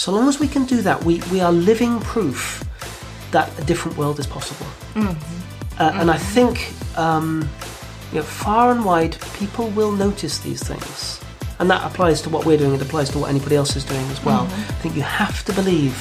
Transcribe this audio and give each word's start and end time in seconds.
So 0.00 0.12
long 0.12 0.28
as 0.28 0.40
we 0.40 0.48
can 0.48 0.64
do 0.64 0.80
that, 0.80 1.04
we, 1.04 1.20
we 1.30 1.42
are 1.42 1.52
living 1.52 2.00
proof 2.00 2.64
that 3.32 3.46
a 3.60 3.64
different 3.64 3.98
world 3.98 4.18
is 4.18 4.26
possible. 4.26 4.64
Uh, 4.96 5.92
And 6.00 6.10
I 6.10 6.16
think, 6.16 6.72
um, 6.96 7.46
you 8.10 8.20
know, 8.20 8.22
far 8.24 8.70
and 8.70 8.82
wide, 8.82 9.18
people 9.34 9.68
will 9.68 9.92
notice 9.92 10.38
these 10.38 10.62
things. 10.62 11.20
And 11.58 11.68
that 11.68 11.84
applies 11.84 12.22
to 12.22 12.30
what 12.30 12.46
we're 12.46 12.56
doing, 12.56 12.72
it 12.72 12.80
applies 12.80 13.10
to 13.10 13.18
what 13.18 13.28
anybody 13.28 13.56
else 13.56 13.76
is 13.76 13.84
doing 13.84 14.06
as 14.10 14.24
well. 14.24 14.44
I 14.44 14.80
think 14.80 14.96
you 14.96 15.02
have 15.02 15.44
to 15.44 15.52
believe 15.52 15.94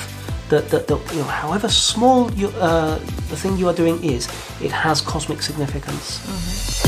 that, 0.47 0.69
that, 0.69 0.87
that 0.87 0.99
you 1.11 1.19
know, 1.19 1.25
however 1.25 1.67
small 1.67 2.31
you, 2.31 2.47
uh, 2.51 2.99
the 3.27 3.35
thing 3.35 3.57
you 3.57 3.67
are 3.67 3.75
doing 3.75 4.01
is, 4.01 4.29
it 4.61 4.71
has 4.71 5.01
cosmic 5.01 5.41
significance. 5.41 6.21
Hallo, 6.21 6.78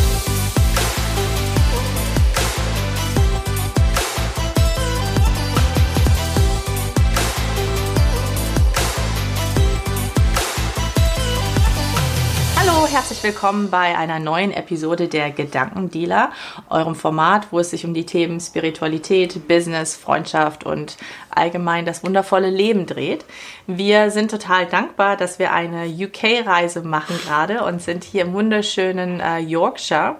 herzlich 13.01 13.23
willkommen 13.23 13.71
bei 13.71 13.97
einer 13.97 14.19
neuen 14.19 14.51
Episode 14.51 15.07
der 15.07 15.31
Gedankendealer, 15.31 16.31
eurem 16.69 16.93
Format, 16.93 17.47
wo 17.49 17.57
es 17.57 17.71
sich 17.71 17.83
um 17.83 17.95
die 17.95 18.05
Themen 18.05 18.39
Spiritualität, 18.39 19.47
Business, 19.47 19.95
Freundschaft 19.95 20.67
und 20.67 20.97
allgemein 21.31 21.87
das 21.87 22.03
wundervolle 22.03 22.51
Leben 22.51 22.85
dreht. 22.85 23.25
Wir 23.65 24.11
sind 24.11 24.29
total 24.29 24.67
dankbar, 24.67 25.17
dass 25.17 25.39
wir 25.39 25.51
eine 25.51 25.87
UK-Reise 25.87 26.83
machen 26.83 27.17
gerade 27.25 27.63
und 27.63 27.81
sind 27.81 28.03
hier 28.03 28.21
im 28.21 28.33
wunderschönen 28.33 29.19
äh, 29.19 29.39
Yorkshire 29.39 30.17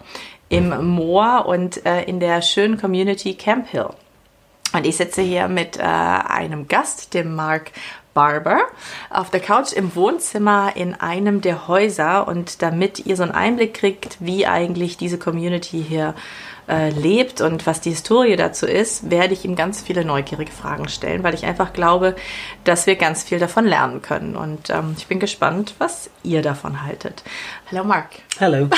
im 0.49 0.84
Moor 0.84 1.45
und 1.45 1.85
äh, 1.85 2.02
in 2.05 2.20
der 2.20 2.41
schönen 2.41 2.82
Community 2.82 3.35
Camp 3.35 3.68
Hill. 3.68 3.90
Und 4.73 4.88
ich 4.88 4.95
sitze 4.95 5.21
hier 5.21 5.49
mit 5.49 5.77
äh, 5.77 5.82
einem 5.84 6.68
Gast, 6.68 7.13
dem 7.13 7.35
Mark 7.35 7.71
Barber, 8.14 8.60
auf 9.10 9.30
der 9.30 9.40
Couch 9.40 9.74
im 9.74 9.96
Wohnzimmer 9.96 10.74
in 10.76 10.94
einem 10.96 11.41
der 11.41 11.68
Häuser. 11.68 12.27
Und 12.27 12.62
damit 12.62 13.05
ihr 13.05 13.16
so 13.16 13.24
einen 13.24 13.32
Einblick 13.32 13.74
kriegt, 13.74 14.18
wie 14.20 14.46
eigentlich 14.46 14.98
diese 14.98 15.18
Community 15.18 15.84
hier 15.88 16.13
äh, 16.68 16.90
lebt 16.90 17.41
und 17.41 17.66
was 17.66 17.82
die 17.82 17.90
Historie 17.90 18.35
dazu 18.35 18.66
ist, 18.66 19.10
werde 19.10 19.34
ich 19.34 19.46
ihm 19.46 19.55
ganz 19.55 19.82
viele 19.82 20.05
neugierige 20.05 20.52
Fragen 20.52 20.88
stellen, 20.90 21.24
weil 21.24 21.34
ich 21.34 21.46
einfach 21.46 21.74
glaube, 21.74 22.16
dass 22.63 22.88
wir 22.88 22.96
ganz 22.96 23.24
viel 23.24 23.40
davon 23.40 23.66
lernen 23.66 24.02
können. 24.02 24.35
Und 24.35 24.70
ähm, 24.70 24.96
ich 24.98 25.07
bin 25.07 25.20
gespannt, 25.20 25.76
was 25.80 26.10
ihr 26.24 26.41
davon 26.41 26.84
haltet. 26.84 27.24
Hallo 27.72 27.84
Mark. 27.84 28.10
Hello. 28.38 28.70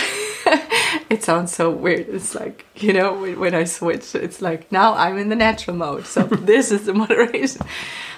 it 1.10 1.24
sounds 1.24 1.54
so 1.54 1.70
weird. 1.70 2.10
It's 2.10 2.36
like, 2.36 2.66
you 2.76 2.94
know, 2.94 3.14
when, 3.20 3.40
when 3.40 3.56
I 3.56 3.64
switch, 3.66 4.16
it's 4.16 4.42
like 4.42 4.72
now 4.72 4.94
I'm 4.94 5.18
in 5.18 5.30
the 5.30 5.36
natural 5.36 5.76
mode. 5.76 6.06
So 6.06 6.24
this 6.52 6.72
is 6.72 6.86
the 6.86 6.94
moderation. 6.94 7.62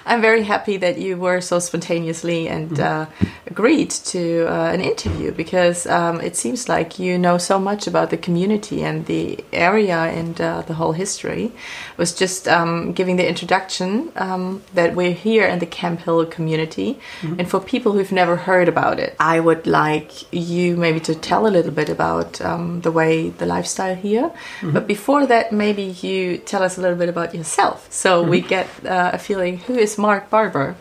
I'm 0.06 0.20
very 0.20 0.44
happy 0.44 0.76
that 0.76 0.98
you 0.98 1.16
were 1.16 1.40
so 1.40 1.58
spontaneously 1.58 2.46
and 2.46 2.78
uh, 2.78 3.06
agreed 3.48 3.90
to 3.90 4.46
uh, 4.46 4.70
an 4.70 4.80
interview 4.80 5.32
because 5.32 5.84
um, 5.88 6.20
it 6.20 6.36
seems 6.36 6.68
like 6.68 7.00
you 7.00 7.18
know 7.18 7.38
so 7.38 7.58
much 7.58 7.88
about 7.88 8.10
the 8.10 8.16
community 8.16 8.84
and 8.84 9.06
the 9.06 9.44
area 9.52 9.96
and 9.96 10.40
uh, 10.40 10.62
the 10.62 10.74
whole 10.74 10.92
history. 10.92 11.50
I 11.56 11.94
was 11.96 12.14
just 12.14 12.46
um, 12.46 12.92
giving 12.92 13.16
the 13.16 13.28
introduction 13.28 14.12
um, 14.14 14.62
that 14.74 14.94
we're 14.94 15.12
here 15.12 15.44
in 15.44 15.58
the 15.58 15.66
Camphill 15.66 16.24
community. 16.24 17.00
And 17.22 17.50
for 17.50 17.58
people 17.58 17.92
who've 17.92 18.12
never 18.12 18.36
heard 18.36 18.68
about 18.68 19.00
it, 19.00 19.16
I 19.18 19.40
would 19.40 19.66
like 19.66 20.32
you 20.32 20.76
maybe 20.76 21.00
to 21.00 21.16
tell 21.16 21.48
a 21.48 21.50
little 21.56 21.72
bit 21.72 21.88
about 21.88 22.40
um, 22.66 22.80
the 22.80 22.90
way, 22.90 23.30
the 23.30 23.46
lifestyle 23.46 23.94
here. 23.94 24.30
But 24.62 24.86
before 24.86 25.26
that, 25.26 25.52
maybe 25.52 25.82
you 26.02 26.38
tell 26.38 26.62
us 26.62 26.78
a 26.78 26.80
little 26.80 26.96
bit 26.98 27.08
about 27.08 27.34
yourself 27.34 27.86
so 27.90 28.22
we 28.22 28.40
get 28.40 28.66
uh, 28.84 29.10
a 29.12 29.18
feeling 29.18 29.58
who 29.66 29.74
is 29.74 29.98
Mark 29.98 30.30
Barber, 30.30 30.74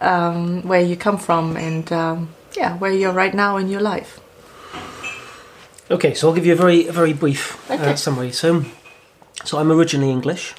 um, 0.00 0.62
where 0.68 0.80
you 0.80 0.96
come 0.96 1.18
from, 1.18 1.56
and 1.56 1.90
um, 1.92 2.28
yeah, 2.56 2.76
where 2.78 2.92
you're 2.92 3.12
right 3.12 3.34
now 3.34 3.56
in 3.58 3.68
your 3.68 3.80
life. 3.80 4.20
Okay, 5.90 6.14
so 6.14 6.28
I'll 6.28 6.34
give 6.34 6.46
you 6.46 6.52
a 6.52 6.56
very 6.56 6.86
a 6.88 6.92
very 6.92 7.12
brief 7.12 7.58
Okay. 7.70 7.92
uh, 7.92 7.96
summary. 7.96 8.32
So, 8.32 8.64
so 9.44 9.58
I'm 9.58 9.70
originally 9.70 10.10
English, 10.10 10.54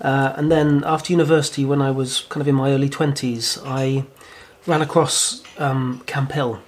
uh, 0.00 0.32
and 0.36 0.50
then 0.50 0.82
after 0.84 1.12
university, 1.12 1.64
when 1.64 1.80
I 1.80 1.90
was 1.90 2.26
kind 2.28 2.40
of 2.42 2.48
in 2.48 2.54
my 2.54 2.70
early 2.72 2.88
twenties, 2.88 3.58
I 3.64 4.04
ran 4.66 4.82
across 4.82 5.42
um, 5.58 6.02
Camphill. 6.06 6.58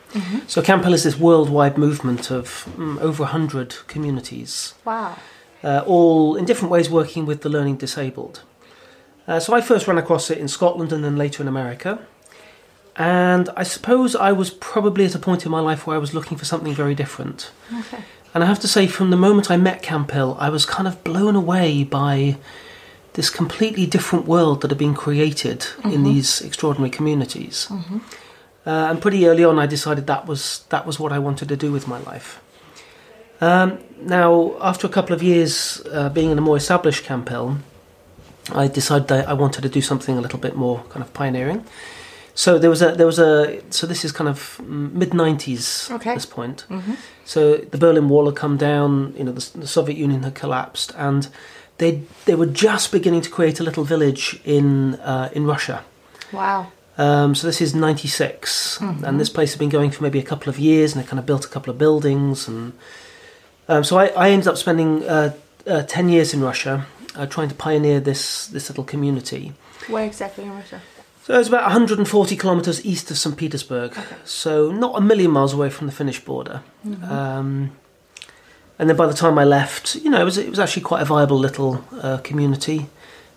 So 0.47 0.63
Camphill 0.63 0.95
is 0.95 1.03
this 1.03 1.19
worldwide 1.19 1.77
movement 1.77 2.31
of 2.31 2.69
mm, 2.77 3.01
over 3.01 3.25
hundred 3.25 3.75
communities, 3.89 4.75
Wow. 4.85 5.17
uh, 5.63 5.83
all 5.87 6.37
in 6.37 6.45
different 6.45 6.71
ways 6.71 6.89
working 6.89 7.27
with 7.27 7.41
the 7.43 7.49
learning 7.49 7.77
disabled. 7.79 8.43
Uh, 9.27 9.41
so 9.41 9.55
I 9.55 9.61
first 9.61 9.87
ran 9.89 9.99
across 9.99 10.31
it 10.31 10.39
in 10.39 10.49
Scotland 10.49 10.93
and 10.93 11.03
then 11.05 11.17
later 11.17 11.43
in 11.43 11.49
America. 11.49 11.99
And 12.97 13.49
I 13.57 13.65
suppose 13.65 14.15
I 14.15 14.31
was 14.33 14.51
probably 14.51 15.05
at 15.05 15.15
a 15.15 15.19
point 15.19 15.45
in 15.45 15.51
my 15.51 15.61
life 15.61 15.85
where 15.87 15.97
I 15.97 15.99
was 15.99 16.15
looking 16.15 16.39
for 16.39 16.45
something 16.45 16.73
very 16.75 16.95
different. 16.95 17.51
Okay. 17.81 18.05
And 18.33 18.45
I 18.45 18.47
have 18.47 18.61
to 18.61 18.69
say, 18.69 18.87
from 18.87 19.11
the 19.11 19.17
moment 19.17 19.51
I 19.51 19.57
met 19.57 19.83
Camphill, 19.83 20.37
I 20.39 20.49
was 20.51 20.65
kind 20.67 20.87
of 20.87 21.03
blown 21.03 21.35
away 21.37 21.83
by 21.85 22.37
this 23.15 23.31
completely 23.31 23.87
different 23.87 24.27
world 24.27 24.61
that 24.61 24.71
had 24.71 24.79
been 24.79 24.95
created 24.95 25.67
in 25.85 26.03
these 26.05 26.41
extraordinary 26.41 26.91
communities. 26.91 27.69
Uh, 28.67 28.89
and 28.91 29.01
pretty 29.01 29.27
early 29.27 29.45
on, 29.45 29.59
I 29.59 29.67
decided 29.67 30.07
that 30.07 30.27
was 30.27 30.65
that 30.69 30.87
was 30.87 30.99
what 30.99 31.13
I 31.13 31.19
wanted 31.19 31.49
to 31.49 31.57
do 31.57 31.73
with 31.73 31.87
my 31.87 31.99
life. 31.99 32.41
Um, 33.41 33.79
now, 34.01 34.57
after 34.61 34.87
a 34.87 34.91
couple 34.91 35.15
of 35.15 35.23
years 35.23 35.83
uh, 35.93 36.09
being 36.09 36.31
in 36.31 36.39
a 36.39 36.41
more 36.41 36.57
established 36.57 37.05
Camphill, 37.05 37.59
I 38.55 38.69
decided 38.69 39.09
that 39.09 39.29
I 39.29 39.35
wanted 39.35 39.63
to 39.63 39.69
do 39.69 39.81
something 39.83 40.17
a 40.17 40.21
little 40.21 40.39
bit 40.39 40.55
more 40.57 40.83
kind 40.89 41.03
of 41.03 41.13
pioneering. 41.13 41.65
So 42.35 42.59
there 42.59 42.71
was 42.71 42.83
a 42.83 42.93
there 42.93 43.07
was 43.07 43.19
a 43.19 43.61
so 43.71 43.87
this 43.87 44.05
is 44.05 44.13
kind 44.13 44.29
of 44.29 44.61
mid 44.67 45.13
nineties 45.15 45.89
Okay. 45.91 46.11
at 46.11 46.15
this 46.17 46.27
point. 46.27 46.67
So 47.25 47.57
the 47.59 47.79
Berlin 47.79 48.09
Wall 48.09 48.27
had 48.27 48.35
come 48.37 48.57
down, 48.57 49.15
you 49.17 49.25
know, 49.25 49.33
the, 49.33 49.59
the 49.61 49.67
Soviet 49.67 49.97
Union 49.99 50.23
had 50.23 50.35
collapsed, 50.35 50.93
and 50.97 51.29
they 51.79 52.03
they 52.25 52.35
were 52.35 52.47
just 52.47 52.93
beginning 52.93 53.23
to 53.23 53.31
create 53.31 53.61
a 53.61 53.63
little 53.63 53.85
village 53.85 54.41
in 54.45 54.95
uh, 54.97 55.29
in 55.33 55.47
Russia. 55.47 55.85
Wow. 56.33 56.67
Um, 56.97 57.35
so 57.35 57.47
this 57.47 57.61
is 57.61 57.75
'96, 57.75 58.81
and 58.81 59.19
this 59.19 59.29
place 59.29 59.53
had 59.53 59.59
been 59.59 59.69
going 59.69 59.91
for 59.91 60.03
maybe 60.03 60.19
a 60.19 60.23
couple 60.25 60.49
of 60.49 60.59
years, 60.59 60.95
and 60.95 61.03
they 61.03 61.09
kind 61.09 61.19
of 61.19 61.27
built 61.27 61.45
a 61.45 61.49
couple 61.49 61.73
of 61.73 61.79
buildings, 61.79 62.47
and 62.47 62.73
um, 63.69 63.83
so 63.83 63.99
I, 63.99 64.07
I 64.09 64.31
ended 64.31 64.47
up 64.47 64.57
spending 64.57 65.03
uh, 65.05 65.35
uh, 65.67 65.83
ten 65.83 66.09
years 66.09 66.33
in 66.33 66.41
Russia, 66.41 66.87
uh, 67.17 67.27
trying 67.27 67.49
to 67.49 67.55
pioneer 67.55 67.99
this 67.99 68.47
this 68.47 68.69
little 68.69 68.85
community. 68.85 69.55
Where 69.89 70.05
exactly 70.05 70.45
in 70.45 70.53
Russia? 70.53 70.81
So 71.25 71.41
it's 71.41 71.49
about 71.49 71.63
140 71.63 72.37
kilometres 72.37 72.85
east 72.85 73.11
of 73.11 73.17
St. 73.17 73.35
Petersburg, 73.35 73.97
so 74.27 74.71
not 74.71 74.99
a 74.99 75.01
million 75.01 75.31
miles 75.31 75.55
away 75.55 75.71
from 75.71 75.87
the 75.87 75.93
Finnish 75.93 76.23
border. 76.23 76.63
Um, 77.09 77.71
and 78.79 78.91
then 78.91 78.97
by 78.97 79.07
the 79.07 79.15
time 79.15 79.39
I 79.39 79.45
left, 79.45 79.95
you 79.95 80.11
know, 80.11 80.21
it 80.21 80.25
was 80.25 80.37
it 80.37 80.51
was 80.51 80.59
actually 80.59 80.83
quite 80.83 81.01
a 81.01 81.07
viable 81.07 81.39
little 81.39 81.83
uh, 82.03 82.19
community 82.19 82.87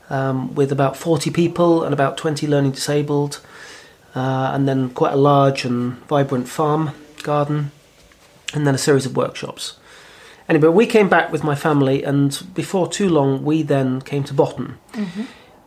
um, 0.09 0.56
with 0.56 0.72
about 0.72 0.95
40 0.97 1.31
people 1.31 1.84
and 1.84 1.94
about 1.94 2.18
20 2.18 2.47
learning 2.47 2.72
disabled, 2.72 3.41
uh, 4.16 4.51
and 4.53 4.68
then 4.68 4.90
quite 4.90 5.13
a 5.13 5.18
large 5.18 5.66
and 5.66 5.94
vibrant 6.07 6.47
farm 6.47 6.91
garden, 7.23 7.72
and 8.53 8.66
then 8.66 8.75
a 8.75 8.78
series 8.78 9.06
of 9.06 9.16
workshops. 9.16 9.78
Anyway, 10.50 10.69
we 10.69 10.85
came 10.85 11.09
back 11.09 11.31
with 11.31 11.44
my 11.44 11.56
family, 11.56 12.03
and 12.03 12.47
before 12.53 12.88
too 12.88 13.09
long, 13.09 13.44
we 13.44 13.63
then 13.63 14.01
came 14.01 14.23
to 14.23 14.34
Botton. 14.34 14.78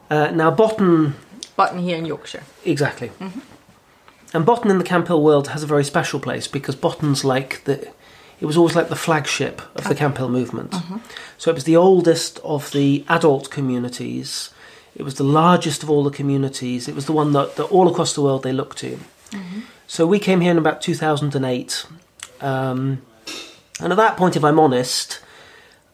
Uh, 0.08 0.30
now, 0.30 0.50
Botton 0.50 1.14
Botton 1.60 1.80
here 1.80 1.98
in 1.98 2.06
Yorkshire. 2.06 2.42
Exactly. 2.64 3.12
And 4.32 4.46
Botton 4.46 4.70
in 4.70 4.78
the 4.78 4.84
Camphill 4.84 5.22
world 5.22 5.48
has 5.48 5.62
a 5.62 5.66
very 5.66 5.84
special 5.84 6.18
place 6.18 6.48
because 6.48 6.74
Botton's 6.74 7.22
like 7.22 7.62
the. 7.64 7.92
It 8.40 8.46
was 8.46 8.56
always 8.56 8.74
like 8.74 8.88
the 8.88 8.96
flagship 8.96 9.60
of 9.74 9.84
the 9.84 9.94
Camphill 9.94 10.28
movement. 10.28 10.74
So 11.36 11.50
it 11.50 11.54
was 11.54 11.64
the 11.64 11.76
oldest 11.76 12.38
of 12.42 12.72
the 12.72 13.04
adult 13.08 13.50
communities. 13.50 14.50
It 14.94 15.02
was 15.02 15.16
the 15.16 15.24
largest 15.24 15.82
of 15.82 15.90
all 15.90 16.02
the 16.02 16.10
communities. 16.10 16.88
It 16.88 16.94
was 16.94 17.06
the 17.06 17.12
one 17.12 17.32
that, 17.32 17.56
that 17.56 17.64
all 17.64 17.88
across 17.88 18.14
the 18.14 18.22
world 18.22 18.42
they 18.42 18.52
looked 18.52 18.78
to. 18.78 18.98
So 19.86 20.06
we 20.06 20.18
came 20.18 20.40
here 20.40 20.50
in 20.50 20.58
about 20.58 20.80
2008. 20.80 21.86
Um, 22.40 23.02
and 23.80 23.92
at 23.92 23.96
that 23.96 24.16
point, 24.16 24.36
if 24.36 24.44
I'm 24.44 24.58
honest, 24.58 25.20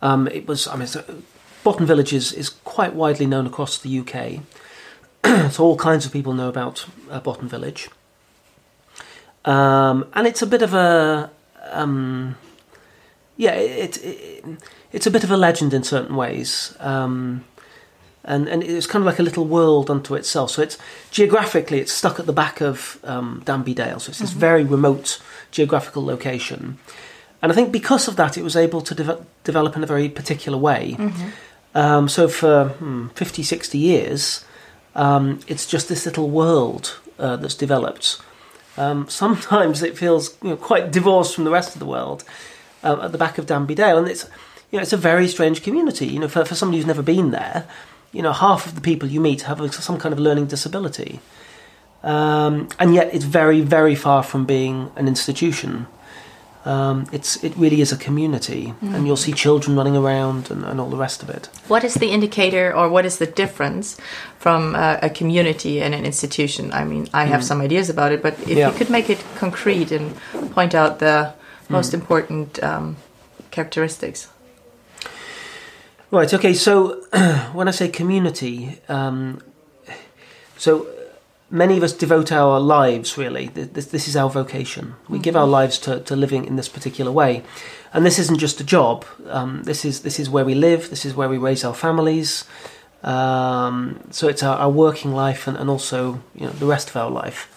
um, 0.02 0.28
it 0.28 0.46
was. 0.46 0.68
I 0.68 0.76
mean, 0.76 0.86
so 0.86 1.04
Botton 1.64 1.86
Village 1.86 2.12
is, 2.12 2.32
is 2.32 2.50
quite 2.50 2.94
widely 2.94 3.26
known 3.26 3.46
across 3.46 3.78
the 3.78 3.98
UK. 3.98 4.40
so 5.52 5.64
all 5.64 5.76
kinds 5.76 6.06
of 6.06 6.12
people 6.12 6.32
know 6.32 6.48
about 6.48 6.86
uh, 7.10 7.20
Botton 7.20 7.48
Village. 7.48 7.88
Um, 9.44 10.06
and 10.14 10.26
it's 10.26 10.42
a 10.42 10.46
bit 10.46 10.62
of 10.62 10.74
a. 10.74 11.30
Um, 11.70 12.36
yeah, 13.36 13.52
it, 13.54 14.02
it, 14.02 14.44
it's 14.92 15.06
a 15.06 15.10
bit 15.10 15.24
of 15.24 15.30
a 15.30 15.36
legend 15.36 15.74
in 15.74 15.82
certain 15.82 16.16
ways. 16.16 16.74
Um, 16.80 17.44
and, 18.24 18.48
and 18.48 18.62
it's 18.62 18.86
kind 18.86 19.02
of 19.02 19.06
like 19.06 19.18
a 19.18 19.22
little 19.22 19.44
world 19.44 19.90
unto 19.90 20.14
itself. 20.14 20.50
So 20.50 20.62
it's 20.62 20.78
geographically, 21.10 21.78
it's 21.80 21.92
stuck 21.92 22.18
at 22.18 22.26
the 22.26 22.32
back 22.32 22.60
of 22.60 22.98
um, 23.04 23.42
Danby 23.44 23.74
Dale. 23.74 24.00
So 24.00 24.10
it's 24.10 24.18
this 24.18 24.32
very 24.32 24.64
remote 24.64 25.20
geographical 25.50 26.04
location. 26.04 26.78
And 27.42 27.52
I 27.52 27.54
think 27.54 27.70
because 27.70 28.08
of 28.08 28.16
that, 28.16 28.36
it 28.36 28.42
was 28.42 28.56
able 28.56 28.80
to 28.80 28.94
deve- 28.94 29.24
develop 29.44 29.76
in 29.76 29.84
a 29.84 29.86
very 29.86 30.08
particular 30.08 30.58
way. 30.58 30.96
Um, 31.74 32.08
so 32.08 32.26
for 32.26 32.68
hmm, 32.78 33.08
50, 33.08 33.42
60 33.42 33.78
years, 33.78 34.44
Um, 34.96 35.40
it's 35.46 35.66
just 35.72 35.88
this 35.88 36.06
little 36.06 36.30
world 36.30 36.98
uh, 37.18 37.36
that's 37.36 37.54
developed. 37.54 38.18
Um, 38.76 39.08
sometimes 39.08 39.82
it 39.82 39.96
feels 39.96 40.36
you 40.42 40.50
know, 40.50 40.56
quite 40.56 40.90
divorced 40.90 41.34
from 41.34 41.44
the 41.44 41.50
rest 41.50 41.74
of 41.74 41.80
the 41.80 41.86
world 41.86 42.24
uh, 42.82 42.98
at 43.02 43.12
the 43.12 43.18
back 43.18 43.38
of 43.38 43.46
Danby 43.46 43.74
Dale, 43.74 43.98
and 43.98 44.08
it's 44.08 44.24
you 44.70 44.78
know 44.78 44.82
it's 44.82 44.92
a 44.92 44.98
very 44.98 45.28
strange 45.28 45.62
community. 45.62 46.06
You 46.06 46.20
know, 46.20 46.28
for, 46.28 46.44
for 46.44 46.54
somebody 46.54 46.78
who's 46.78 46.86
never 46.86 47.02
been 47.02 47.30
there, 47.30 47.66
you 48.12 48.22
know, 48.22 48.32
half 48.32 48.66
of 48.66 48.74
the 48.74 48.80
people 48.80 49.08
you 49.08 49.20
meet 49.20 49.42
have 49.42 49.74
some 49.74 49.98
kind 49.98 50.12
of 50.12 50.18
learning 50.18 50.46
disability, 50.46 51.20
um, 52.02 52.68
and 52.78 52.94
yet 52.94 53.14
it's 53.14 53.24
very 53.24 53.60
very 53.60 53.94
far 53.94 54.22
from 54.22 54.44
being 54.44 54.90
an 54.96 55.08
institution. 55.08 55.86
Um, 56.66 57.06
it's 57.12 57.42
it 57.44 57.56
really 57.56 57.80
is 57.80 57.92
a 57.92 57.96
community, 57.96 58.74
mm. 58.82 58.92
and 58.92 59.06
you'll 59.06 59.16
see 59.16 59.32
children 59.32 59.76
running 59.76 59.96
around 59.96 60.50
and, 60.50 60.64
and, 60.64 60.80
all 60.80 60.90
the 60.90 60.96
rest 60.96 61.22
of 61.22 61.30
it. 61.30 61.48
What 61.68 61.84
is 61.84 61.94
the 61.94 62.10
indicator, 62.10 62.74
or 62.74 62.88
what 62.88 63.06
is 63.06 63.18
the 63.18 63.26
difference 63.26 63.96
from 64.40 64.74
uh, 64.74 64.98
a 65.00 65.08
community 65.08 65.80
and 65.80 65.94
an 65.94 66.04
institution? 66.04 66.72
I 66.72 66.82
mean, 66.84 67.06
I 67.14 67.26
have 67.26 67.42
mm. 67.42 67.44
some 67.44 67.60
ideas 67.60 67.88
about 67.88 68.10
it, 68.10 68.20
but 68.20 68.34
if 68.40 68.58
yeah. 68.58 68.70
you 68.70 68.76
could 68.76 68.90
make 68.90 69.08
it 69.08 69.24
concrete 69.36 69.92
and 69.92 70.16
point 70.50 70.74
out 70.74 70.98
the 70.98 71.34
most 71.68 71.92
mm. 71.92 71.94
important 71.94 72.60
um, 72.64 72.96
characteristics. 73.52 74.28
Right. 76.10 76.32
Okay. 76.34 76.54
So 76.54 77.00
when 77.52 77.68
I 77.68 77.70
say 77.70 77.88
community, 77.88 78.80
um, 78.88 79.40
so 80.56 80.88
many 81.50 81.76
of 81.76 81.82
us 81.82 81.92
devote 81.92 82.32
our 82.32 82.58
lives 82.58 83.16
really 83.16 83.46
this, 83.48 83.86
this 83.86 84.08
is 84.08 84.16
our 84.16 84.30
vocation. 84.30 84.94
We 85.08 85.16
mm-hmm. 85.16 85.22
give 85.22 85.36
our 85.36 85.46
lives 85.46 85.78
to, 85.80 86.00
to 86.00 86.16
living 86.16 86.44
in 86.44 86.56
this 86.56 86.68
particular 86.68 87.12
way. 87.12 87.42
And 87.92 88.04
this 88.04 88.18
isn't 88.18 88.38
just 88.38 88.60
a 88.60 88.64
job. 88.64 89.04
Um, 89.28 89.62
this 89.62 89.84
is 89.84 90.02
this 90.02 90.18
is 90.18 90.28
where 90.28 90.44
we 90.44 90.54
live. 90.54 90.90
This 90.90 91.04
is 91.04 91.14
where 91.14 91.28
we 91.28 91.38
raise 91.38 91.64
our 91.64 91.74
families. 91.74 92.44
Um, 93.02 94.00
so 94.10 94.26
it's 94.26 94.42
our, 94.42 94.56
our 94.56 94.70
working 94.70 95.12
life 95.12 95.46
and, 95.46 95.56
and, 95.56 95.70
also 95.70 96.20
you 96.34 96.46
know 96.46 96.50
the 96.50 96.66
rest 96.66 96.90
of 96.90 96.96
our 96.96 97.10
life. 97.10 97.48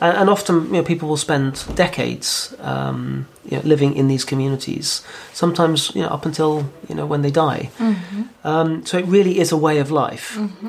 And, 0.00 0.16
and 0.16 0.30
often 0.30 0.66
you 0.66 0.72
know 0.72 0.82
people 0.82 1.08
will 1.08 1.16
spend 1.16 1.64
decades 1.74 2.54
um, 2.60 3.26
you 3.44 3.56
know, 3.56 3.62
living 3.64 3.96
in 3.96 4.08
these 4.08 4.24
communities 4.24 5.02
sometimes 5.32 5.94
you 5.94 6.02
know 6.02 6.08
up 6.08 6.26
until 6.26 6.70
you 6.88 6.94
know 6.94 7.06
when 7.06 7.22
they 7.22 7.30
die. 7.30 7.70
Mm-hmm. 7.78 8.22
Um, 8.44 8.86
so 8.86 8.98
it 8.98 9.06
really 9.06 9.38
is 9.38 9.52
a 9.52 9.56
way 9.56 9.78
of 9.78 9.90
life. 9.90 10.36
Mm-hmm. 10.36 10.68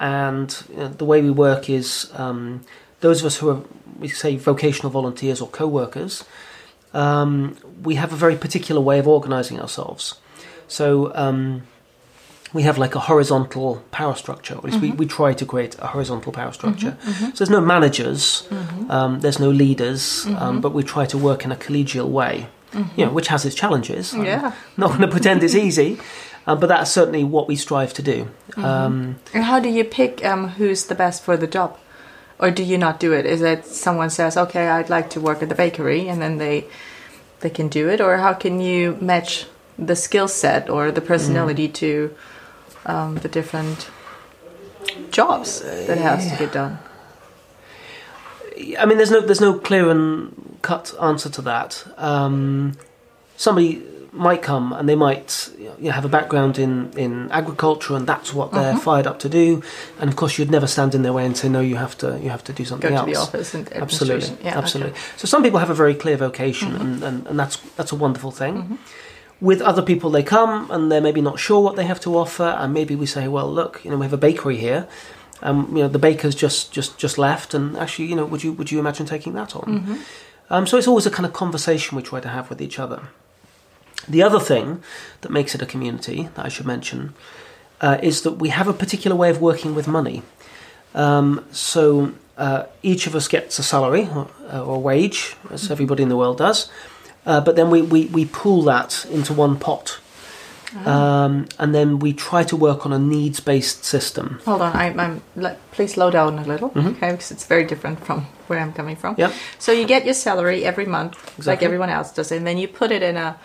And 0.00 0.56
you 0.70 0.76
know, 0.76 0.88
the 0.88 1.04
way 1.04 1.22
we 1.22 1.30
work 1.30 1.68
is 1.68 2.10
um, 2.14 2.62
those 3.00 3.20
of 3.20 3.26
us 3.26 3.36
who 3.36 3.50
are 3.50 3.62
we 3.98 4.08
say 4.08 4.36
vocational 4.36 4.90
volunteers 4.90 5.40
or 5.40 5.48
co-workers 5.48 6.24
um, 6.94 7.56
we 7.82 7.96
have 7.96 8.12
a 8.12 8.16
very 8.16 8.36
particular 8.36 8.80
way 8.80 8.98
of 8.98 9.08
organizing 9.08 9.60
ourselves 9.60 10.14
so 10.66 11.14
um, 11.14 11.62
we 12.52 12.62
have 12.62 12.78
like 12.78 12.94
a 12.94 13.00
horizontal 13.00 13.82
power 13.90 14.14
structure 14.14 14.54
or 14.54 14.58
at 14.58 14.64
least 14.64 14.78
mm-hmm. 14.78 14.90
we, 14.96 15.04
we 15.04 15.06
try 15.06 15.32
to 15.32 15.44
create 15.44 15.76
a 15.80 15.88
horizontal 15.88 16.32
power 16.32 16.52
structure 16.52 16.92
mm-hmm, 16.92 17.10
mm-hmm. 17.10 17.24
so 17.26 17.44
there's 17.44 17.50
no 17.50 17.60
managers 17.60 18.46
mm-hmm. 18.48 18.90
um, 18.90 19.20
there's 19.20 19.38
no 19.38 19.50
leaders 19.50 20.26
um, 20.26 20.34
mm-hmm. 20.34 20.60
but 20.60 20.72
we 20.72 20.82
try 20.82 21.04
to 21.04 21.18
work 21.18 21.44
in 21.44 21.52
a 21.52 21.56
collegial 21.56 22.08
way 22.08 22.48
you 22.96 23.04
know 23.04 23.10
which 23.10 23.28
has 23.28 23.46
its 23.46 23.54
challenges 23.54 24.12
yeah. 24.12 24.52
I'm 24.52 24.52
not 24.76 24.88
going 24.88 25.00
to 25.00 25.08
pretend 25.08 25.42
it's 25.42 25.54
easy 25.66 25.98
um, 26.48 26.58
but 26.58 26.68
that's 26.68 26.90
certainly 26.90 27.24
what 27.24 27.46
we 27.46 27.56
strive 27.56 27.92
to 27.92 28.02
do. 28.02 28.24
Mm-hmm. 28.52 28.64
Um, 28.64 29.16
and 29.34 29.44
how 29.44 29.60
do 29.60 29.68
you 29.68 29.84
pick 29.84 30.24
um, 30.24 30.48
who's 30.48 30.86
the 30.86 30.94
best 30.94 31.22
for 31.22 31.36
the 31.36 31.46
job? 31.46 31.78
Or 32.38 32.50
do 32.50 32.62
you 32.62 32.78
not 32.78 32.98
do 32.98 33.12
it? 33.12 33.26
Is 33.26 33.42
it 33.42 33.66
someone 33.66 34.08
says, 34.08 34.36
"Okay, 34.36 34.66
I'd 34.66 34.88
like 34.88 35.10
to 35.10 35.20
work 35.20 35.42
at 35.42 35.50
the 35.50 35.54
bakery," 35.54 36.08
and 36.08 36.22
then 36.22 36.38
they 36.38 36.64
they 37.40 37.50
can 37.50 37.68
do 37.68 37.90
it, 37.90 38.00
or 38.00 38.16
how 38.16 38.32
can 38.32 38.62
you 38.62 38.96
match 38.98 39.44
the 39.78 39.94
skill 39.94 40.26
set 40.26 40.70
or 40.70 40.90
the 40.90 41.02
personality 41.02 41.68
mm. 41.68 41.74
to 41.74 42.14
um, 42.86 43.16
the 43.16 43.28
different 43.28 43.90
jobs 45.10 45.60
that 45.60 45.98
has 45.98 46.30
to 46.30 46.36
get 46.38 46.52
done? 46.52 46.78
I 48.78 48.86
mean, 48.86 48.96
there's 48.96 49.10
no 49.10 49.20
there's 49.20 49.42
no 49.42 49.58
clear 49.58 49.90
and 49.90 50.58
cut 50.62 50.94
answer 50.98 51.28
to 51.28 51.42
that. 51.42 51.84
Um, 51.98 52.72
somebody 53.36 53.82
might 54.18 54.42
come 54.42 54.72
and 54.72 54.88
they 54.88 54.96
might 54.96 55.50
you 55.58 55.74
know, 55.78 55.92
have 55.92 56.04
a 56.04 56.08
background 56.08 56.58
in, 56.58 56.90
in 56.98 57.30
agriculture 57.30 57.94
and 57.94 58.06
that's 58.06 58.34
what 58.34 58.52
they're 58.52 58.72
uh-huh. 58.72 58.80
fired 58.80 59.06
up 59.06 59.18
to 59.20 59.28
do. 59.28 59.62
And 59.98 60.10
of 60.10 60.16
course, 60.16 60.38
you'd 60.38 60.50
never 60.50 60.66
stand 60.66 60.94
in 60.94 61.02
their 61.02 61.12
way 61.12 61.24
and 61.24 61.36
say 61.36 61.48
no. 61.48 61.60
You 61.60 61.76
have 61.76 61.96
to 61.98 62.18
you 62.20 62.30
have 62.30 62.44
to 62.44 62.52
do 62.52 62.64
something 62.64 62.90
Go 62.90 62.96
else. 62.96 63.06
to 63.06 63.12
the 63.12 63.18
office 63.18 63.54
and 63.54 63.72
absolutely, 63.72 64.36
yeah, 64.44 64.58
absolutely. 64.58 64.92
Okay. 64.92 65.00
So 65.16 65.26
some 65.26 65.42
people 65.42 65.60
have 65.60 65.70
a 65.70 65.74
very 65.74 65.94
clear 65.94 66.16
vocation, 66.16 66.72
mm-hmm. 66.72 66.80
and, 66.80 67.02
and, 67.04 67.26
and, 67.28 67.38
that's 67.38 67.56
that's 67.76 67.92
a 67.92 67.96
wonderful 67.96 68.30
thing. 68.30 68.56
Mm-hmm. 68.56 68.76
With 69.40 69.62
other 69.62 69.82
people, 69.82 70.10
they 70.10 70.24
come 70.24 70.68
and 70.70 70.90
they're 70.90 71.00
maybe 71.00 71.20
not 71.20 71.38
sure 71.38 71.60
what 71.60 71.76
they 71.76 71.84
have 71.84 72.00
to 72.00 72.16
offer, 72.16 72.56
and 72.58 72.74
maybe 72.74 72.96
we 72.96 73.06
say, 73.06 73.28
well, 73.28 73.50
look, 73.50 73.84
you 73.84 73.90
know, 73.90 73.96
we 73.96 74.04
have 74.04 74.12
a 74.12 74.18
bakery 74.18 74.56
here. 74.56 74.88
Um, 75.42 75.76
you 75.76 75.84
know, 75.84 75.88
the 75.88 76.00
baker's 76.00 76.34
just, 76.34 76.72
just, 76.72 76.98
just 76.98 77.16
left, 77.16 77.54
and 77.54 77.76
actually, 77.76 78.06
you 78.06 78.16
know, 78.16 78.24
would 78.24 78.42
you 78.42 78.52
would 78.52 78.72
you 78.72 78.80
imagine 78.80 79.06
taking 79.06 79.34
that 79.34 79.54
on? 79.54 79.62
Mm-hmm. 79.62 79.94
Um, 80.50 80.66
so 80.66 80.76
it's 80.76 80.88
always 80.88 81.06
a 81.06 81.10
kind 81.10 81.26
of 81.26 81.32
conversation 81.32 81.96
we 81.96 82.02
try 82.02 82.20
to 82.20 82.28
have 82.28 82.50
with 82.50 82.60
each 82.60 82.80
other. 82.80 83.02
The 84.06 84.22
other 84.22 84.40
thing 84.40 84.82
that 85.20 85.30
makes 85.30 85.54
it 85.54 85.62
a 85.62 85.66
community 85.66 86.28
that 86.34 86.44
I 86.44 86.48
should 86.48 86.66
mention 86.66 87.14
uh, 87.80 87.98
is 88.02 88.22
that 88.22 88.32
we 88.32 88.48
have 88.50 88.68
a 88.68 88.72
particular 88.72 89.16
way 89.16 89.30
of 89.30 89.40
working 89.40 89.74
with 89.74 89.88
money. 89.88 90.22
Um, 90.94 91.44
so 91.50 92.12
uh, 92.36 92.64
each 92.82 93.06
of 93.06 93.14
us 93.14 93.28
gets 93.28 93.58
a 93.58 93.62
salary 93.62 94.08
or, 94.14 94.28
uh, 94.52 94.64
or 94.64 94.80
wage, 94.80 95.36
as 95.50 95.70
everybody 95.70 96.02
in 96.02 96.08
the 96.08 96.16
world 96.16 96.38
does, 96.38 96.70
uh, 97.26 97.40
but 97.40 97.56
then 97.56 97.70
we, 97.70 97.82
we, 97.82 98.06
we 98.06 98.24
pool 98.24 98.62
that 98.62 99.04
into 99.10 99.32
one 99.32 99.58
pot. 99.58 100.00
Oh. 100.84 100.90
Um, 100.90 101.48
and 101.58 101.74
then 101.74 101.98
we 101.98 102.12
try 102.12 102.44
to 102.44 102.56
work 102.56 102.84
on 102.84 102.92
a 102.92 102.98
needs-based 102.98 103.84
system. 103.84 104.40
Hold 104.44 104.60
on, 104.60 104.76
I, 104.76 104.86
am 104.88 105.22
please 105.70 105.94
slow 105.94 106.10
down 106.10 106.38
a 106.38 106.44
little, 106.44 106.70
mm-hmm. 106.70 106.88
okay? 106.88 107.12
Because 107.12 107.30
it's 107.30 107.46
very 107.46 107.64
different 107.64 108.04
from 108.04 108.22
where 108.48 108.58
I'm 108.58 108.72
coming 108.72 108.96
from. 108.96 109.14
Yeah. 109.18 109.32
So 109.58 109.72
you 109.72 109.86
get 109.86 110.04
your 110.04 110.14
salary 110.14 110.64
every 110.64 110.86
month, 110.86 111.14
exactly. 111.38 111.46
like 111.46 111.62
everyone 111.62 111.90
else 111.90 112.12
does, 112.12 112.32
and 112.32 112.46
then 112.46 112.58
you 112.58 112.68
put 112.68 112.90
it 112.90 113.02
in 113.02 113.16
a 113.16 113.38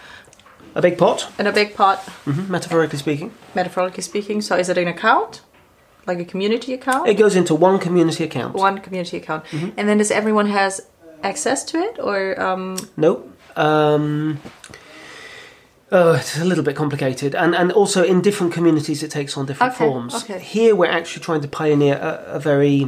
a 0.75 0.81
big 0.81 0.97
pot? 0.97 1.31
In 1.39 1.47
a 1.47 1.51
big 1.51 1.75
pot. 1.75 1.99
Mm-hmm, 2.25 2.51
metaphorically 2.51 2.99
speaking. 2.99 3.31
Metaphorically 3.55 4.03
speaking. 4.03 4.41
So 4.41 4.55
is 4.55 4.69
it 4.69 4.77
an 4.77 4.87
account? 4.87 5.41
Like 6.05 6.19
a 6.19 6.25
community 6.25 6.73
account? 6.73 7.07
It 7.07 7.15
goes 7.15 7.35
into 7.35 7.55
one 7.55 7.79
community 7.79 8.23
account. 8.23 8.55
One 8.55 8.79
community 8.79 9.17
account. 9.17 9.45
Mm-hmm. 9.45 9.69
And 9.77 9.87
then 9.87 9.97
does 9.97 10.11
everyone 10.11 10.47
has 10.47 10.81
access 11.23 11.63
to 11.63 11.77
it 11.77 11.99
or 11.99 12.39
um 12.41 12.77
No. 12.97 13.31
Um 13.55 14.39
Oh, 15.95 16.13
it's 16.13 16.39
a 16.39 16.43
little 16.43 16.63
bit 16.63 16.75
complicated, 16.75 17.35
and 17.35 17.53
and 17.53 17.71
also 17.71 18.03
in 18.03 18.19
different 18.21 18.51
communities 18.51 19.03
it 19.03 19.11
takes 19.11 19.37
on 19.37 19.45
different 19.45 19.75
okay, 19.75 19.85
forms. 19.85 20.15
Okay. 20.15 20.39
Here 20.39 20.75
we're 20.75 20.89
actually 20.89 21.23
trying 21.23 21.41
to 21.41 21.47
pioneer 21.47 21.93
a, 21.93 22.37
a 22.37 22.39
very, 22.39 22.87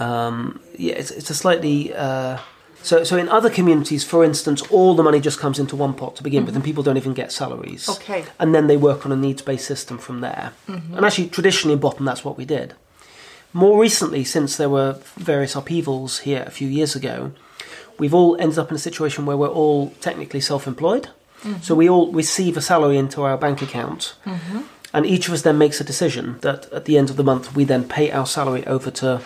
um, 0.00 0.60
yeah, 0.76 0.94
it's, 0.94 1.12
it's 1.12 1.30
a 1.30 1.34
slightly 1.34 1.94
uh, 1.94 2.38
so, 2.84 3.02
so 3.02 3.16
in 3.16 3.30
other 3.30 3.48
communities, 3.48 4.04
for 4.04 4.22
instance, 4.22 4.60
all 4.70 4.94
the 4.94 5.02
money 5.02 5.18
just 5.18 5.40
comes 5.40 5.58
into 5.58 5.74
one 5.74 5.94
pot 5.94 6.16
to 6.16 6.22
begin 6.22 6.40
mm-hmm. 6.40 6.46
with, 6.46 6.54
and 6.56 6.64
people 6.64 6.82
don't 6.82 6.98
even 6.98 7.14
get 7.14 7.32
salaries. 7.32 7.88
Okay. 7.88 8.24
And 8.38 8.54
then 8.54 8.66
they 8.66 8.76
work 8.76 9.06
on 9.06 9.12
a 9.12 9.16
needs-based 9.16 9.66
system 9.66 9.96
from 9.96 10.20
there. 10.20 10.52
Mm-hmm. 10.68 10.94
And 10.94 11.06
actually, 11.06 11.28
traditionally 11.28 11.72
in 11.72 11.80
Botton, 11.80 12.04
that's 12.04 12.24
what 12.24 12.36
we 12.36 12.44
did. 12.44 12.74
More 13.54 13.80
recently, 13.80 14.22
since 14.22 14.56
there 14.56 14.68
were 14.68 14.98
various 15.16 15.56
upheavals 15.56 16.20
here 16.20 16.44
a 16.46 16.50
few 16.50 16.68
years 16.68 16.94
ago, 16.94 17.32
we've 17.98 18.12
all 18.12 18.36
ended 18.38 18.58
up 18.58 18.68
in 18.68 18.76
a 18.76 18.80
situation 18.80 19.24
where 19.24 19.36
we're 19.36 19.48
all 19.48 19.90
technically 20.02 20.40
self-employed. 20.40 21.08
Mm-hmm. 21.42 21.62
So 21.62 21.74
we 21.74 21.88
all 21.88 22.12
receive 22.12 22.56
a 22.58 22.60
salary 22.60 22.98
into 22.98 23.22
our 23.22 23.38
bank 23.38 23.62
account, 23.62 24.14
mm-hmm. 24.26 24.60
and 24.92 25.06
each 25.06 25.28
of 25.28 25.34
us 25.34 25.42
then 25.42 25.56
makes 25.56 25.80
a 25.80 25.84
decision 25.84 26.38
that 26.40 26.70
at 26.72 26.84
the 26.84 26.98
end 26.98 27.08
of 27.08 27.16
the 27.16 27.24
month 27.24 27.54
we 27.54 27.64
then 27.64 27.88
pay 27.88 28.10
our 28.10 28.26
salary 28.26 28.66
over 28.66 28.90
to, 28.90 29.22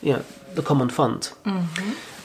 you 0.00 0.14
know, 0.14 0.24
the 0.54 0.62
common 0.62 0.88
fund. 0.88 1.32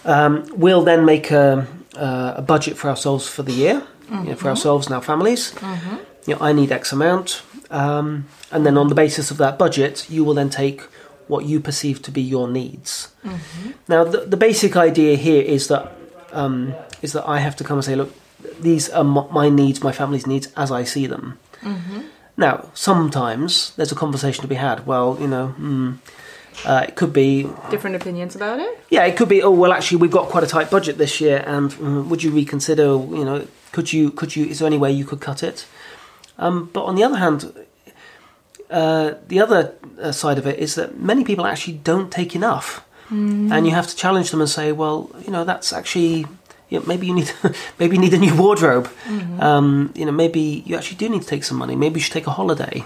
Mm-hmm. 0.08 0.54
Um, 0.54 0.60
we'll 0.60 0.84
then 0.84 1.06
make 1.06 1.32
a, 1.32 1.68
a, 1.96 2.42
budget 2.42 2.78
for 2.78 2.90
ourselves 2.90 3.28
for 3.28 3.44
the 3.44 3.52
year, 3.52 3.82
mm-hmm. 3.82 4.24
you 4.24 4.30
know, 4.32 4.36
for 4.36 4.50
ourselves 4.50 4.88
and 4.88 4.96
our 4.96 5.02
families. 5.02 5.52
Mm-hmm. 5.54 5.96
You 6.28 6.36
know, 6.36 6.42
I 6.42 6.54
need 6.54 6.72
X 6.72 6.92
amount, 6.92 7.42
um, 7.70 8.26
and 8.52 8.66
then 8.66 8.78
on 8.78 8.88
the 8.88 8.96
basis 8.96 9.32
of 9.32 9.38
that 9.38 9.58
budget, 9.58 10.10
you 10.10 10.24
will 10.24 10.34
then 10.34 10.50
take 10.50 10.82
what 11.28 11.46
you 11.46 11.60
perceive 11.60 12.02
to 12.04 12.12
be 12.12 12.22
your 12.22 12.48
needs. 12.48 13.10
Mm-hmm. 13.26 13.72
Now, 13.88 14.06
the, 14.06 14.20
the, 14.20 14.38
basic 14.38 14.78
idea 14.78 15.18
here 15.18 15.42
is 15.42 15.68
that 15.68 15.92
um, 16.32 16.74
is 17.02 17.12
that 17.14 17.28
I 17.28 17.40
have 17.40 17.56
to 17.58 17.64
come 17.64 17.78
and 17.78 17.86
say, 17.86 17.96
look, 17.96 18.14
these 18.60 18.90
are 18.90 19.04
my 19.04 19.50
needs, 19.50 19.84
my 19.84 19.92
family's 19.92 20.26
needs, 20.26 20.48
as 20.56 20.72
I 20.72 20.84
see 20.84 21.08
them. 21.08 21.38
Mm-hmm. 21.62 22.02
Now, 22.38 22.70
sometimes 22.74 23.76
there's 23.76 23.92
a 23.92 23.96
conversation 23.96 24.42
to 24.42 24.48
be 24.48 24.56
had. 24.56 24.86
Well, 24.86 25.18
you 25.20 25.28
know. 25.28 25.54
Mm, 25.60 25.98
uh, 26.66 26.86
it 26.88 26.96
could 26.96 27.14
be 27.14 27.50
different 27.70 27.96
opinions 27.96 28.36
about 28.36 28.60
it. 28.60 28.80
Yeah, 28.90 29.06
it 29.06 29.16
could 29.16 29.30
be. 29.30 29.44
Oh 29.44 29.52
well, 29.52 29.72
actually, 29.72 29.98
we've 29.98 30.12
got 30.12 30.30
quite 30.30 30.44
a 30.44 30.48
tight 30.48 30.70
budget 30.70 30.98
this 30.98 31.22
year, 31.22 31.44
and 31.46 31.72
um, 31.74 32.10
would 32.10 32.24
you 32.24 32.32
reconsider? 32.32 32.84
You 32.84 33.26
know, 33.26 33.48
could 33.72 33.94
you? 33.94 34.12
Could 34.12 34.36
you? 34.36 34.46
Is 34.46 34.60
there 34.60 34.68
any 34.68 34.78
way 34.78 34.92
you 34.92 35.06
could 35.06 35.22
cut 35.22 35.44
it? 35.44 35.66
Um, 36.40 36.70
but 36.74 36.84
on 36.84 36.96
the 36.96 37.04
other 37.04 37.18
hand, 37.18 37.54
uh, 38.70 39.14
the 39.28 39.40
other 39.40 39.76
uh, 40.02 40.12
side 40.12 40.38
of 40.38 40.46
it 40.48 40.60
is 40.60 40.76
that 40.76 41.00
many 41.00 41.24
people 41.24 41.46
actually 41.46 41.74
don't 41.78 42.12
take 42.12 42.36
enough, 42.36 42.86
mm. 43.10 43.52
and 43.52 43.66
you 43.66 43.74
have 43.74 43.88
to 43.88 43.96
challenge 43.96 44.32
them 44.32 44.42
and 44.42 44.50
say, 44.50 44.72
well, 44.72 45.12
you 45.26 45.32
know, 45.32 45.44
that's 45.44 45.74
actually. 45.74 46.26
You 46.70 46.82
know, 46.82 46.86
maybe 46.86 47.08
you 47.08 47.14
need 47.14 47.32
maybe 47.80 47.96
you 47.96 48.02
need 48.02 48.14
a 48.14 48.18
new 48.18 48.36
wardrobe. 48.36 48.90
Mm-hmm. 49.06 49.42
Um, 49.42 49.94
you 49.96 50.06
know, 50.06 50.12
maybe 50.12 50.64
you 50.66 50.76
actually 50.76 50.98
do 50.98 51.08
need 51.08 51.22
to 51.22 51.28
take 51.28 51.46
some 51.46 51.58
money. 51.58 51.78
Maybe 51.78 51.96
you 51.96 52.02
should 52.02 52.12
take 52.12 52.28
a 52.28 52.32
holiday. 52.32 52.84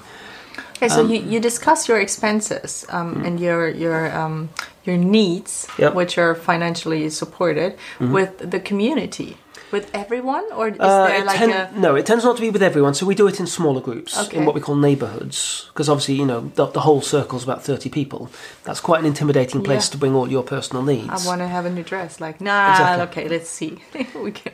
Okay, 0.81 0.89
so 0.89 1.05
you, 1.05 1.21
you 1.21 1.39
discuss 1.39 1.87
your 1.87 1.99
expenses 1.99 2.85
um, 2.89 3.23
and 3.23 3.39
your 3.39 3.69
your 3.69 4.11
um, 4.17 4.49
your 4.83 4.97
needs, 4.97 5.67
Yep. 5.77 5.93
which 5.93 6.17
are 6.17 6.33
financially 6.33 7.07
supported, 7.11 7.77
with 7.99 8.49
the 8.49 8.59
community, 8.59 9.37
with 9.71 9.91
everyone, 9.93 10.43
or 10.57 10.69
is 10.69 10.79
Uh, 10.79 11.05
there 11.07 11.19
it 11.21 11.25
like 11.27 11.37
ten- 11.37 11.51
a 11.75 11.79
no, 11.79 11.93
it 11.95 12.05
tends 12.07 12.23
not 12.23 12.35
to 12.37 12.41
be 12.41 12.49
with 12.49 12.63
everyone. 12.63 12.95
So 12.95 13.05
we 13.05 13.13
do 13.13 13.27
it 13.27 13.39
in 13.39 13.45
smaller 13.45 13.79
groups, 13.79 14.17
Okay. 14.17 14.37
in 14.37 14.45
what 14.45 14.55
we 14.55 14.61
call 14.61 14.75
neighbourhoods, 14.75 15.69
because 15.71 15.87
obviously 15.87 16.15
you 16.15 16.25
know 16.25 16.49
the, 16.55 16.65
the 16.65 16.79
whole 16.81 17.01
circle's 17.01 17.43
about 17.43 17.63
thirty 17.63 17.89
people. 17.89 18.31
That's 18.63 18.79
quite 18.81 18.99
an 19.01 19.05
intimidating 19.05 19.61
place 19.61 19.85
Yeah. 19.85 19.91
to 19.91 19.97
bring 19.99 20.15
all 20.15 20.27
your 20.31 20.43
personal 20.43 20.81
needs. 20.83 21.09
I 21.13 21.27
want 21.29 21.41
to 21.41 21.47
have 21.47 21.65
a 21.67 21.69
new 21.69 21.83
dress. 21.83 22.19
Like, 22.19 22.41
nah, 22.41 22.71
Exactly. 22.71 23.03
okay, 23.23 23.29
let's 23.29 23.49
see. 23.51 23.77
we 24.25 24.31
can, 24.31 24.53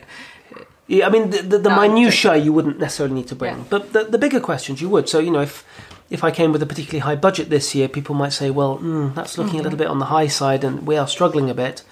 Yeah, 0.88 1.06
I 1.06 1.10
mean 1.10 1.30
the, 1.30 1.40
the, 1.52 1.58
the 1.58 1.70
No, 1.70 1.80
minutiae 1.88 2.36
you 2.36 2.52
wouldn't 2.52 2.78
necessarily 2.78 3.14
need 3.14 3.28
to 3.28 3.34
bring, 3.34 3.56
Yeah. 3.56 3.64
but 3.70 3.92
the, 3.94 4.04
the 4.04 4.18
bigger 4.18 4.40
questions 4.40 4.80
you 4.82 4.90
would. 4.90 5.08
So 5.08 5.18
you 5.20 5.30
know 5.30 5.40
if 5.42 5.64
if 6.10 6.24
I 6.24 6.30
came 6.30 6.52
with 6.52 6.62
a 6.62 6.66
particularly 6.66 7.00
high 7.00 7.16
budget 7.16 7.50
this 7.50 7.74
year, 7.74 7.88
people 7.88 8.14
might 8.14 8.32
say, 8.32 8.50
well, 8.50 8.78
mm, 8.78 9.14
that's 9.14 9.36
looking 9.36 9.60
a 9.60 9.62
little 9.62 9.78
bit 9.78 9.88
on 9.88 9.98
the 9.98 10.06
high 10.06 10.26
side, 10.26 10.64
and 10.64 10.86
we 10.86 10.96
are 10.96 11.06
struggling 11.06 11.50
a 11.50 11.54
bit. 11.54 11.82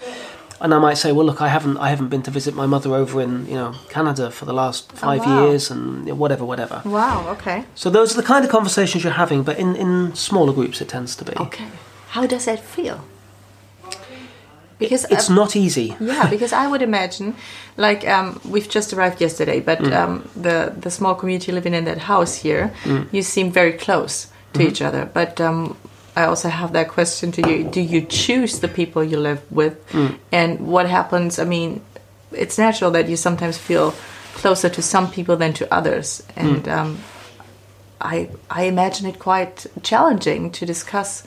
And 0.59 0.73
I 0.73 0.79
might 0.79 0.95
say, 0.95 1.13
well, 1.13 1.27
look, 1.27 1.43
I 1.43 1.49
haven't 1.49 1.77
I 1.77 1.91
haven't 1.91 2.09
been 2.09 2.23
to 2.23 2.31
visit 2.31 2.55
my 2.55 2.65
mother 2.65 2.95
over 2.95 3.21
in 3.21 3.47
you 3.47 3.57
know 3.57 3.75
Canada 3.91 4.31
for 4.31 4.47
the 4.47 4.55
last 4.55 4.91
five 4.93 5.27
wow. 5.27 5.45
years, 5.45 5.71
and 5.71 6.19
whatever, 6.19 6.47
whatever. 6.47 6.81
wow, 6.87 7.29
okay. 7.33 7.65
So 7.75 7.91
those 7.91 8.15
are 8.15 8.21
the 8.21 8.27
kind 8.27 8.43
of 8.43 8.51
conversations 8.51 9.05
you're 9.05 9.13
having, 9.13 9.43
but 9.43 9.59
in, 9.59 9.77
in 9.77 10.15
smaller 10.15 10.55
groups 10.55 10.81
it 10.81 10.89
tends 10.89 11.15
to 11.17 11.25
be. 11.27 11.35
Okay. 11.37 11.69
How 12.09 12.27
does 12.27 12.47
that 12.47 12.61
feel? 12.61 13.05
Because 14.79 15.07
It's 15.11 15.31
uh, 15.31 15.35
not 15.35 15.57
easy. 15.57 15.97
yeah, 16.01 16.27
because 16.31 16.53
I 16.53 16.67
would 16.67 16.83
imagine, 16.83 17.35
like 17.77 18.07
um, 18.07 18.41
we've 18.45 18.69
just 18.69 18.93
arrived 18.93 19.21
yesterday, 19.21 19.61
but 19.61 19.79
Mm. 19.81 19.93
um, 19.93 20.29
the 20.43 20.73
the 20.81 20.91
small 20.91 21.15
community 21.15 21.53
living 21.53 21.75
in 21.75 21.85
that 21.85 21.99
house 21.99 22.35
here, 22.43 22.71
Mm. 22.85 23.07
you 23.13 23.23
seem 23.23 23.51
very 23.53 23.73
close 23.73 24.27
to 24.53 24.59
Mm-hmm. 24.61 24.69
each 24.69 24.83
other. 24.83 25.09
But 25.15 25.41
um, 25.41 25.77
I 26.17 26.25
also 26.25 26.49
have 26.49 26.73
that 26.73 26.89
question 26.89 27.33
to 27.33 27.41
you: 27.51 27.65
Do 27.71 27.81
you 27.81 28.01
choose 28.09 28.61
the 28.61 28.69
people 28.69 29.03
you 29.05 29.19
live 29.23 29.41
with, 29.51 29.75
Mm. 29.93 30.15
and 30.33 30.61
what 30.61 30.87
happens? 30.89 31.39
I 31.39 31.45
mean, 31.45 31.81
it's 32.33 32.59
natural 32.59 32.91
that 32.93 33.09
you 33.09 33.17
sometimes 33.17 33.57
feel 33.59 33.93
closer 34.43 34.69
to 34.71 34.83
some 34.83 35.09
people 35.11 35.37
than 35.37 35.53
to 35.53 35.65
others, 35.79 36.23
and 36.37 36.65
Mm. 36.65 36.73
um, 36.81 36.99
I 38.01 38.29
I 38.51 38.65
imagine 38.69 39.09
it 39.09 39.19
quite 39.19 39.67
challenging 39.83 40.51
to 40.53 40.67
discuss 40.67 41.23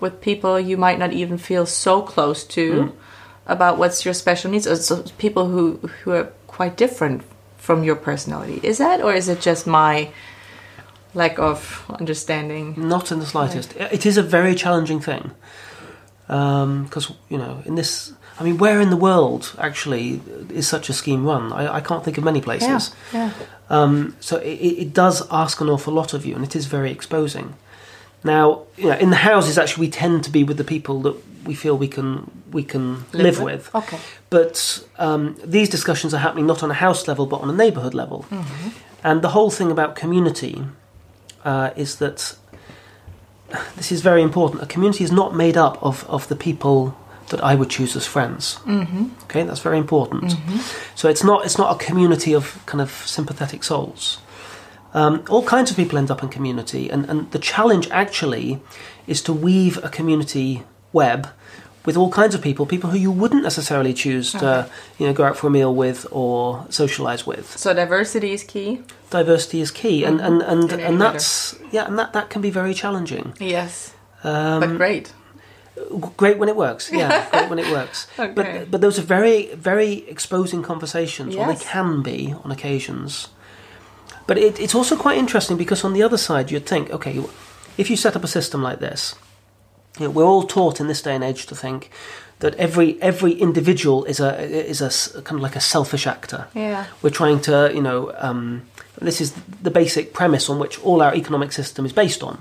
with 0.00 0.20
people 0.20 0.58
you 0.60 0.76
might 0.76 0.98
not 0.98 1.12
even 1.12 1.38
feel 1.38 1.66
so 1.66 2.02
close 2.02 2.44
to 2.44 2.72
Mm. 2.72 2.92
about 3.46 3.78
what's 3.78 4.04
your 4.04 4.14
special 4.14 4.50
needs 4.50 4.66
or 4.66 4.76
so 4.76 5.02
people 5.18 5.46
who 5.48 5.78
who 6.04 6.12
are 6.12 6.28
quite 6.46 6.76
different 6.76 7.22
from 7.56 7.82
your 7.84 7.96
personality. 7.96 8.60
Is 8.62 8.78
that 8.78 9.00
or 9.00 9.12
is 9.14 9.28
it 9.28 9.40
just 9.40 9.66
my 9.66 10.08
lack 11.14 11.38
of 11.38 11.84
understanding? 12.00 12.74
Not 12.76 13.10
in 13.12 13.18
the 13.20 13.26
slightest. 13.26 13.74
It 13.76 14.04
is 14.06 14.16
a 14.18 14.22
very 14.22 14.54
challenging 14.54 15.00
thing. 15.00 15.30
Because, 16.26 17.12
you 17.30 17.38
know, 17.38 17.62
in 17.64 17.74
this. 17.74 18.12
I 18.40 18.44
mean, 18.44 18.58
where 18.58 18.80
in 18.80 18.90
the 18.90 18.96
world 18.96 19.52
actually 19.58 20.20
is 20.54 20.68
such 20.68 20.88
a 20.90 20.92
scheme 20.92 21.24
run? 21.26 21.52
I, 21.52 21.76
I 21.76 21.80
can't 21.80 22.04
think 22.04 22.18
of 22.18 22.24
many 22.24 22.40
places. 22.40 22.94
yeah. 23.12 23.30
Um, 23.70 24.14
so 24.20 24.36
it, 24.36 24.54
it 24.84 24.94
does 24.94 25.26
ask 25.30 25.60
an 25.60 25.68
awful 25.68 25.92
lot 25.92 26.14
of 26.14 26.24
you, 26.24 26.34
and 26.36 26.44
it 26.44 26.54
is 26.54 26.66
very 26.66 26.90
exposing. 26.92 27.54
Now, 28.24 28.62
you 28.76 28.88
know, 28.88 28.96
in 28.96 29.10
the 29.10 29.16
houses, 29.16 29.58
actually, 29.58 29.86
we 29.86 29.90
tend 29.90 30.24
to 30.24 30.30
be 30.30 30.44
with 30.44 30.56
the 30.56 30.64
people 30.64 31.00
that 31.02 31.16
we 31.44 31.54
feel 31.54 31.76
we 31.78 31.88
can 31.88 32.30
we 32.50 32.62
can 32.62 33.04
live, 33.12 33.40
with. 33.40 33.74
Okay. 33.74 33.98
But 34.30 34.84
um, 34.98 35.36
these 35.44 35.68
discussions 35.68 36.14
are 36.14 36.18
happening 36.18 36.46
not 36.46 36.62
on 36.62 36.70
a 36.70 36.74
house 36.74 37.06
level, 37.06 37.26
but 37.26 37.40
on 37.40 37.50
a 37.50 37.52
neighbourhood 37.52 37.94
level. 37.94 38.26
And 39.04 39.22
the 39.22 39.28
whole 39.28 39.50
thing 39.50 39.70
about 39.70 39.94
community 39.94 40.64
uh, 41.44 41.70
is 41.76 41.96
that 41.96 42.36
this 43.76 43.92
is 43.92 44.00
very 44.02 44.22
important. 44.22 44.62
A 44.62 44.66
community 44.66 45.04
is 45.04 45.12
not 45.12 45.34
made 45.34 45.56
up 45.56 45.82
of, 45.82 46.04
of 46.08 46.28
the 46.28 46.36
people 46.36 46.96
that 47.28 47.42
I 47.42 47.54
would 47.54 47.70
choose 47.70 47.94
as 47.96 48.06
friends. 48.06 48.58
Mm-hmm. 48.64 49.08
Okay, 49.24 49.42
that's 49.44 49.60
very 49.60 49.78
important. 49.78 50.34
So 50.94 51.08
it's 51.08 51.22
not 51.22 51.44
it's 51.44 51.58
not 51.58 51.80
a 51.80 51.84
community 51.84 52.34
of 52.34 52.60
kind 52.66 52.80
of 52.80 52.90
sympathetic 52.90 53.62
souls. 53.64 54.18
Um, 54.94 55.24
all 55.28 55.44
kinds 55.44 55.70
of 55.70 55.76
people 55.76 55.98
end 55.98 56.10
up 56.10 56.22
in 56.22 56.28
community, 56.28 56.88
and, 56.90 57.04
and 57.10 57.30
the 57.30 57.38
challenge 57.38 57.88
actually 57.90 58.60
is 59.06 59.22
to 59.22 59.32
weave 59.32 59.82
a 59.84 59.88
community 59.88 60.62
web 60.92 61.28
with 61.88 61.96
all 61.96 62.10
kinds 62.10 62.34
of 62.34 62.42
people, 62.42 62.66
people 62.66 62.90
who 62.90 62.98
you 62.98 63.10
wouldn't 63.10 63.42
necessarily 63.42 63.94
choose 63.94 64.32
to 64.32 64.68
you 64.98 65.06
know 65.06 65.14
go 65.14 65.24
out 65.24 65.38
for 65.38 65.46
a 65.46 65.50
meal 65.50 65.74
with 65.74 66.06
or 66.10 66.66
socialize 66.68 67.26
with. 67.26 67.56
So 67.56 67.72
diversity 67.72 68.32
is 68.32 68.44
key. 68.44 68.82
Diversity 69.08 69.62
is 69.62 69.70
key, 69.70 70.04
and 70.04 70.20
and 70.20 70.42
and, 70.42 70.70
In 70.70 70.80
and 70.80 71.00
that's 71.00 71.58
yeah, 71.72 71.86
and 71.86 71.98
that 71.98 72.12
that 72.12 72.28
can 72.28 72.42
be 72.42 72.50
very 72.50 72.74
challenging. 72.74 73.32
Yes. 73.40 73.94
Um, 74.22 74.60
but 74.60 74.76
great. 74.76 75.14
Great 76.18 76.38
when 76.38 76.50
it 76.50 76.56
works, 76.56 76.90
yeah. 76.92 77.30
great 77.30 77.48
when 77.48 77.58
it 77.58 77.70
works. 77.70 78.06
Okay. 78.18 78.32
But 78.34 78.70
but 78.70 78.80
those 78.82 78.98
are 78.98 79.06
very 79.16 79.54
very 79.54 80.06
exposing 80.08 80.62
conversations, 80.62 81.36
or 81.36 81.46
they 81.46 81.56
can 81.58 82.02
be 82.02 82.34
on 82.44 82.50
occasions. 82.50 83.28
But 84.28 84.38
it, 84.38 84.60
it's 84.60 84.74
also 84.74 84.94
quite 84.94 85.18
interesting 85.18 85.56
because 85.56 85.82
on 85.82 85.94
the 85.94 86.02
other 86.04 86.18
side, 86.18 86.52
you'd 86.52 86.66
think, 86.66 86.90
okay, 86.90 87.24
if 87.78 87.90
you 87.90 87.96
set 87.96 88.14
up 88.14 88.22
a 88.22 88.28
system 88.28 88.62
like 88.62 88.78
this, 88.78 89.16
you 89.98 90.04
know, 90.04 90.10
we're 90.10 90.24
all 90.24 90.44
taught 90.44 90.80
in 90.80 90.86
this 90.86 91.02
day 91.02 91.14
and 91.14 91.24
age 91.24 91.46
to 91.46 91.56
think 91.56 91.90
that 92.40 92.54
every 92.54 93.00
every 93.02 93.32
individual 93.32 94.04
is 94.04 94.20
a 94.20 94.38
is 94.42 94.80
a 94.80 95.22
kind 95.22 95.38
of 95.38 95.42
like 95.42 95.56
a 95.56 95.60
selfish 95.60 96.06
actor. 96.06 96.46
Yeah. 96.54 96.84
We're 97.02 97.10
trying 97.10 97.40
to, 97.42 97.72
you 97.74 97.80
know, 97.80 98.12
um, 98.18 98.68
this 99.00 99.20
is 99.20 99.32
the 99.62 99.70
basic 99.70 100.12
premise 100.12 100.50
on 100.50 100.58
which 100.58 100.78
all 100.84 101.00
our 101.00 101.14
economic 101.14 101.52
system 101.52 101.86
is 101.86 101.92
based 101.92 102.22
on, 102.22 102.38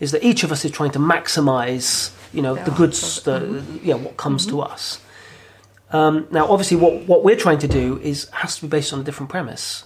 is 0.00 0.12
that 0.12 0.24
each 0.24 0.42
of 0.42 0.50
us 0.50 0.64
is 0.64 0.70
trying 0.70 0.92
to 0.92 0.98
maximise, 0.98 2.12
you 2.32 2.40
know, 2.42 2.54
the 2.54 2.70
goods, 2.70 3.22
the 3.22 3.62
yeah, 3.82 3.94
what 3.94 4.16
comes 4.16 4.46
to 4.46 4.62
us. 4.62 5.00
Um, 5.92 6.26
now, 6.30 6.48
obviously, 6.48 6.78
what 6.78 7.06
what 7.06 7.22
we're 7.22 7.36
trying 7.36 7.58
to 7.58 7.68
do 7.68 8.00
is 8.02 8.28
has 8.30 8.56
to 8.56 8.62
be 8.62 8.68
based 8.68 8.92
on 8.94 9.00
a 9.00 9.04
different 9.04 9.30
premise, 9.30 9.84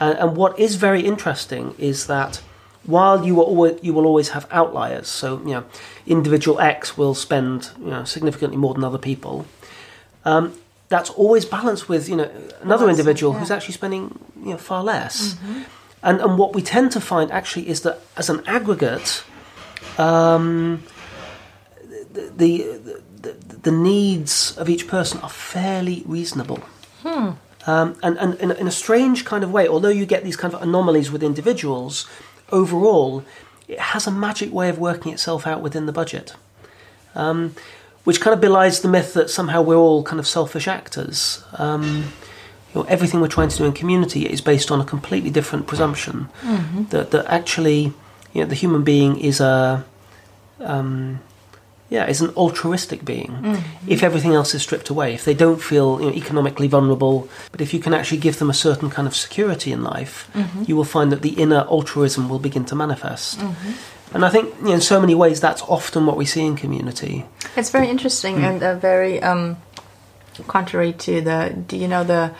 and, 0.00 0.18
and 0.18 0.36
what 0.36 0.58
is 0.58 0.76
very 0.76 1.02
interesting 1.02 1.74
is 1.78 2.06
that 2.06 2.40
while 2.84 3.26
you 3.26 3.34
will 3.34 3.44
always, 3.44 3.78
you 3.82 3.92
will 3.92 4.06
always 4.06 4.30
have 4.30 4.46
outliers, 4.50 5.06
so 5.08 5.38
you 5.40 5.52
know, 5.52 5.64
individual 6.06 6.58
X 6.60 6.96
will 6.96 7.14
spend 7.14 7.70
you 7.78 7.90
know 7.90 8.04
significantly 8.04 8.56
more 8.56 8.74
than 8.74 8.82
other 8.84 8.98
people. 8.98 9.46
Um, 10.24 10.54
that's 10.88 11.10
always 11.10 11.44
balanced 11.44 11.88
with 11.88 12.08
you 12.08 12.16
know 12.16 12.30
another 12.62 12.86
Less, 12.86 12.98
individual 12.98 13.32
yeah. 13.32 13.40
who's 13.40 13.50
actually 13.50 13.74
spending 13.74 14.18
you 14.42 14.52
know 14.52 14.58
far 14.58 14.82
less. 14.82 15.36
And 16.02 16.20
and 16.20 16.38
what 16.38 16.54
we 16.54 16.62
tend 16.62 16.92
to 16.92 17.00
find 17.00 17.30
actually 17.30 17.68
is 17.68 17.82
that 17.82 18.00
as 18.16 18.30
an 18.30 18.42
aggregate, 18.46 19.22
um, 19.98 20.82
the, 22.12 22.32
the 22.34 23.02
the 23.20 23.32
the 23.62 23.70
needs 23.70 24.56
of 24.56 24.70
each 24.70 24.88
person 24.88 25.20
are 25.20 25.28
fairly 25.28 26.02
reasonable. 26.06 26.60
Um, 27.66 27.96
and 28.02 28.16
and 28.18 28.34
in, 28.36 28.50
a- 28.50 28.54
in 28.54 28.66
a 28.66 28.70
strange 28.70 29.24
kind 29.24 29.44
of 29.44 29.50
way, 29.52 29.68
although 29.68 29.88
you 29.90 30.06
get 30.06 30.24
these 30.24 30.36
kind 30.36 30.54
of 30.54 30.62
anomalies 30.62 31.10
with 31.10 31.22
individuals, 31.22 32.06
overall, 32.50 33.22
it 33.68 33.78
has 33.78 34.06
a 34.06 34.10
magic 34.10 34.52
way 34.52 34.68
of 34.68 34.78
working 34.78 35.12
itself 35.12 35.46
out 35.46 35.60
within 35.62 35.86
the 35.86 35.92
budget. 35.92 36.34
Um, 37.14 37.54
which 38.04 38.20
kind 38.20 38.32
of 38.32 38.40
belies 38.40 38.80
the 38.80 38.88
myth 38.88 39.12
that 39.14 39.28
somehow 39.28 39.60
we're 39.60 39.76
all 39.76 40.02
kind 40.02 40.18
of 40.18 40.26
selfish 40.26 40.66
actors. 40.66 41.44
Um, 41.58 42.04
you 42.74 42.80
know, 42.80 42.82
everything 42.88 43.20
we're 43.20 43.28
trying 43.28 43.50
to 43.50 43.56
do 43.58 43.64
in 43.66 43.72
community 43.72 44.26
is 44.26 44.40
based 44.40 44.70
on 44.70 44.80
a 44.80 44.84
completely 44.84 45.28
different 45.30 45.66
presumption 45.66 46.28
that 46.90 47.10
that 47.10 47.26
actually, 47.26 47.92
you 48.32 48.40
know, 48.42 48.46
the 48.46 48.54
human 48.54 48.82
being 48.84 49.18
is 49.20 49.40
a, 49.40 49.84
um, 50.60 51.20
yeah, 51.90 52.06
is 52.08 52.20
an 52.20 52.30
altruistic 52.36 53.04
being. 53.04 53.62
If 53.86 54.02
everything 54.02 54.32
else 54.32 54.54
is 54.54 54.62
stripped 54.62 54.88
away, 54.90 55.12
if 55.14 55.24
they 55.24 55.34
don't 55.34 55.60
feel 55.60 56.00
you 56.00 56.06
know, 56.10 56.14
economically 56.16 56.68
vulnerable, 56.68 57.28
but 57.52 57.60
if 57.60 57.74
you 57.74 57.80
can 57.80 57.92
actually 57.92 58.18
give 58.18 58.38
them 58.38 58.48
a 58.48 58.54
certain 58.54 58.88
kind 58.90 59.06
of 59.08 59.14
security 59.16 59.72
in 59.72 59.82
life, 59.82 60.30
you 60.66 60.76
will 60.76 60.84
find 60.84 61.10
that 61.12 61.22
the 61.22 61.30
inner 61.30 61.62
altruism 61.68 62.28
will 62.28 62.38
begin 62.38 62.64
to 62.66 62.74
manifest. 62.76 63.40
And 64.14 64.24
I 64.24 64.28
think 64.30 64.54
you 64.60 64.66
know, 64.66 64.72
in 64.74 64.80
so 64.80 65.00
many 65.00 65.14
ways 65.14 65.40
that's 65.40 65.62
often 65.62 66.06
what 66.06 66.16
we 66.16 66.24
see 66.24 66.44
in 66.46 66.56
community. 66.56 67.24
It's 67.56 67.70
very 67.70 67.88
interesting 67.88 68.36
Hmm. 68.38 68.44
and 68.44 68.62
uh, 68.62 68.74
very 68.76 69.22
um, 69.22 69.56
contrary 70.46 70.92
to 70.92 71.20
the. 71.20 71.54
Do 71.68 71.76
you 71.76 71.86
know 71.88 72.04
the 72.04 72.32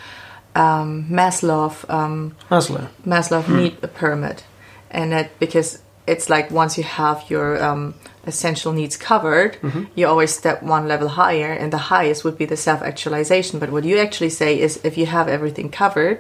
um, 0.55 1.07
Maslow 1.11 1.71
um, 1.89 2.35
Maslow. 2.51 2.89
Maslow 3.07 3.47
need 3.49 3.77
a 3.83 3.89
pyramid, 3.89 4.43
and 4.91 5.13
that 5.13 5.39
because 5.39 5.79
it's 6.13 6.29
like 6.35 6.51
once 6.51 6.73
you 6.79 6.85
have 6.85 7.19
your 7.31 7.49
um, 7.69 7.95
essential 8.27 8.73
needs 8.73 8.97
covered, 8.97 9.53
you 9.95 10.07
always 10.07 10.33
step 10.41 10.63
one 10.63 10.85
level 10.89 11.09
higher, 11.09 11.53
and 11.61 11.73
the 11.73 11.85
highest 11.95 12.25
would 12.25 12.37
be 12.37 12.47
the 12.47 12.57
self 12.57 12.81
actualization. 12.83 13.59
But 13.61 13.71
what 13.71 13.85
you 13.85 13.97
actually 13.99 14.31
say 14.31 14.51
is, 14.61 14.81
if 14.85 14.99
you 14.99 15.07
have 15.07 15.27
everything 15.29 15.71
covered, 15.71 16.19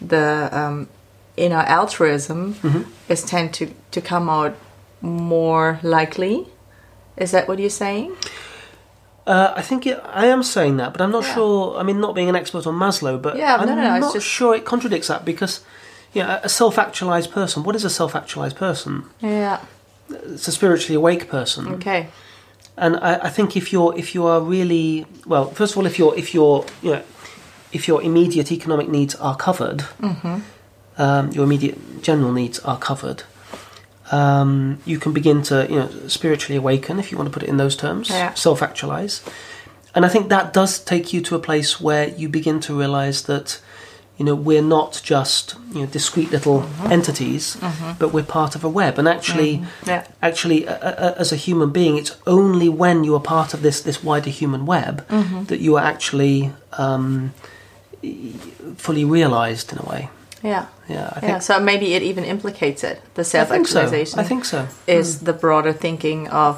the 0.00 0.48
um, 0.52 0.88
inner 1.36 1.64
altruism 1.78 2.40
is 3.08 3.22
tend 3.24 3.54
to 3.54 3.64
to 3.90 4.00
come 4.00 4.28
out 4.28 4.54
more 5.00 5.78
likely. 5.82 6.46
Is 7.16 7.30
that 7.32 7.48
what 7.48 7.58
you're 7.58 7.70
saying? 7.86 8.14
Uh, 9.26 9.52
I 9.60 9.62
think 9.62 9.86
it, 9.86 10.00
I 10.24 10.26
am 10.26 10.42
saying 10.42 10.78
that, 10.78 10.92
but 10.92 11.00
I'm 11.00 11.12
not 11.12 11.24
Yeah. 11.24 11.34
sure. 11.34 11.76
I 11.80 11.82
mean, 11.82 12.00
not 12.00 12.14
being 12.14 12.28
an 12.28 12.36
expert 12.36 12.66
on 12.66 12.74
Maslow, 12.74 13.20
but 13.20 13.36
Yeah, 13.36 13.56
I'm 13.56 13.66
no, 13.66 13.74
no, 13.74 13.94
it's 13.96 14.00
not 14.06 14.14
just- 14.14 14.26
sure 14.26 14.54
it 14.56 14.64
contradicts 14.64 15.08
that 15.08 15.24
because, 15.24 15.60
know, 16.14 16.40
a 16.42 16.48
self-actualized 16.48 17.30
person. 17.30 17.62
What 17.62 17.76
is 17.76 17.84
a 17.84 17.90
self-actualized 17.90 18.56
person? 18.56 19.04
Yeah. 19.20 19.60
it's 20.08 20.48
a 20.48 20.52
spiritually 20.52 20.96
awake 20.96 21.28
person. 21.28 21.68
Okay. 21.74 22.08
And 22.76 22.96
I, 22.96 23.26
I 23.26 23.30
think 23.30 23.56
if 23.56 23.72
you're 23.72 23.96
if 23.96 24.14
you 24.14 24.26
are 24.26 24.40
really 24.40 25.06
well, 25.26 25.50
first 25.50 25.72
of 25.72 25.78
all, 25.78 25.86
if 25.86 25.98
you're 25.98 26.16
if 26.18 26.34
you're 26.34 26.64
you 26.82 26.92
know, 26.92 27.02
if 27.72 27.86
your 27.86 28.02
immediate 28.02 28.50
economic 28.50 28.88
needs 28.88 29.14
are 29.16 29.36
covered, 29.36 29.84
um, 30.98 31.30
your 31.32 31.44
immediate 31.44 32.02
general 32.02 32.32
needs 32.32 32.58
are 32.60 32.78
covered. 32.78 33.22
Um, 34.12 34.80
you 34.84 34.98
can 34.98 35.12
begin 35.12 35.42
to 35.42 35.66
you 35.70 35.76
know 35.76 35.88
spiritually 36.08 36.56
awaken 36.56 36.98
if 36.98 37.12
you 37.12 37.18
want 37.18 37.28
to 37.28 37.32
put 37.32 37.42
it 37.44 37.48
in 37.48 37.58
those 37.58 37.76
terms, 37.76 38.08
Yeah. 38.10 38.34
self 38.34 38.60
actualize, 38.62 39.22
and 39.94 40.04
I 40.04 40.08
think 40.08 40.28
that 40.30 40.52
does 40.52 40.80
take 40.80 41.12
you 41.12 41.20
to 41.22 41.36
a 41.36 41.38
place 41.38 41.80
where 41.80 42.08
you 42.08 42.28
begin 42.28 42.58
to 42.60 42.76
realize 42.76 43.22
that 43.24 43.60
you 44.20 44.26
know 44.26 44.34
we're 44.34 44.68
not 44.78 45.00
just 45.02 45.54
you 45.72 45.80
know 45.80 45.86
discrete 45.86 46.30
little 46.30 46.60
mm-hmm. 46.60 46.92
entities, 46.92 47.56
mm-hmm. 47.56 47.92
but 47.98 48.12
we're 48.12 48.22
part 48.22 48.54
of 48.54 48.62
a 48.62 48.68
web, 48.68 48.98
and 48.98 49.08
actually 49.08 49.52
mm-hmm. 49.56 49.88
Yeah. 49.88 50.06
actually 50.20 50.66
a, 50.66 50.76
a, 50.76 51.18
as 51.18 51.32
a 51.32 51.36
human 51.36 51.70
being 51.70 51.96
it's 51.96 52.14
only 52.26 52.68
when 52.68 53.02
you 53.02 53.14
are 53.14 53.24
part 53.36 53.54
of 53.54 53.62
this 53.62 53.80
this 53.80 54.04
wider 54.04 54.28
human 54.28 54.66
web 54.66 55.08
that 55.46 55.60
you 55.60 55.76
are 55.78 55.84
actually 55.94 56.52
um, 56.72 57.32
fully 58.76 59.04
realized 59.04 59.72
in 59.72 59.78
a 59.78 59.86
way 59.92 60.10
Yeah. 60.42 60.66
yeah 60.88 61.08
i 61.16 61.20
think 61.20 61.32
Yeah. 61.32 61.38
So 61.40 61.60
maybe 61.60 61.94
it 61.96 62.02
even 62.02 62.24
implicates 62.24 62.84
it. 62.84 62.96
The 63.14 63.24
self 63.24 63.48
think 63.48 63.68
so 63.68 63.80
actualization. 63.80 64.20
i 64.20 64.24
think 64.30 64.44
so 64.44 64.60
is 64.86 65.20
the 65.20 65.32
broader 65.32 65.72
thinking 65.72 66.28
of 66.28 66.54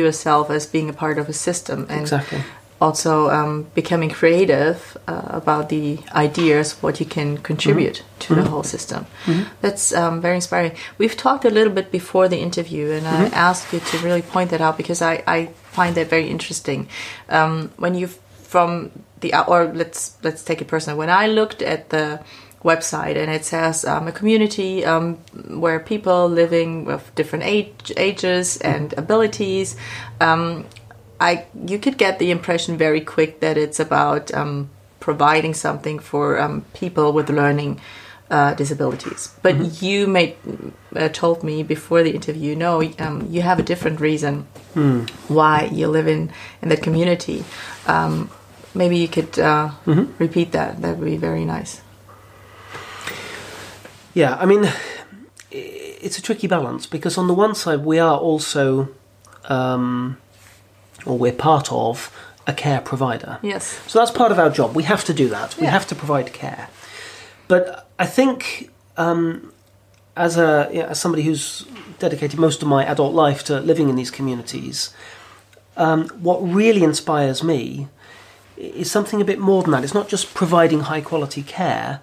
yourself 0.00 0.50
as 0.50 0.66
being 0.66 0.88
a 0.88 0.96
part 1.04 1.18
of 1.18 1.28
a 1.28 1.32
system 1.32 1.78
and 1.90 2.00
exactly 2.00 2.40
also 2.82 3.30
um, 3.30 3.52
becoming 3.74 4.10
creative 4.10 4.96
uh, 5.06 5.40
about 5.40 5.68
the 5.68 5.98
ideas 6.26 6.72
what 6.82 6.98
you 6.98 7.06
can 7.06 7.38
contribute 7.38 8.02
to 8.18 8.34
the 8.34 8.42
whole 8.42 8.64
system. 8.64 9.06
That's 9.60 9.94
um, 9.94 10.20
very 10.20 10.34
inspiring. 10.34 10.72
We've 10.98 11.16
talked 11.16 11.44
a 11.44 11.50
little 11.50 11.72
bit 11.72 11.92
before 11.92 12.26
the 12.28 12.40
interview 12.48 12.90
and 12.96 13.06
i 13.06 13.26
asked 13.48 13.72
you 13.72 13.80
to 13.90 13.98
really 14.06 14.22
point 14.34 14.50
that 14.50 14.60
out 14.60 14.76
because 14.76 15.00
i, 15.12 15.14
I 15.26 15.38
find 15.78 15.94
that 15.96 16.08
very 16.08 16.28
interesting. 16.28 16.88
Um, 17.28 17.70
when 17.82 17.94
you 17.94 18.06
from 18.52 18.90
the 19.20 19.28
or 19.52 19.60
let's 19.80 20.00
let's 20.26 20.42
take 20.48 20.60
it 20.60 20.68
personal. 20.74 20.98
When 20.98 21.10
i 21.22 21.24
looked 21.38 21.62
at 21.62 21.80
the 21.94 22.06
website 22.64 23.16
and 23.16 23.30
it 23.30 23.44
says 23.44 23.84
um, 23.84 24.06
a 24.08 24.12
community 24.12 24.84
um, 24.84 25.14
where 25.64 25.80
people 25.80 26.28
living 26.28 26.84
with 26.84 27.02
different 27.14 27.44
age, 27.44 27.92
ages 27.96 28.56
and 28.58 28.92
abilities 28.94 29.76
um, 30.20 30.64
I 31.30 31.44
you 31.70 31.78
could 31.78 31.96
get 31.98 32.18
the 32.18 32.30
impression 32.30 32.76
very 32.78 33.00
quick 33.14 33.40
that 33.40 33.56
it's 33.56 33.80
about 33.80 34.24
um, 34.34 34.68
providing 35.00 35.54
something 35.54 36.00
for 36.02 36.24
um, 36.44 36.62
people 36.74 37.12
with 37.16 37.30
learning 37.30 37.80
uh, 38.30 38.54
disabilities. 38.54 39.28
But 39.42 39.54
you 39.82 40.06
made 40.08 40.34
uh, 40.96 41.08
told 41.12 41.42
me 41.44 41.62
before 41.62 42.02
the 42.02 42.10
interview, 42.10 42.56
no, 42.56 42.82
um, 42.98 43.28
you 43.30 43.42
have 43.42 43.58
a 43.60 43.62
different 43.62 44.00
reason 44.00 44.46
why 45.28 45.68
you 45.72 45.86
live 45.92 46.08
in 46.08 46.30
in 46.62 46.68
that 46.70 46.82
community. 46.82 47.44
Um, 47.86 48.30
maybe 48.74 48.96
you 48.96 49.08
could 49.08 49.38
uh, 49.38 49.70
repeat 50.18 50.52
that. 50.52 50.80
That 50.82 50.96
would 50.98 51.06
be 51.06 51.16
very 51.28 51.44
nice. 51.44 51.80
yeah 54.14 54.36
i 54.42 54.44
mean 54.44 54.68
it's 55.50 56.18
a 56.18 56.22
tricky 56.22 56.46
balance 56.46 56.86
because 56.86 57.16
on 57.18 57.26
the 57.28 57.34
one 57.34 57.54
side 57.54 57.80
we 57.84 57.98
are 57.98 58.18
also 58.18 58.88
um, 59.48 60.16
or 61.06 61.18
we're 61.18 61.32
part 61.32 61.70
of 61.72 62.10
a 62.46 62.52
care 62.52 62.80
provider 62.80 63.38
Yes. 63.42 63.78
So 63.86 63.98
that's 63.98 64.10
part 64.10 64.32
of 64.32 64.38
our 64.38 64.50
job. 64.50 64.74
We 64.74 64.82
have 64.84 65.04
to 65.04 65.14
do 65.14 65.28
that. 65.28 65.56
We 65.56 65.64
Yeah. 65.64 65.70
have 65.70 65.86
to 65.88 65.94
provide 65.94 66.32
care. 66.32 66.68
But 67.48 67.88
I 67.98 68.06
think, 68.06 68.70
um, 68.96 69.52
as 70.16 70.36
a 70.36 70.68
yeah, 70.72 70.86
as 70.90 70.98
somebody 71.00 71.22
who's 71.22 71.64
dedicated 71.98 72.38
most 72.40 72.62
of 72.62 72.68
my 72.68 72.84
adult 72.84 73.14
life 73.14 73.44
to 73.44 73.60
living 73.60 73.88
in 73.88 73.96
these 73.96 74.10
communities, 74.10 74.90
um, 75.76 76.08
what 76.20 76.38
really 76.42 76.82
inspires 76.82 77.42
me 77.42 77.88
is 78.56 78.90
something 78.90 79.20
a 79.20 79.24
bit 79.24 79.38
more 79.38 79.62
than 79.62 79.70
that. 79.72 79.84
It's 79.84 79.94
not 79.94 80.08
just 80.08 80.34
providing 80.34 80.80
high 80.80 81.00
quality 81.00 81.42
care. 81.42 82.00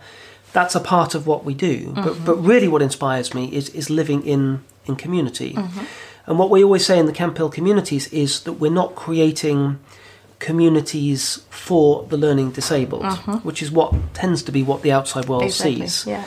That's 0.53 0.75
a 0.75 0.79
part 0.79 1.15
of 1.15 1.27
what 1.27 1.43
we 1.45 1.53
do. 1.53 1.91
But 1.95 2.25
but 2.25 2.35
really, 2.43 2.67
what 2.67 2.81
inspires 2.81 3.33
me 3.33 3.45
is 3.53 3.69
is 3.69 3.89
living 3.89 4.23
in 4.25 4.63
in 4.85 4.95
community. 4.95 5.57
And 6.25 6.37
what 6.37 6.49
we 6.49 6.63
always 6.63 6.85
say 6.85 6.99
in 6.99 7.05
the 7.05 7.11
Camphill 7.13 7.49
communities 7.49 8.07
is 8.13 8.41
that 8.43 8.53
we're 8.53 8.71
not 8.71 8.95
creating 8.95 9.79
communities 10.39 11.41
for 11.49 12.05
the 12.05 12.17
learning 12.17 12.51
disabled, 12.51 13.05
which 13.43 13.61
is 13.61 13.71
what 13.71 13.93
tends 14.13 14.41
to 14.43 14.51
be 14.51 14.63
what 14.63 14.81
the 14.81 14.91
outside 14.91 15.27
world 15.27 15.43
Exactly. 15.43 15.87
sees. 15.87 16.05
Yeah. 16.05 16.25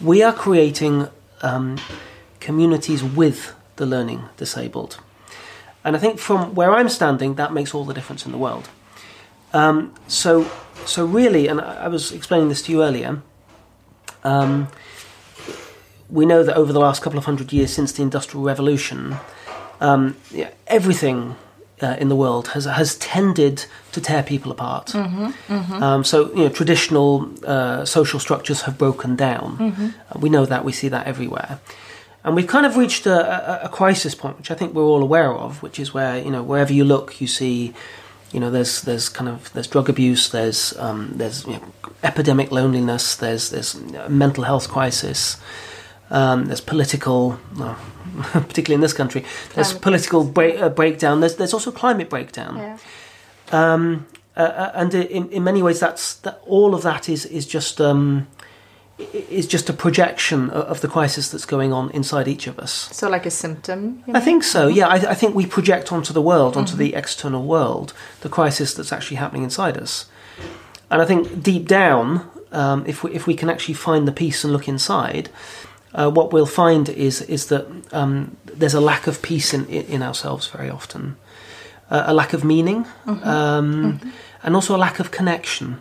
We 0.00 0.22
are 0.22 0.32
creating 0.32 1.08
um, 1.42 1.78
communities 2.40 3.04
with 3.04 3.54
the 3.76 3.86
learning 3.86 4.24
disabled. 4.36 4.98
And 5.84 5.96
I 5.96 5.98
think 5.98 6.18
from 6.18 6.54
where 6.54 6.72
I'm 6.72 6.88
standing, 6.88 7.34
that 7.36 7.52
makes 7.52 7.74
all 7.74 7.84
the 7.84 7.94
difference 7.94 8.26
in 8.26 8.32
the 8.32 8.38
world. 8.38 8.68
Um, 9.52 9.94
so, 10.08 10.50
so 10.86 11.04
really, 11.04 11.46
and 11.48 11.60
I 11.60 11.84
I 11.84 11.88
was 11.88 12.12
explaining 12.12 12.48
this 12.48 12.62
to 12.62 12.72
you 12.72 12.82
earlier. 12.82 13.22
Um, 14.24 14.68
we 16.12 16.26
know 16.26 16.42
that 16.44 16.56
over 16.56 16.72
the 16.72 16.78
last 16.78 17.02
couple 17.02 17.18
of 17.18 17.24
hundred 17.24 17.52
years 17.52 17.72
since 17.72 17.92
the 17.92 18.02
Industrial 18.02 18.44
Revolution, 18.44 19.16
um, 19.80 20.16
yeah, 20.30 20.50
everything 20.66 21.36
uh, 21.82 21.96
in 21.98 22.08
the 22.08 22.16
world 22.16 22.48
has 22.48 22.66
has 22.66 22.94
tended 22.96 23.66
to 23.92 24.00
tear 24.00 24.22
people 24.22 24.52
apart. 24.52 24.94
Um, 25.82 26.04
so 26.04 26.28
you 26.30 26.44
know, 26.44 26.48
traditional 26.48 27.32
uh, 27.44 27.84
social 27.84 28.20
structures 28.20 28.62
have 28.62 28.78
broken 28.78 29.16
down. 29.16 29.56
Uh, 30.10 30.18
we 30.20 30.28
know 30.28 30.46
that. 30.46 30.64
We 30.64 30.72
see 30.72 30.88
that 30.88 31.06
everywhere. 31.06 31.58
And 32.24 32.36
we've 32.36 32.46
kind 32.46 32.66
of 32.66 32.76
reached 32.76 33.06
a, 33.06 33.64
a, 33.64 33.66
a 33.66 33.68
crisis 33.68 34.14
point, 34.14 34.38
which 34.38 34.50
I 34.52 34.54
think 34.54 34.74
we're 34.74 34.84
all 34.84 35.02
aware 35.02 35.34
of, 35.34 35.60
which 35.60 35.80
is 35.80 35.92
where 35.92 36.18
you 36.18 36.30
know 36.30 36.42
wherever 36.42 36.72
you 36.72 36.84
look, 36.84 37.20
you 37.20 37.26
see, 37.26 37.74
you 38.32 38.38
know, 38.38 38.50
there's 38.50 38.82
there's 38.82 39.08
kind 39.08 39.28
of 39.28 39.52
there's 39.54 39.66
drug 39.66 39.88
abuse, 39.88 40.30
there's 40.30 40.76
um, 40.78 41.12
there's 41.16 41.44
you 41.46 41.54
know, 41.54 41.62
epidemic 42.04 42.52
loneliness, 42.52 43.16
there's 43.16 43.50
there's 43.50 43.74
a 43.74 44.08
mental 44.08 44.44
health 44.44 44.68
crisis, 44.68 45.36
um, 46.12 46.44
there's 46.46 46.60
political, 46.60 47.38
well, 47.56 47.76
particularly 48.32 48.74
in 48.74 48.80
this 48.80 48.92
country, 48.92 49.24
there's 49.54 49.68
Climate 49.68 49.82
political 49.82 50.24
break, 50.24 50.60
uh, 50.60 50.68
breakdown. 50.68 51.20
There's 51.20 51.36
there's 51.36 51.54
also 51.54 51.72
climate 51.72 52.08
breakdown 52.10 52.56
Yeah. 52.58 52.76
uh, 54.36 54.40
uh, 54.40 54.70
and 54.74 54.94
in, 54.94 55.28
in 55.30 55.42
many 55.44 55.62
ways, 55.62 55.80
that's 55.80 56.14
that. 56.24 56.40
All 56.46 56.74
of 56.74 56.82
that 56.82 57.08
is 57.08 57.26
is 57.26 57.46
just 57.46 57.80
um, 57.80 58.26
is 59.12 59.46
just 59.46 59.68
a 59.68 59.72
projection 59.72 60.50
of, 60.50 60.64
of 60.64 60.80
the 60.80 60.88
crisis 60.88 61.30
that's 61.30 61.46
going 61.46 61.72
on 61.72 61.90
inside 61.90 62.28
each 62.28 62.46
of 62.46 62.58
us. 62.58 62.72
So 62.92 63.08
like 63.08 63.26
a 63.26 63.30
symptom. 63.30 64.02
I 64.14 64.20
think 64.20 64.44
so. 64.44 64.68
Yeah, 64.68 64.88
I, 64.88 65.10
I 65.10 65.14
think 65.14 65.34
we 65.34 65.46
project 65.46 65.92
onto 65.92 66.12
the 66.12 66.22
world, 66.22 66.56
onto 66.56 66.76
the 66.76 66.94
external 66.94 67.44
world, 67.44 67.92
the 68.20 68.28
crisis 68.28 68.74
that's 68.74 68.92
actually 68.92 69.16
happening 69.18 69.42
inside 69.44 69.76
us. 69.76 70.06
And 70.90 71.02
I 71.02 71.06
think 71.06 71.42
deep 71.42 71.66
down, 71.68 72.30
um, 72.52 72.84
if 72.86 73.02
we 73.02 73.10
if 73.14 73.26
we 73.26 73.34
can 73.34 73.48
actually 73.50 73.74
find 73.74 74.06
the 74.06 74.12
peace 74.12 74.44
and 74.44 74.52
look 74.52 74.68
inside, 74.68 75.28
uh, 75.94 76.10
what 76.10 76.32
we'll 76.32 76.46
find 76.46 76.88
is 76.88 77.20
is 77.22 77.46
that 77.46 77.66
um, 77.92 78.36
there's 78.58 78.74
a 78.74 78.80
lack 78.80 79.06
of 79.06 79.20
peace 79.22 79.54
in 79.54 79.66
in, 79.66 80.02
ourselves 80.02 80.46
very 80.48 80.70
often, 80.70 81.16
uh, 81.90 82.04
a 82.06 82.14
lack 82.14 82.32
of 82.32 82.44
meaning, 82.44 82.86
um, 83.06 84.00
and 84.42 84.54
also 84.54 84.74
a 84.74 84.78
lack 84.78 85.00
of 85.00 85.10
connection. 85.10 85.76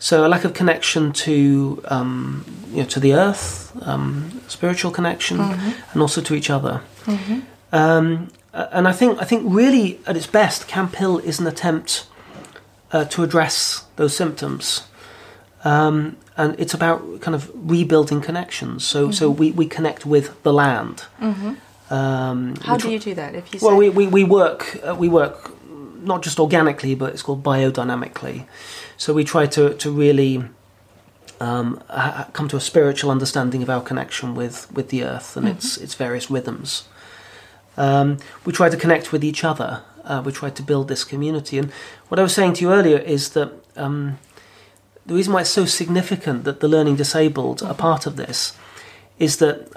So 0.00 0.24
a 0.24 0.28
lack 0.28 0.44
of 0.44 0.52
connection 0.54 1.12
to 1.12 1.82
um, 1.90 2.44
you 2.70 2.82
know 2.82 2.88
to 2.88 3.00
the 3.00 3.14
earth, 3.14 3.72
um, 3.82 4.40
spiritual 4.48 4.90
connection, 4.92 5.40
and 5.92 6.02
also 6.02 6.20
to 6.20 6.34
each 6.34 6.50
other. 6.50 6.80
Um, 7.72 8.28
uh, 8.54 8.66
and 8.72 8.88
I 8.88 8.92
think 8.92 9.20
I 9.22 9.24
think 9.24 9.42
really 9.46 9.98
at 10.06 10.16
its 10.16 10.26
best, 10.26 10.68
Camphill 10.68 11.18
is 11.18 11.40
an 11.40 11.46
attempt 11.46 12.06
uh, 12.92 13.04
to 13.06 13.22
address 13.22 13.84
those 13.96 14.16
symptoms. 14.16 14.82
Um, 15.64 16.16
and 16.38 16.54
it's 16.58 16.72
about 16.72 17.20
kind 17.20 17.34
of 17.34 17.50
rebuilding 17.54 18.22
connections. 18.22 18.84
So 18.86 19.10
so 19.10 19.28
we, 19.28 19.50
we 19.52 19.66
connect 19.66 20.06
with 20.06 20.42
the 20.42 20.52
land. 20.52 21.04
Um, 21.90 22.56
How 22.62 22.76
do 22.76 22.90
you 22.90 22.98
do 22.98 23.14
that? 23.14 23.34
If 23.34 23.52
you 23.52 23.60
well, 23.62 23.76
we, 23.76 23.88
we, 23.88 24.06
we 24.06 24.24
work 24.24 24.78
uh, 24.86 24.94
we 24.94 25.08
work 25.08 25.52
not 26.02 26.22
just 26.22 26.38
organically, 26.38 26.94
but 26.94 27.12
it's 27.12 27.22
called 27.22 27.42
biodynamically. 27.42 28.46
So 28.96 29.12
we 29.12 29.24
try 29.24 29.46
to 29.46 29.74
to 29.74 29.90
really 29.90 30.44
um, 31.40 31.82
ha- 31.88 32.28
come 32.32 32.48
to 32.48 32.56
a 32.56 32.60
spiritual 32.60 33.10
understanding 33.10 33.62
of 33.62 33.70
our 33.70 33.80
connection 33.80 34.34
with, 34.34 34.70
with 34.72 34.88
the 34.88 35.04
earth 35.04 35.36
and 35.36 35.48
its 35.48 35.76
its 35.76 35.94
various 35.94 36.30
rhythms. 36.30 36.88
Um, 37.76 38.18
we 38.44 38.52
try 38.52 38.68
to 38.68 38.76
connect 38.76 39.12
with 39.12 39.24
each 39.24 39.44
other. 39.44 39.82
Uh, 40.04 40.22
we 40.24 40.32
try 40.32 40.50
to 40.50 40.62
build 40.62 40.88
this 40.88 41.04
community. 41.04 41.58
And 41.58 41.70
what 42.08 42.18
I 42.18 42.22
was 42.22 42.34
saying 42.34 42.54
to 42.54 42.60
you 42.62 42.72
earlier 42.72 42.98
is 42.98 43.30
that 43.30 43.50
um, 43.76 44.18
the 45.08 45.14
reason 45.14 45.32
why 45.32 45.40
it's 45.40 45.50
so 45.50 45.64
significant 45.64 46.44
that 46.44 46.60
the 46.60 46.68
learning 46.68 46.96
disabled 46.96 47.62
are 47.62 47.74
part 47.74 48.06
of 48.06 48.16
this 48.16 48.52
is 49.18 49.38
that 49.38 49.68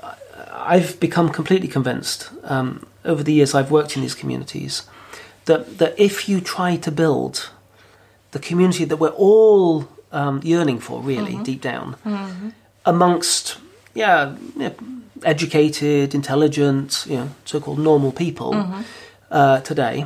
I've 0.51 0.99
become 0.99 1.29
completely 1.29 1.69
convinced 1.69 2.29
um, 2.43 2.85
over 3.05 3.23
the 3.23 3.33
years 3.33 3.55
I've 3.55 3.71
worked 3.71 3.95
in 3.95 4.01
these 4.01 4.13
communities 4.13 4.83
that, 5.45 5.77
that 5.79 5.97
if 5.97 6.27
you 6.29 6.41
try 6.41 6.75
to 6.77 6.91
build 6.91 7.49
the 8.31 8.39
community 8.39 8.85
that 8.85 8.97
we're 8.97 9.09
all 9.09 9.87
um, 10.11 10.41
yearning 10.43 10.79
for, 10.79 11.01
really, 11.01 11.37
deep 11.43 11.61
down, 11.61 11.95
amongst, 12.85 13.57
yeah, 13.93 14.35
yeah, 14.57 14.71
educated, 15.23 16.13
intelligent, 16.13 17.05
you 17.07 17.15
know, 17.17 17.29
so-called 17.45 17.79
normal 17.79 18.11
people 18.11 18.53
uh, 19.31 19.61
today, 19.61 20.05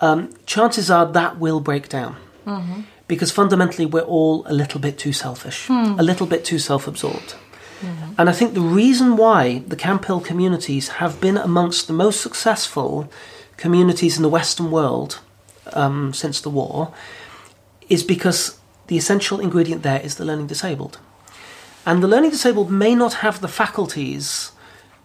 um, 0.00 0.30
chances 0.46 0.90
are 0.90 1.06
that 1.12 1.38
will 1.38 1.60
break 1.60 1.88
down. 1.88 2.16
Because 3.08 3.32
fundamentally, 3.32 3.86
we're 3.86 4.02
all 4.02 4.44
a 4.46 4.52
little 4.52 4.80
bit 4.80 4.98
too 4.98 5.12
selfish, 5.12 5.68
a 5.98 6.02
little 6.02 6.26
bit 6.26 6.44
too 6.44 6.58
self 6.58 6.86
absorbed. 6.86 7.34
And 8.18 8.28
I 8.28 8.32
think 8.32 8.54
the 8.54 8.60
reason 8.60 9.16
why 9.16 9.62
the 9.66 9.76
Camphill 9.76 10.20
communities 10.20 10.88
have 11.00 11.20
been 11.20 11.36
amongst 11.36 11.86
the 11.86 11.92
most 11.92 12.20
successful 12.20 13.08
communities 13.56 14.16
in 14.16 14.22
the 14.22 14.28
Western 14.28 14.70
world 14.70 15.20
um, 15.72 16.12
since 16.12 16.40
the 16.40 16.50
war 16.50 16.92
is 17.88 18.02
because 18.02 18.58
the 18.88 18.96
essential 18.96 19.38
ingredient 19.40 19.82
there 19.82 20.00
is 20.00 20.16
the 20.16 20.24
learning 20.24 20.48
disabled. 20.48 20.98
And 21.86 22.02
the 22.02 22.08
learning 22.08 22.30
disabled 22.30 22.70
may 22.70 22.94
not 22.94 23.14
have 23.14 23.40
the 23.40 23.48
faculties 23.48 24.52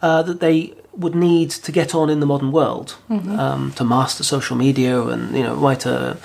uh, 0.01 0.23
that 0.23 0.39
they 0.39 0.73
would 0.97 1.15
need 1.15 1.49
to 1.51 1.71
get 1.71 1.95
on 1.95 2.09
in 2.09 2.19
the 2.19 2.25
modern 2.25 2.51
world 2.51 2.97
um, 3.39 3.71
to 3.73 3.83
master 3.83 4.23
social 4.23 4.55
media 4.55 5.01
and 5.01 5.35
you 5.35 5.43
know 5.43 5.55
write 5.55 5.85
a 5.85 6.17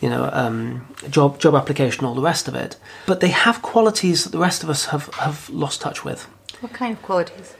you 0.00 0.08
know 0.08 0.28
um, 0.32 0.86
job 1.10 1.38
job 1.38 1.54
application, 1.54 2.04
all 2.04 2.14
the 2.14 2.22
rest 2.22 2.48
of 2.48 2.54
it. 2.54 2.76
But 3.06 3.20
they 3.20 3.28
have 3.28 3.62
qualities 3.62 4.24
that 4.24 4.30
the 4.30 4.38
rest 4.38 4.62
of 4.62 4.70
us 4.70 4.86
have, 4.86 5.14
have 5.14 5.48
lost 5.50 5.80
touch 5.80 6.04
with. 6.04 6.26
What 6.60 6.72
kind 6.72 6.96
of 6.96 7.02
qualities? 7.02 7.54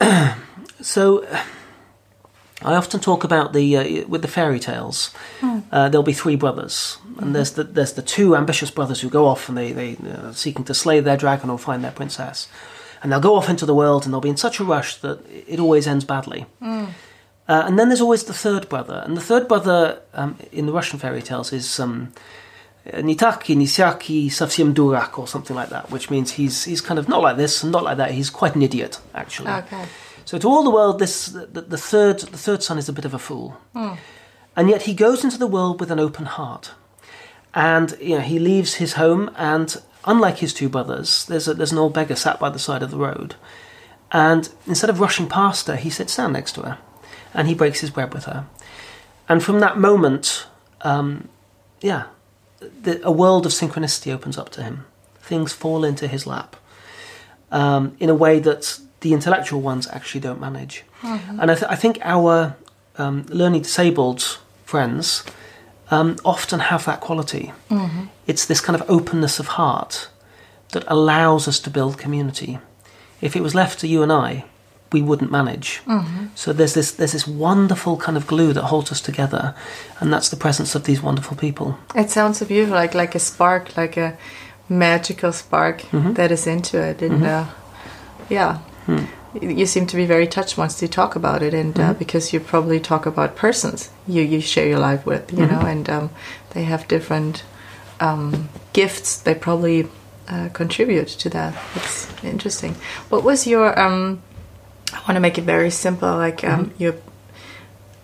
So, 0.80 1.26
I 2.62 2.74
often 2.74 3.00
talk 3.00 3.24
about 3.24 3.52
the 3.52 3.76
uh, 3.76 4.06
with 4.06 4.22
the 4.22 4.28
fairy 4.28 4.58
tales. 4.58 5.14
Uh, 5.42 5.88
there'll 5.88 6.02
be 6.02 6.12
three 6.12 6.36
brothers, 6.36 6.98
and 7.18 7.34
there's 7.34 7.52
the 7.52 7.64
there's 7.64 7.92
the 7.92 8.02
two 8.02 8.36
ambitious 8.36 8.70
brothers 8.70 9.00
who 9.00 9.08
go 9.08 9.26
off 9.26 9.48
and 9.48 9.56
they 9.56 9.72
they 9.72 9.96
uh, 10.10 10.32
seeking 10.32 10.64
to 10.64 10.74
slay 10.74 11.00
their 11.00 11.16
dragon 11.16 11.48
or 11.48 11.58
find 11.58 11.82
their 11.82 11.92
princess, 11.92 12.48
and 13.02 13.10
they'll 13.10 13.20
go 13.20 13.34
off 13.36 13.48
into 13.48 13.64
the 13.66 13.74
world 13.74 14.04
and 14.04 14.12
they'll 14.12 14.20
be 14.20 14.28
in 14.28 14.36
such 14.36 14.60
a 14.60 14.64
rush 14.64 14.96
that 14.96 15.20
it 15.46 15.58
always 15.58 15.86
ends 15.86 16.04
badly. 16.04 16.44
Uh, 17.46 17.64
and 17.66 17.78
then 17.78 17.88
there's 17.88 18.00
always 18.00 18.24
the 18.24 18.34
third 18.34 18.68
brother, 18.68 19.02
and 19.04 19.16
the 19.16 19.20
third 19.20 19.46
brother 19.48 20.00
um, 20.14 20.38
in 20.50 20.66
the 20.66 20.72
Russian 20.72 20.98
fairy 20.98 21.20
tales 21.20 21.52
is 21.52 21.78
um, 21.78 22.12
Nitaki, 22.86 23.54
Nisiaki, 23.56 24.26
Savsiem 24.26 24.72
Durak, 24.74 25.18
or 25.18 25.26
something 25.26 25.54
like 25.54 25.68
that, 25.68 25.90
which 25.90 26.10
means 26.10 26.32
he's 26.32 26.64
he's 26.64 26.80
kind 26.80 26.98
of 26.98 27.08
not 27.08 27.22
like 27.22 27.36
this 27.36 27.62
and 27.62 27.72
not 27.72 27.84
like 27.84 27.98
that. 27.98 28.12
He's 28.12 28.30
quite 28.30 28.54
an 28.54 28.62
idiot, 28.62 29.00
actually. 29.14 29.50
Okay. 29.50 29.84
So 30.24 30.38
to 30.38 30.48
all 30.48 30.62
the 30.64 30.70
world, 30.70 30.98
this 30.98 31.26
the, 31.26 31.60
the 31.60 31.78
third 31.78 32.20
the 32.20 32.38
third 32.38 32.62
son 32.62 32.78
is 32.78 32.88
a 32.88 32.92
bit 32.92 33.04
of 33.04 33.14
a 33.14 33.18
fool, 33.18 33.58
and 34.56 34.70
yet 34.70 34.82
he 34.82 34.94
goes 34.94 35.24
into 35.24 35.38
the 35.38 35.46
world 35.46 35.80
with 35.80 35.90
an 35.90 36.00
open 36.00 36.24
heart, 36.26 36.72
and 37.52 37.96
you 38.00 38.16
know 38.16 38.22
he 38.22 38.38
leaves 38.38 38.74
his 38.74 38.94
home, 38.94 39.30
and 39.36 39.80
unlike 40.06 40.38
his 40.38 40.54
two 40.54 40.68
brothers, 40.68 41.26
there's 41.26 41.48
a, 41.48 41.54
there's 41.54 41.72
an 41.72 41.78
old 41.78 41.92
beggar 41.94 42.16
sat 42.16 42.38
by 42.40 42.48
the 42.50 42.58
side 42.58 42.82
of 42.82 42.90
the 42.90 42.96
road, 42.98 43.34
and 44.12 44.48
instead 44.66 44.90
of 44.90 45.00
rushing 45.00 45.28
past 45.28 45.66
her, 45.66 45.76
he 45.76 45.90
sits 45.90 46.16
down 46.16 46.32
next 46.32 46.52
to 46.52 46.62
her, 46.62 46.78
and 47.34 47.48
he 47.48 47.54
breaks 47.54 47.80
his 47.80 47.90
bread 47.90 48.14
with 48.14 48.24
her, 48.24 48.46
and 49.28 49.42
from 49.42 49.60
that 49.60 49.76
moment, 49.78 50.46
um, 50.82 51.28
yeah, 51.80 52.04
the, 52.60 53.00
a 53.04 53.12
world 53.12 53.44
of 53.46 53.52
synchronicity 53.52 54.12
opens 54.12 54.38
up 54.38 54.48
to 54.50 54.62
him. 54.62 54.86
Things 55.20 55.52
fall 55.52 55.84
into 55.84 56.06
his 56.06 56.26
lap 56.26 56.56
um, 57.50 57.96
in 57.98 58.10
a 58.10 58.14
way 58.14 58.38
that 58.40 58.78
the 59.00 59.12
intellectual 59.12 59.60
ones 59.60 59.86
actually 59.88 60.20
don't 60.20 60.40
manage. 60.40 60.84
And 61.40 61.50
I, 61.50 61.54
th- 61.54 61.70
I 61.70 61.76
think 61.76 61.98
our 62.02 62.56
um, 62.96 63.26
learning 63.28 63.62
disabled 63.62 64.38
friends 64.64 65.24
um, 65.90 66.16
often 66.24 66.60
have 66.60 66.84
that 66.86 67.00
quality. 67.00 67.52
It's 68.26 68.46
this 68.46 68.60
kind 68.60 68.80
of 68.80 68.88
openness 68.90 69.38
of 69.38 69.46
heart 69.48 70.08
that 70.72 70.84
allows 70.86 71.46
us 71.48 71.60
to 71.60 71.70
build 71.70 71.98
community. 71.98 72.58
If 73.20 73.36
it 73.36 73.42
was 73.42 73.54
left 73.54 73.78
to 73.80 73.86
you 73.88 74.02
and 74.02 74.10
I, 74.12 74.44
we 74.94 75.02
wouldn't 75.02 75.30
manage. 75.30 75.82
So 76.34 76.52
there's 76.52 76.72
this 76.74 76.92
there's 76.92 77.12
this 77.12 77.26
wonderful 77.28 77.96
kind 77.96 78.16
of 78.16 78.24
glue 78.26 78.52
that 78.54 78.64
holds 78.64 78.90
us 78.92 79.00
together, 79.00 79.54
and 80.00 80.12
that's 80.12 80.28
the 80.30 80.36
presence 80.36 80.74
of 80.78 80.82
these 80.84 81.02
wonderful 81.02 81.36
people. 81.36 81.68
It 81.94 82.10
sounds 82.10 82.38
so 82.38 82.46
beautiful, 82.46 82.76
like 82.82 82.94
like 83.02 83.14
a 83.16 83.20
spark, 83.20 83.76
like 83.76 84.00
a 84.00 84.16
magical 84.68 85.32
spark 85.32 85.82
that 86.14 86.30
is 86.30 86.46
into 86.46 86.78
it, 86.90 87.02
and 87.02 87.24
uh, 87.24 87.44
yeah, 88.30 88.58
you 89.40 89.66
seem 89.66 89.86
to 89.86 89.96
be 89.96 90.06
very 90.06 90.26
touched 90.26 90.56
once 90.58 90.82
you 90.82 90.88
talk 90.88 91.16
about 91.16 91.42
it, 91.42 91.54
and 91.54 91.78
uh, 91.78 91.92
because 91.98 92.32
you 92.32 92.40
probably 92.40 92.80
talk 92.80 93.06
about 93.06 93.36
persons 93.36 93.90
you 94.06 94.22
you 94.22 94.40
share 94.40 94.66
your 94.68 94.78
life 94.78 95.06
with, 95.06 95.32
you 95.32 95.46
know, 95.46 95.60
and 95.60 95.88
um, 95.88 96.10
they 96.50 96.64
have 96.64 96.86
different 96.88 97.44
um, 98.00 98.48
gifts. 98.72 99.22
They 99.22 99.34
probably 99.34 99.86
uh, 100.28 100.48
contribute 100.52 101.08
to 101.08 101.28
that. 101.30 101.54
It's 101.76 102.06
interesting. 102.24 102.74
What 103.10 103.24
was 103.24 103.46
your? 103.46 103.78
Um, 103.78 104.22
want 105.06 105.16
to 105.16 105.20
make 105.20 105.38
it 105.38 105.44
very 105.44 105.70
simple, 105.70 106.16
like 106.16 106.44
um, 106.44 106.72
your 106.78 106.94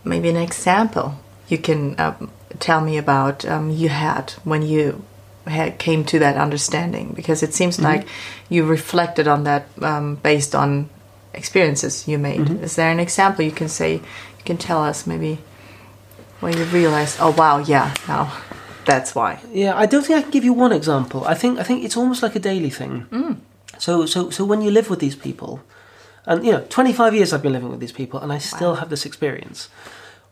maybe 0.05 0.29
an 0.29 0.37
example. 0.37 1.15
You 1.49 1.59
can 1.59 1.99
um, 1.99 2.31
tell 2.59 2.81
me 2.81 2.99
about 2.99 3.45
um, 3.45 3.71
you 3.71 3.89
had 3.89 4.33
when 4.45 4.63
you 4.63 5.03
had, 5.47 5.79
came 5.79 6.05
to 6.05 6.19
that 6.21 6.37
understanding 6.37 7.13
because 7.15 7.43
it 7.43 7.55
seems 7.55 7.81
like 7.81 8.07
you 8.49 8.65
reflected 8.65 9.27
on 9.27 9.45
that 9.45 9.67
um, 9.83 10.17
based 10.17 10.55
on 10.55 10.89
experiences 11.35 12.07
you 12.07 12.19
made. 12.19 12.49
Is 12.63 12.77
there 12.77 12.91
an 12.91 13.01
example 13.01 13.45
you 13.45 13.53
can 13.53 13.69
say 13.69 13.95
you 13.95 14.45
can 14.45 14.59
tell 14.59 14.83
us 14.83 15.07
maybe 15.07 15.39
when 16.41 16.57
you 16.57 16.65
realized 16.65 17.19
oh 17.21 17.31
wow 17.33 17.59
yeah 17.59 17.95
now 18.09 18.33
that's 18.85 19.15
why. 19.15 19.39
Yeah, 19.53 19.77
I 19.77 19.87
don't 19.87 20.05
think 20.05 20.19
I 20.19 20.23
can 20.23 20.31
give 20.31 20.45
you 20.45 20.53
one 20.53 20.73
example. 20.73 21.25
I 21.25 21.35
think 21.35 21.59
I 21.59 21.63
think 21.63 21.85
it's 21.85 21.97
almost 21.97 22.23
like 22.23 22.35
a 22.35 22.41
daily 22.41 22.71
thing. 22.71 23.07
So 23.79 24.07
so 24.07 24.31
so 24.31 24.45
when 24.45 24.63
you 24.63 24.71
live 24.71 24.91
with 24.91 25.01
these 25.01 25.17
people, 25.17 25.61
and 26.27 26.45
you 26.45 26.53
know, 26.53 26.65
twenty 26.69 26.93
five 26.93 27.15
years 27.15 27.33
I've 27.33 27.43
been 27.43 27.53
living 27.53 27.71
with 27.71 27.81
these 27.81 27.93
people, 27.93 28.21
and 28.21 28.33
I 28.33 28.39
still 28.39 28.77
have 28.77 28.91
this 28.91 29.07
experience 29.07 29.69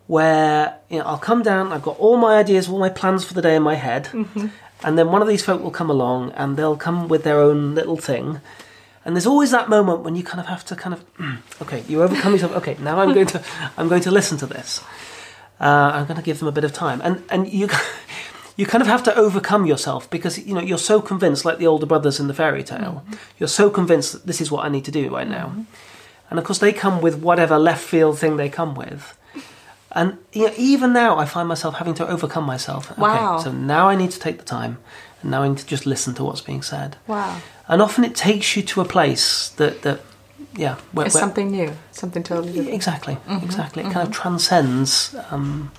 where 0.07 0.79
you 0.88 0.98
know 0.98 1.05
I'll 1.05 1.18
come 1.18 1.42
down, 1.42 1.72
I've 1.72 1.83
got 1.83 1.98
all 1.98 2.16
my 2.16 2.38
ideas, 2.38 2.68
all 2.68 2.79
my 2.79 2.88
plans 2.88 3.24
for 3.24 3.35
the 3.35 3.42
day 3.42 3.55
in 3.55 3.62
my 3.62 3.74
head, 3.74 4.09
and 4.85 4.98
then 4.98 5.12
one 5.12 5.22
of 5.22 5.29
these 5.29 5.44
folk 5.44 5.62
will 5.62 5.70
come 5.70 5.90
along 5.90 6.33
and 6.33 6.57
they'll 6.57 6.77
come 6.77 7.09
with 7.09 7.24
their 7.24 7.40
own 7.40 7.74
little 7.74 7.96
thing. 7.96 8.40
And 9.05 9.16
there's 9.16 9.27
always 9.27 9.53
that 9.53 9.68
moment 9.70 10.01
when 10.01 10.16
you 10.16 10.22
kind 10.22 10.40
of 10.40 10.46
have 10.46 10.64
to 10.66 10.77
kind 10.77 10.94
of, 10.94 11.05
okay, 11.62 11.83
you 11.88 12.03
overcome 12.03 12.33
yourself. 12.33 12.53
Okay, 12.57 12.77
now 12.81 13.01
I'm 13.01 13.14
going 13.14 13.27
to, 13.29 13.42
I'm 13.79 13.88
going 13.88 14.03
to 14.03 14.11
listen 14.11 14.37
to 14.38 14.46
this. 14.46 14.83
Uh, 15.61 15.92
I'm 15.94 16.07
going 16.07 16.18
to 16.18 16.22
give 16.22 16.38
them 16.38 16.48
a 16.48 16.53
bit 16.53 16.64
of 16.64 16.72
time, 16.72 17.01
and 17.03 17.24
and 17.31 17.48
you, 17.53 17.68
you 18.59 18.66
kind 18.66 18.83
of 18.83 18.88
have 18.88 19.05
to 19.05 19.16
overcome 19.16 19.66
yourself 19.66 20.11
because 20.11 20.44
you 20.44 20.53
know 20.53 20.61
you're 20.61 20.79
so 20.92 21.01
convinced, 21.01 21.44
like 21.44 21.59
the 21.59 21.66
older 21.66 21.87
brothers 21.87 22.18
in 22.18 22.27
the 22.27 22.35
fairy 22.35 22.64
tale, 22.64 23.05
mm-hmm. 23.07 23.14
you're 23.38 23.49
so 23.49 23.71
convinced 23.71 24.12
that 24.12 24.27
this 24.27 24.40
is 24.40 24.51
what 24.51 24.66
I 24.66 24.68
need 24.68 24.85
to 24.85 24.90
do 24.90 25.14
right 25.14 25.29
now, 25.29 25.47
mm-hmm. 25.47 25.62
and 26.29 26.38
of 26.38 26.44
course 26.44 26.59
they 26.59 26.73
come 26.73 27.01
with 27.01 27.23
whatever 27.23 27.57
left 27.57 27.85
field 27.85 28.18
thing 28.18 28.37
they 28.37 28.49
come 28.51 28.75
with, 28.75 29.16
and 29.92 30.18
you 30.33 30.49
know, 30.49 30.55
even 30.57 30.92
now 30.92 31.16
I 31.16 31.25
find 31.25 31.49
myself 31.49 31.77
having 31.77 31.94
to 31.94 32.09
overcome 32.09 32.44
myself. 32.44 32.99
Wow. 32.99 33.37
Okay, 33.37 33.44
so 33.44 33.53
now 33.53 33.88
I 33.88 33.94
need 33.94 34.11
to 34.11 34.18
take 34.18 34.38
the 34.38 34.44
time, 34.44 34.79
and 35.23 35.31
now 35.31 35.44
I 35.44 35.49
need 35.49 35.59
to 35.59 35.66
just 35.66 35.87
listen 35.87 36.14
to 36.14 36.25
what's 36.25 36.40
being 36.40 36.62
said. 36.62 36.97
wow 37.07 37.40
And 37.68 37.81
often 37.81 38.03
it 38.05 38.16
takes 38.16 38.57
you 38.57 38.62
to 38.64 38.81
a 38.81 38.85
place 38.85 39.51
that 39.51 39.83
that, 39.83 40.01
yeah, 40.57 40.79
where, 40.90 41.07
it's 41.07 41.14
where- 41.14 41.23
something 41.23 41.53
new 41.53 41.71
something 41.92 42.25
totally 42.25 42.53
different 42.53 42.75
Exactly, 42.75 43.14
mm-hmm. 43.14 43.44
exactly. 43.44 43.85
It 43.85 43.92
kind 43.92 44.09
of 44.09 44.12
transcends 44.12 45.14
um, 45.31 45.71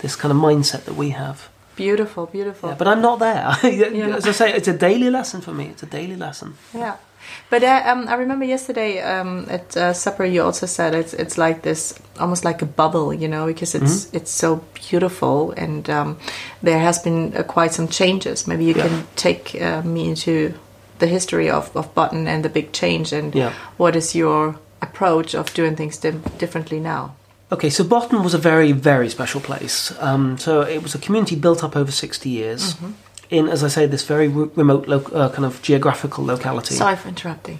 this 0.00 0.14
kind 0.16 0.32
of 0.32 0.36
mindset 0.36 0.84
that 0.84 0.96
we 0.96 1.10
have. 1.10 1.48
Beautiful 1.76 2.26
beautiful 2.26 2.70
Yeah, 2.70 2.76
but 2.78 2.88
I'm 2.88 3.02
not 3.02 3.18
there. 3.18 3.46
As 4.16 4.26
I 4.26 4.32
say, 4.32 4.52
it's 4.52 4.68
a 4.68 4.72
daily 4.76 5.10
lesson 5.10 5.40
for 5.42 5.52
me. 5.52 5.64
It's 5.66 5.82
a 5.82 5.86
daily 5.86 6.16
lesson. 6.16 6.54
Yeah, 6.74 6.96
but 7.50 7.62
uh, 7.62 7.82
um, 7.92 8.08
I 8.08 8.14
remember 8.14 8.46
yesterday 8.46 9.00
um, 9.02 9.46
at 9.50 9.76
uh, 9.76 9.92
supper 9.92 10.24
you 10.24 10.42
also 10.42 10.66
said 10.66 10.94
it's 10.94 11.12
it's 11.14 11.36
like 11.36 11.60
this 11.62 11.94
almost 12.18 12.44
like 12.44 12.62
a 12.62 12.66
bubble, 12.66 13.12
you 13.12 13.28
know, 13.28 13.46
because 13.46 13.74
it's 13.74 14.08
it's 14.14 14.30
so 14.30 14.56
beautiful 14.90 15.52
and 15.56 15.88
um, 15.90 16.16
there 16.62 16.78
has 16.80 16.98
been 16.98 17.32
uh, 17.36 17.42
quite 17.42 17.72
some 17.74 17.88
changes. 17.88 18.46
Maybe 18.46 18.64
you 18.64 18.74
Yeah. 18.74 18.88
can 18.88 19.06
take 19.16 19.54
uh, 19.60 19.82
me 19.82 20.08
into 20.08 20.52
the 20.98 21.06
history 21.06 21.50
of 21.50 21.70
of 21.76 21.94
Botton 21.94 22.26
and 22.28 22.42
the 22.42 22.48
big 22.48 22.72
change 22.72 23.12
and 23.12 23.34
Yeah. 23.34 23.52
what 23.78 23.96
is 23.96 24.14
your 24.14 24.54
approach 24.80 25.34
of 25.34 25.52
doing 25.54 25.76
things 25.76 25.98
differently 26.38 26.80
now? 26.80 27.10
Okay, 27.52 27.70
so 27.70 27.84
Botton 27.84 28.22
was 28.24 28.34
a 28.34 28.38
very, 28.38 28.72
very 28.72 29.08
special 29.08 29.40
place. 29.40 29.92
Um, 30.00 30.36
so 30.38 30.62
it 30.62 30.82
was 30.82 30.94
a 30.94 30.98
community 30.98 31.36
built 31.36 31.62
up 31.62 31.76
over 31.76 31.92
60 31.92 32.28
years 32.28 32.74
in, 33.30 33.48
as 33.48 33.62
I 33.62 33.68
say, 33.68 33.86
this 33.86 34.04
very 34.04 34.26
re- 34.28 34.50
remote 34.56 34.88
lo- 34.88 35.10
uh, 35.14 35.28
kind 35.28 35.44
of 35.44 35.62
geographical 35.62 36.24
locality. 36.24 36.74
Sorry 36.74 36.96
for 36.96 37.08
interrupting. 37.08 37.58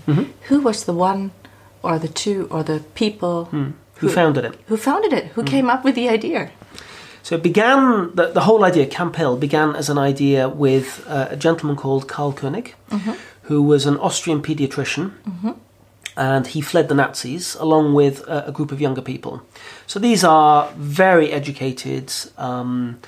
Who 0.49 0.61
was 0.61 0.85
the 0.85 0.92
one, 0.92 1.31
or 1.83 1.99
the 2.01 2.09
two, 2.09 2.49
or 2.51 2.64
the 2.64 2.81
people 2.94 3.49
who 4.01 4.09
founded 4.09 4.44
it? 4.44 4.55
who 4.68 4.77
founded 4.77 5.12
it? 5.12 5.25
Who 5.37 5.44
came 5.44 5.70
up 5.70 5.85
with 5.85 5.94
the 5.94 6.09
idea? 6.09 6.51
So 7.22 7.35
it 7.37 7.42
began, 7.42 8.11
the, 8.14 8.33
the 8.33 8.40
whole 8.42 8.64
idea, 8.64 8.87
Camphill, 8.87 9.37
began 9.37 9.75
as 9.77 9.88
an 9.88 9.99
idea 9.99 10.49
with 10.49 11.05
uh, 11.09 11.27
a 11.31 11.37
gentleman 11.37 11.77
called 11.77 12.07
Karl 12.09 12.33
Koenig, 12.33 12.75
who 13.42 13.62
was 13.62 13.87
an 13.87 13.96
Austrian 13.99 14.42
pediatrician, 14.42 15.12
and 16.16 16.46
he 16.46 16.61
fled 16.61 16.88
the 16.88 16.94
Nazis 16.94 17.57
along 17.57 17.94
with 17.94 18.20
a, 18.29 18.46
a 18.48 18.52
group 18.52 18.72
of 18.72 18.81
younger 18.81 19.02
people. 19.02 19.42
So 19.87 19.98
these 20.00 20.24
are 20.24 20.70
very 20.76 21.31
educated 21.33 22.12
um, 22.38 22.98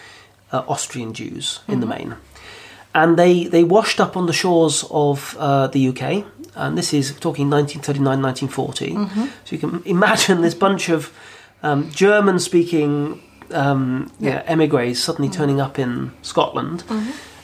uh, 0.53 0.65
Austrian 0.69 1.13
Jews 1.13 1.61
in 1.69 1.81
the 1.81 1.87
main. 1.87 2.17
and 2.95 3.17
they 3.19 3.45
they 3.49 3.65
washed 3.65 4.01
up 4.01 4.17
on 4.17 4.27
the 4.27 4.33
shores 4.33 4.85
of 4.91 5.37
uh, 5.39 5.67
the 5.69 5.89
UK. 5.89 6.25
And 6.55 6.77
this 6.77 6.93
is 6.93 7.15
talking 7.21 7.49
1939, 7.51 8.23
1940. 8.23 8.95
So 9.45 9.55
you 9.55 9.59
can 9.59 9.83
imagine 9.85 10.41
this 10.43 10.55
bunch 10.55 10.89
of 10.89 11.13
um, 11.63 11.91
German-speaking 11.91 13.21
um, 13.53 14.11
yeah, 14.19 14.43
emigres 14.47 15.03
suddenly 15.03 15.31
turning 15.31 15.61
up 15.61 15.79
in 15.79 16.11
Scotland 16.23 16.83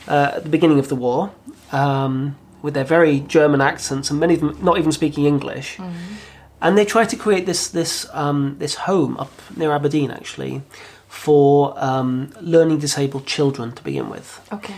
uh, 0.09 0.33
at 0.37 0.43
the 0.43 0.49
beginning 0.51 0.79
of 0.81 0.89
the 0.89 0.97
war 0.97 1.31
um, 1.73 2.35
with 2.65 2.73
their 2.73 2.89
very 2.97 3.21
German 3.21 3.61
accents, 3.61 4.11
and 4.11 4.19
many 4.19 4.35
of 4.35 4.41
them 4.41 4.57
not 4.63 4.79
even 4.79 4.91
speaking 4.91 5.27
English. 5.27 5.79
And 6.61 6.79
they 6.79 6.87
tried 6.87 7.11
to 7.11 7.17
create 7.17 7.45
this 7.45 7.69
this 7.69 8.07
um, 8.15 8.57
this 8.59 8.75
home 8.75 9.19
up 9.19 9.33
near 9.55 9.71
Aberdeen, 9.73 10.11
actually, 10.11 10.63
for 11.09 11.75
um, 11.77 12.31
learning 12.41 12.79
disabled 12.81 13.27
children 13.27 13.73
to 13.73 13.83
begin 13.83 14.09
with. 14.09 14.29
Okay. 14.51 14.75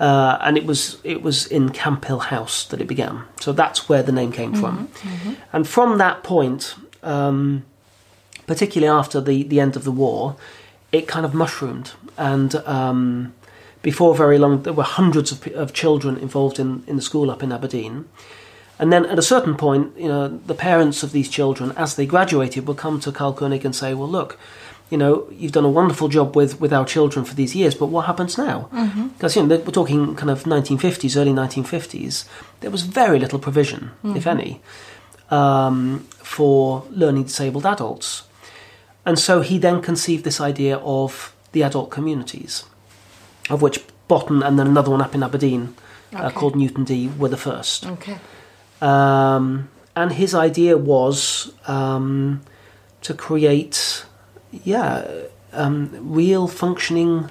Uh, 0.00 0.38
and 0.40 0.56
it 0.56 0.64
was 0.64 0.96
it 1.04 1.20
was 1.22 1.46
in 1.46 1.68
Camphill 1.68 2.20
House 2.20 2.64
that 2.68 2.80
it 2.80 2.88
began. 2.88 3.24
So 3.40 3.52
that's 3.52 3.88
where 3.90 4.02
the 4.02 4.12
name 4.12 4.32
came 4.32 4.54
from. 4.54 4.88
And 5.52 5.68
from 5.68 5.98
that 5.98 6.22
point, 6.22 6.76
um, 7.02 7.62
particularly 8.46 8.98
after 8.98 9.20
the, 9.20 9.42
the 9.42 9.60
end 9.60 9.76
of 9.76 9.82
the 9.84 9.92
war, 9.92 10.36
it 10.92 11.06
kind 11.06 11.26
of 11.26 11.34
mushroomed. 11.34 11.92
And 12.16 12.54
um, 12.66 13.34
before 13.82 14.14
very 14.14 14.38
long, 14.38 14.62
there 14.62 14.72
were 14.72 14.82
hundreds 14.82 15.32
of, 15.32 15.46
of 15.48 15.72
children 15.72 16.16
involved 16.16 16.58
in, 16.58 16.84
in 16.86 16.96
the 16.96 17.02
school 17.02 17.30
up 17.30 17.42
in 17.42 17.52
Aberdeen. 17.52 18.06
And 18.78 18.92
then 18.92 19.06
at 19.06 19.18
a 19.18 19.22
certain 19.22 19.56
point, 19.56 19.96
you 19.98 20.08
know, 20.08 20.28
the 20.28 20.54
parents 20.54 21.02
of 21.02 21.12
these 21.12 21.28
children, 21.28 21.72
as 21.76 21.96
they 21.96 22.06
graduated, 22.06 22.66
would 22.66 22.76
come 22.76 23.00
to 23.00 23.12
Karl 23.12 23.32
Koenig 23.32 23.64
and 23.64 23.74
say, 23.74 23.92
well, 23.94 24.08
look, 24.08 24.38
you 24.90 24.96
know, 24.96 25.28
you've 25.30 25.52
done 25.52 25.64
a 25.64 25.70
wonderful 25.70 26.08
job 26.08 26.34
with, 26.34 26.60
with 26.60 26.72
our 26.72 26.84
children 26.84 27.24
for 27.24 27.34
these 27.34 27.54
years, 27.54 27.74
but 27.74 27.86
what 27.86 28.06
happens 28.06 28.38
now? 28.38 28.68
Because, 29.08 29.36
you 29.36 29.42
know, 29.42 29.56
we're 29.56 29.70
talking 29.72 30.14
kind 30.14 30.30
of 30.30 30.44
1950s, 30.44 31.16
early 31.16 31.32
1950s. 31.32 32.26
There 32.60 32.70
was 32.70 32.82
very 32.82 33.18
little 33.18 33.38
provision, 33.38 33.90
if 34.16 34.26
any, 34.26 34.60
um, 35.30 36.00
for 36.18 36.84
learning 36.90 37.24
disabled 37.24 37.66
adults. 37.66 38.22
And 39.04 39.18
so 39.18 39.40
he 39.40 39.58
then 39.58 39.82
conceived 39.82 40.24
this 40.24 40.40
idea 40.40 40.78
of 40.78 41.34
the 41.52 41.62
adult 41.62 41.90
communities, 41.90 42.64
of 43.50 43.62
which 43.62 43.80
Botton 44.08 44.42
and 44.42 44.58
then 44.58 44.66
another 44.66 44.90
one 44.90 45.02
up 45.02 45.14
in 45.14 45.22
Aberdeen 45.22 45.74
uh, 46.14 46.30
called 46.30 46.56
Newton 46.56 46.84
Dee 46.84 47.08
were 47.08 47.28
the 47.28 47.36
first. 47.36 47.86
Okay. 47.86 48.18
Um, 48.80 49.68
and 49.94 50.12
his 50.12 50.34
idea 50.34 50.76
was 50.78 51.52
um, 51.66 52.40
to 53.02 53.14
create, 53.14 54.04
yeah, 54.64 55.06
um, 55.52 55.90
real 56.00 56.46
functioning 56.48 57.30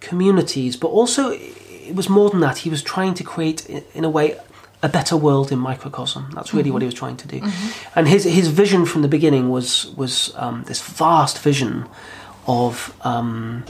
communities, 0.00 0.76
but 0.76 0.88
also 0.88 1.30
it 1.30 1.94
was 1.94 2.08
more 2.08 2.30
than 2.30 2.40
that. 2.40 2.58
He 2.58 2.70
was 2.70 2.82
trying 2.82 3.14
to 3.14 3.24
create, 3.24 3.68
in 3.94 4.04
a 4.04 4.10
way, 4.10 4.38
a 4.82 4.88
better 4.88 5.16
world 5.16 5.52
in 5.52 5.58
microcosm. 5.58 6.30
That's 6.34 6.54
really 6.54 6.70
what 6.70 6.82
he 6.82 6.86
was 6.86 6.94
trying 6.94 7.18
to 7.18 7.28
do. 7.28 7.42
And 7.94 8.08
his 8.08 8.24
his 8.24 8.48
vision 8.48 8.86
from 8.86 9.02
the 9.02 9.08
beginning 9.08 9.50
was 9.50 9.92
was 9.96 10.32
um, 10.36 10.64
this 10.64 10.80
vast 10.80 11.38
vision 11.38 11.86
of 12.46 12.96
um, 13.02 13.64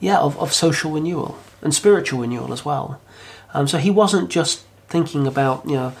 yeah 0.00 0.18
of, 0.18 0.36
of 0.38 0.52
social 0.52 0.90
renewal 0.92 1.36
and 1.62 1.74
spiritual 1.74 2.20
renewal 2.20 2.52
as 2.52 2.64
well. 2.64 3.00
Um, 3.54 3.66
so 3.66 3.78
he 3.78 3.90
wasn't 3.90 4.30
just 4.30 4.64
thinking 4.88 5.26
about 5.26 5.64
you 5.66 5.76
know 5.76 5.92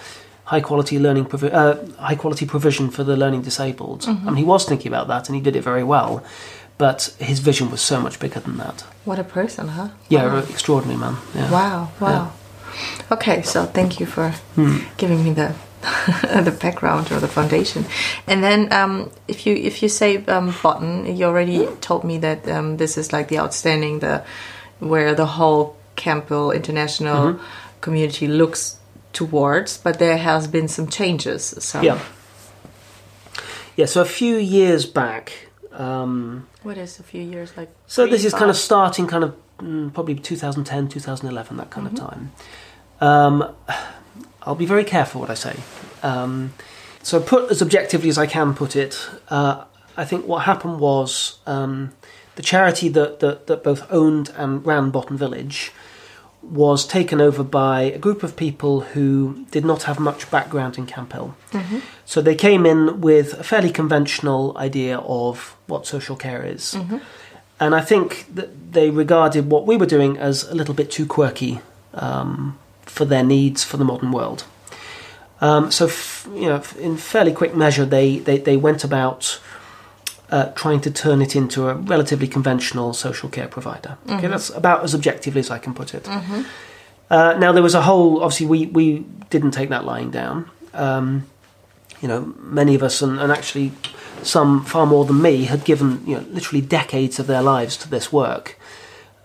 high 0.44 0.60
quality 0.60 0.98
learning 0.98 1.24
provi- 1.26 1.52
uh, 1.52 1.74
high 1.98 2.14
quality 2.16 2.46
provision 2.46 2.90
for 2.90 3.04
the 3.04 3.16
learning 3.16 3.42
disabled. 3.42 4.04
I 4.08 4.12
mean, 4.14 4.36
he 4.36 4.44
was 4.44 4.64
thinking 4.64 4.92
about 4.94 5.08
that 5.08 5.28
and 5.28 5.36
he 5.36 5.42
did 5.42 5.56
it 5.56 5.62
very 5.64 5.84
well. 5.84 6.22
But 6.78 7.12
his 7.18 7.40
vision 7.40 7.70
was 7.70 7.80
so 7.80 8.00
much 8.00 8.18
bigger 8.20 8.40
than 8.40 8.56
that. 8.58 8.84
What 9.04 9.18
a 9.18 9.24
person, 9.24 9.68
huh? 9.68 9.88
Yeah, 10.08 10.26
Wow. 10.26 10.38
extraordinary 10.48 10.98
man. 11.00 11.16
Yeah. 11.34 11.50
Wow, 11.50 11.88
wow. 12.00 12.32
Okay, 13.10 13.42
so 13.42 13.64
thank 13.64 13.98
you 14.00 14.06
for 14.06 14.32
giving 14.96 15.24
me 15.24 15.32
the 15.32 15.54
the 16.44 16.56
background 16.60 17.10
or 17.12 17.20
the 17.20 17.28
foundation. 17.28 17.84
And 18.26 18.42
then 18.42 18.72
um, 18.72 19.10
if 19.28 19.46
you 19.46 19.54
if 19.54 19.82
you 19.82 19.88
say 19.88 20.24
um, 20.26 20.54
Botton, 20.62 21.16
you 21.16 21.26
already 21.26 21.66
told 21.80 22.04
me 22.04 22.18
that 22.18 22.48
um, 22.48 22.76
this 22.76 22.98
is 22.98 23.12
like 23.12 23.28
the 23.28 23.38
outstanding 23.38 24.00
the 24.00 24.24
where 24.80 25.14
the 25.14 25.26
whole 25.26 25.76
Camphill 25.96 26.50
International 26.50 27.40
community 27.80 28.28
looks 28.28 28.78
towards, 29.12 29.78
but 29.78 29.98
there 29.98 30.16
has 30.16 30.46
been 30.46 30.68
some 30.68 30.88
changes. 30.88 31.54
So 31.58 31.82
Yeah. 31.82 31.98
Yeah, 33.76 33.86
so 33.86 34.00
a 34.00 34.04
few 34.04 34.36
years 34.36 34.86
back, 34.86 35.32
um, 35.72 36.48
what 36.64 36.76
is 36.76 36.98
a 36.98 37.04
few 37.04 37.22
years 37.22 37.56
like? 37.56 37.70
so 37.86 38.08
this 38.08 38.24
is 38.24 38.34
kind 38.34 38.50
of 38.50 38.56
starting 38.56 39.06
kind 39.06 39.22
of 39.22 39.36
mm, 39.58 39.94
probably 39.94 40.16
2010, 40.16 40.88
2011, 40.88 41.56
that 41.58 41.70
kind 41.70 41.86
of 41.86 41.94
time. 41.94 42.32
I'll 44.48 44.54
be 44.54 44.64
very 44.64 44.84
careful 44.84 45.20
what 45.20 45.28
I 45.28 45.34
say. 45.34 45.56
Um, 46.02 46.54
so, 47.02 47.20
put 47.20 47.50
as 47.50 47.60
objectively 47.60 48.08
as 48.08 48.16
I 48.16 48.26
can 48.26 48.54
put 48.54 48.76
it, 48.76 49.08
uh, 49.28 49.64
I 49.94 50.06
think 50.06 50.26
what 50.26 50.44
happened 50.44 50.80
was 50.80 51.38
um, 51.46 51.92
the 52.36 52.42
charity 52.42 52.88
that, 52.88 53.20
that, 53.20 53.46
that 53.46 53.62
both 53.62 53.86
owned 53.92 54.30
and 54.36 54.64
ran 54.64 54.88
Botton 54.90 55.18
Village 55.18 55.70
was 56.40 56.86
taken 56.86 57.20
over 57.20 57.44
by 57.44 57.82
a 57.82 57.98
group 57.98 58.22
of 58.22 58.36
people 58.36 58.80
who 58.80 59.44
did 59.50 59.66
not 59.66 59.82
have 59.82 59.98
much 59.98 60.30
background 60.30 60.78
in 60.78 60.86
Camphill. 60.86 61.36
So 62.06 62.22
they 62.22 62.34
came 62.34 62.64
in 62.64 63.02
with 63.02 63.34
a 63.34 63.44
fairly 63.44 63.70
conventional 63.70 64.56
idea 64.56 64.98
of 64.98 65.56
what 65.66 65.86
social 65.86 66.16
care 66.16 66.42
is. 66.42 66.74
And 67.60 67.74
I 67.74 67.82
think 67.82 68.26
that 68.34 68.72
they 68.72 68.88
regarded 68.88 69.50
what 69.50 69.66
we 69.66 69.76
were 69.76 69.84
doing 69.86 70.16
as 70.16 70.44
a 70.44 70.54
little 70.54 70.74
bit 70.74 70.90
too 70.90 71.04
quirky 71.06 71.60
um, 71.92 72.58
for 72.98 73.04
their 73.06 73.24
needs 73.24 73.60
for 73.64 73.76
the 73.78 73.84
modern 73.84 74.10
world. 74.12 74.40
Um, 75.40 75.70
so, 75.70 75.86
f- 75.86 76.28
you 76.34 76.48
know, 76.50 76.60
in 76.78 76.96
fairly 76.96 77.32
quick 77.32 77.54
measure, 77.54 77.86
they, 77.86 78.18
they, 78.18 78.38
they 78.38 78.56
went 78.56 78.82
about 78.84 79.40
uh, 80.30 80.46
trying 80.62 80.80
to 80.80 80.90
turn 80.90 81.22
it 81.22 81.36
into 81.36 81.68
a 81.68 81.74
relatively 81.74 82.26
conventional 82.26 82.92
social 82.92 83.28
care 83.28 83.48
provider. 83.48 83.96
Okay, 84.10 84.26
that's 84.26 84.50
about 84.50 84.82
as 84.82 84.94
objectively 84.94 85.40
as 85.40 85.50
I 85.50 85.58
can 85.58 85.74
put 85.74 85.94
it. 85.94 86.06
Uh, 87.10 87.34
now, 87.38 87.52
there 87.52 87.62
was 87.62 87.74
a 87.74 87.82
whole, 87.82 88.22
obviously, 88.22 88.46
we, 88.46 88.66
we 88.66 88.98
didn't 89.30 89.52
take 89.52 89.68
that 89.70 89.84
lying 89.84 90.10
down. 90.10 90.50
Um, 90.74 91.26
you 92.02 92.08
know, 92.08 92.34
many 92.40 92.74
of 92.74 92.82
us, 92.82 93.00
and, 93.02 93.18
and 93.20 93.30
actually 93.32 93.72
some 94.22 94.64
far 94.64 94.86
more 94.86 95.04
than 95.04 95.22
me, 95.22 95.44
had 95.44 95.64
given 95.64 96.02
you 96.06 96.16
know 96.16 96.24
literally 96.30 96.60
decades 96.60 97.18
of 97.18 97.26
their 97.26 97.42
lives 97.42 97.76
to 97.78 97.88
this 97.88 98.12
work. 98.12 98.57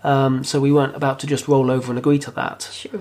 Um, 0.04 0.44
so 0.44 0.60
we 0.60 0.70
weren't 0.70 0.94
about 0.94 1.18
to 1.20 1.26
just 1.26 1.48
roll 1.48 1.70
over 1.70 1.90
and 1.90 1.98
agree 1.98 2.18
to 2.18 2.30
that. 2.32 2.68
Sure. 2.70 3.00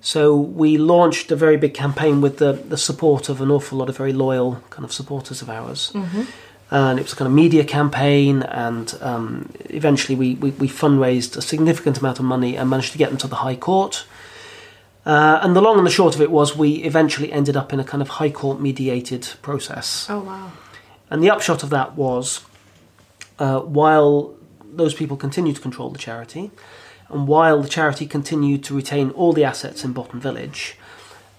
So 0.00 0.36
we 0.36 0.78
launched 0.78 1.32
a 1.32 1.36
very 1.36 1.56
big 1.56 1.74
campaign 1.74 2.20
with 2.20 2.38
the, 2.38 2.52
the 2.52 2.76
support 2.76 3.28
of 3.28 3.40
an 3.40 3.50
awful 3.50 3.78
lot 3.78 3.88
of 3.88 3.96
very 3.96 4.12
loyal 4.12 4.62
kind 4.70 4.84
of 4.84 4.92
supporters 4.92 5.42
of 5.42 5.50
ours. 5.50 5.92
And 6.72 7.00
it 7.00 7.02
was 7.02 7.12
a 7.14 7.16
kind 7.16 7.26
of 7.26 7.32
media 7.34 7.64
campaign, 7.64 8.44
and 8.44 8.96
um, 9.00 9.50
eventually 9.70 10.14
we, 10.16 10.36
we, 10.36 10.52
we 10.52 10.68
fundraised 10.68 11.36
a 11.36 11.42
significant 11.42 11.98
amount 11.98 12.20
of 12.20 12.24
money 12.24 12.56
and 12.56 12.70
managed 12.70 12.92
to 12.92 12.98
get 12.98 13.08
them 13.08 13.18
to 13.18 13.26
the 13.26 13.36
High 13.36 13.56
Court. 13.56 14.06
Uh, 15.04 15.40
and 15.42 15.56
the 15.56 15.60
long 15.60 15.78
and 15.78 15.86
the 15.86 15.90
short 15.90 16.14
of 16.14 16.20
it 16.20 16.30
was 16.30 16.56
we 16.56 16.84
eventually 16.84 17.32
ended 17.32 17.56
up 17.56 17.72
in 17.72 17.80
a 17.80 17.84
kind 17.84 18.00
of 18.00 18.08
High 18.08 18.30
Court 18.30 18.60
mediated 18.60 19.26
process. 19.42 20.06
Oh 20.08 20.20
wow. 20.20 20.52
And 21.10 21.20
the 21.24 21.30
upshot 21.30 21.64
of 21.64 21.70
that 21.70 21.96
was 21.96 22.44
uh, 23.40 23.60
while 23.60 24.36
those 24.74 24.94
people 24.94 25.16
continued 25.16 25.56
to 25.56 25.62
control 25.62 25.90
the 25.90 25.98
charity, 25.98 26.50
and 27.08 27.26
while 27.28 27.60
the 27.62 27.68
charity 27.68 28.06
continued 28.06 28.62
to 28.64 28.74
retain 28.74 29.10
all 29.10 29.32
the 29.32 29.44
assets 29.44 29.84
in 29.84 29.92
Botton 29.92 30.20
Village, 30.20 30.76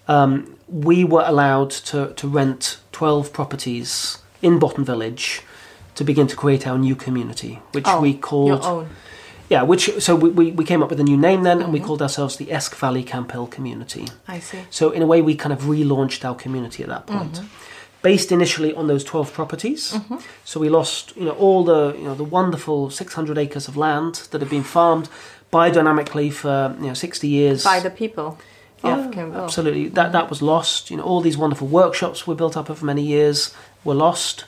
um, 0.08 0.58
we 0.68 1.04
were 1.04 1.24
allowed 1.26 1.72
to, 1.72 2.14
to 2.14 2.28
rent 2.28 2.78
12 2.92 3.32
properties 3.34 4.18
in 4.42 4.60
Botton 4.60 4.84
Village 4.84 5.42
to 5.96 6.04
begin 6.04 6.28
to 6.28 6.36
create 6.36 6.66
our 6.68 6.78
new 6.78 6.96
community, 6.96 7.60
which 7.74 7.86
Oh, 7.88 8.02
we 8.02 8.14
called. 8.14 8.88
Yeah, 9.50 9.64
which 9.64 9.92
so 10.02 10.16
we, 10.16 10.30
we, 10.30 10.52
we 10.52 10.64
came 10.64 10.82
up 10.82 10.90
with 10.90 11.00
a 11.02 11.04
new 11.04 11.18
name 11.18 11.44
then, 11.44 11.62
and 11.62 11.74
we 11.74 11.82
called 11.82 12.02
ourselves 12.02 12.38
the 12.38 12.54
Esk 12.54 12.74
Valley 12.78 13.04
Camphill 13.04 13.48
Community. 13.48 14.08
I 14.26 14.40
see. 14.40 14.60
So 14.70 14.92
in 14.92 15.02
a 15.02 15.06
way, 15.06 15.22
we 15.22 15.36
kind 15.36 15.52
of 15.52 15.64
relaunched 15.64 16.24
our 16.24 16.36
community 16.36 16.84
at 16.84 16.90
that 16.90 17.06
point, 17.06 17.42
based 18.02 18.32
initially 18.32 18.74
on 18.74 18.88
those 18.88 19.04
twelve 19.04 19.34
properties. 19.34 19.94
Mm-hmm. 19.94 20.18
So 20.46 20.60
we 20.60 20.70
lost, 20.70 21.16
you 21.16 21.26
know, 21.26 21.32
all 21.32 21.64
the 21.64 21.96
you 21.98 22.04
know 22.04 22.16
the 22.16 22.24
wonderful 22.24 22.90
six 22.90 23.14
hundred 23.14 23.38
acres 23.38 23.68
of 23.68 23.78
land 23.78 24.28
that 24.32 24.42
had 24.42 24.50
been 24.50 24.64
farmed 24.64 25.10
biodynamically 25.52 26.32
for 26.32 26.76
you 26.80 26.88
know 26.88 26.94
sixty 26.94 27.28
years. 27.28 27.64
By 27.64 27.80
the 27.80 27.90
people 27.90 28.38
Yeah, 28.84 29.44
absolutely. 29.44 29.90
That 29.90 30.06
mm-hmm. 30.06 30.12
that 30.14 30.30
was 30.30 30.42
lost. 30.42 30.90
You 30.90 30.98
know, 30.98 31.04
all 31.04 31.22
these 31.22 31.38
wonderful 31.38 31.68
workshops 31.68 32.26
we 32.26 32.36
built 32.36 32.58
up 32.58 32.70
over 32.70 32.86
many 32.86 33.04
years 33.04 33.54
were 33.84 33.94
lost, 33.94 34.46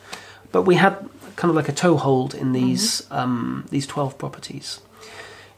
but 0.51 0.63
we 0.63 0.75
had 0.75 1.09
kind 1.35 1.49
of 1.49 1.55
like 1.55 1.69
a 1.69 1.73
toehold 1.73 2.33
in 2.35 2.51
these 2.53 3.01
mm-hmm. 3.01 3.13
um, 3.13 3.65
these 3.69 3.87
twelve 3.87 4.17
properties. 4.17 4.79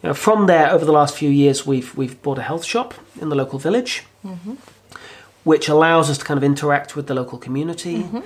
You 0.03 0.09
know, 0.09 0.13
from 0.13 0.47
there, 0.47 0.69
over 0.71 0.85
the 0.85 0.91
last 0.91 1.15
few 1.15 1.29
years, 1.29 1.65
we've 1.65 1.95
we've 1.95 2.21
bought 2.21 2.37
a 2.37 2.43
health 2.43 2.65
shop 2.65 2.93
in 3.21 3.29
the 3.29 3.35
local 3.35 3.59
village, 3.59 4.03
which 5.45 5.69
allows 5.69 6.09
us 6.09 6.17
to 6.17 6.25
kind 6.25 6.37
of 6.37 6.43
interact 6.43 6.97
with 6.97 7.07
the 7.07 7.13
local 7.13 7.37
community. 7.37 8.03
Mm-hmm. 8.03 8.19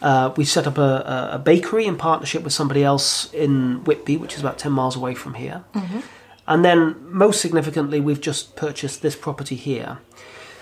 Uh, 0.00 0.32
we 0.36 0.44
set 0.44 0.68
up 0.68 0.78
a, 0.78 1.32
a, 1.32 1.38
bakery 1.40 1.84
in 1.84 1.96
partnership 1.96 2.44
with 2.44 2.52
somebody 2.52 2.84
else 2.84 3.32
in 3.34 3.82
Whitby, 3.82 4.16
which 4.16 4.34
is 4.34 4.40
about 4.40 4.56
ten 4.56 4.70
miles 4.70 4.94
away 4.94 5.14
from 5.16 5.34
here. 5.34 5.64
Mm-hmm. 5.74 6.00
And 6.46 6.64
then, 6.64 6.94
most 7.00 7.40
significantly, 7.40 8.00
we've 8.00 8.20
just 8.20 8.54
purchased 8.54 9.02
this 9.02 9.16
property 9.16 9.56
here. 9.56 9.98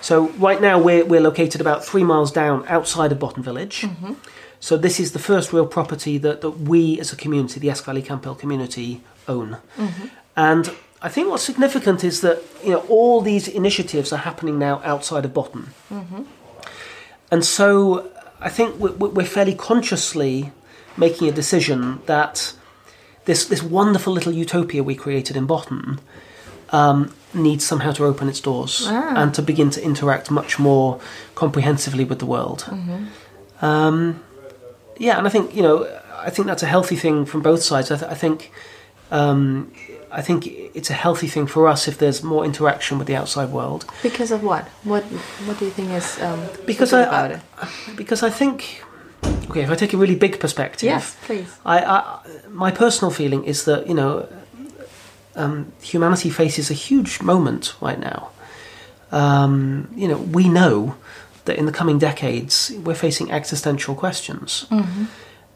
So 0.00 0.28
right 0.38 0.60
now 0.60 0.78
we're 0.78 1.04
we're 1.04 1.20
located 1.20 1.60
about 1.60 1.84
three 1.84 2.04
miles 2.04 2.32
down 2.32 2.64
outside 2.66 3.12
of 3.12 3.18
Botton 3.18 3.42
Village. 3.42 3.82
Mm-hmm. 3.82 4.14
So 4.58 4.78
this 4.78 4.98
is 4.98 5.12
the 5.12 5.18
first 5.18 5.52
real 5.52 5.66
property 5.66 6.16
that, 6.18 6.40
that 6.40 6.50
we 6.50 6.98
as 6.98 7.12
a 7.12 7.16
community, 7.16 7.60
the 7.60 7.68
Esk 7.68 7.84
Valley 7.84 8.02
Camphill 8.02 8.34
community, 8.34 9.02
own. 9.28 9.58
And 10.34 10.70
I 11.06 11.10
think 11.14 11.24
what's 11.30 11.46
significant 11.52 12.02
is 12.10 12.20
that 12.26 12.38
you 12.64 12.70
know 12.72 12.82
all 12.96 13.16
these 13.30 13.46
initiatives 13.60 14.08
are 14.12 14.22
happening 14.30 14.58
now 14.58 14.74
outside 14.92 15.24
of 15.24 15.32
Botton. 15.32 15.64
And 17.30 17.44
so 17.44 17.66
I 18.40 18.50
think 18.56 18.68
we- 18.82 18.90
we- 19.00 19.08
we're 19.16 19.26
fairly 19.38 19.54
consciously 19.54 20.50
making 20.96 21.28
a 21.28 21.32
decision 21.42 22.00
that 22.06 22.52
this 23.24 23.44
this 23.52 23.62
wonderful 23.62 24.12
little 24.12 24.32
utopia 24.44 24.82
we 24.82 24.94
created 24.94 25.36
in 25.36 25.46
Botton 25.46 25.98
um, 26.70 26.98
needs 27.34 27.64
somehow 27.66 27.92
to 27.92 28.04
open 28.04 28.28
its 28.28 28.40
doors 28.40 28.72
and 29.20 29.34
to 29.34 29.42
begin 29.42 29.70
to 29.70 29.80
interact 29.90 30.30
much 30.30 30.58
more 30.58 30.98
comprehensively 31.34 32.04
with 32.04 32.18
the 32.18 32.26
world. 32.26 32.60
Um, 33.62 34.20
yeah, 34.98 35.18
and 35.18 35.26
I 35.28 35.30
think 35.30 35.54
you 35.56 35.62
know 35.62 35.86
I 36.26 36.30
think 36.30 36.46
that's 36.48 36.62
a 36.62 36.70
healthy 36.76 36.96
thing 36.96 37.26
from 37.26 37.40
both 37.42 37.62
sides. 37.62 37.90
I, 37.90 37.96
th- 37.96 38.10
I 38.10 38.14
think. 38.24 38.50
Um, 39.12 39.70
I 40.10 40.22
think 40.22 40.46
it's 40.46 40.90
a 40.90 40.94
healthy 40.94 41.26
thing 41.28 41.46
for 41.46 41.68
us 41.68 41.88
if 41.88 41.98
there's 41.98 42.22
more 42.22 42.44
interaction 42.44 42.98
with 42.98 43.06
the 43.06 43.16
outside 43.16 43.50
world. 43.50 43.84
Because 44.02 44.30
of 44.30 44.42
what? 44.42 44.64
What 44.84 45.04
What 45.46 45.58
do 45.58 45.64
you 45.64 45.70
think 45.70 45.90
is 45.90 46.18
um, 46.20 46.40
Because 46.66 46.92
I, 46.92 47.02
about 47.02 47.30
it? 47.32 47.40
because 47.96 48.22
I 48.22 48.30
think 48.30 48.82
okay, 49.50 49.62
if 49.62 49.70
I 49.70 49.74
take 49.74 49.94
a 49.94 49.96
really 49.96 50.16
big 50.16 50.38
perspective, 50.40 50.86
Yes, 50.86 51.16
please. 51.26 51.48
I, 51.64 51.78
I 51.84 52.20
my 52.50 52.70
personal 52.70 53.10
feeling 53.10 53.44
is 53.44 53.64
that 53.64 53.86
you 53.86 53.94
know 53.94 54.28
um, 55.34 55.72
humanity 55.82 56.30
faces 56.30 56.70
a 56.70 56.74
huge 56.74 57.20
moment 57.22 57.74
right 57.80 57.98
now. 58.00 58.30
Um, 59.12 59.88
you 59.96 60.08
know, 60.08 60.18
we 60.18 60.48
know 60.48 60.94
that 61.44 61.58
in 61.58 61.66
the 61.66 61.72
coming 61.72 61.98
decades 61.98 62.72
we're 62.84 62.94
facing 62.94 63.30
existential 63.30 63.94
questions. 63.94 64.66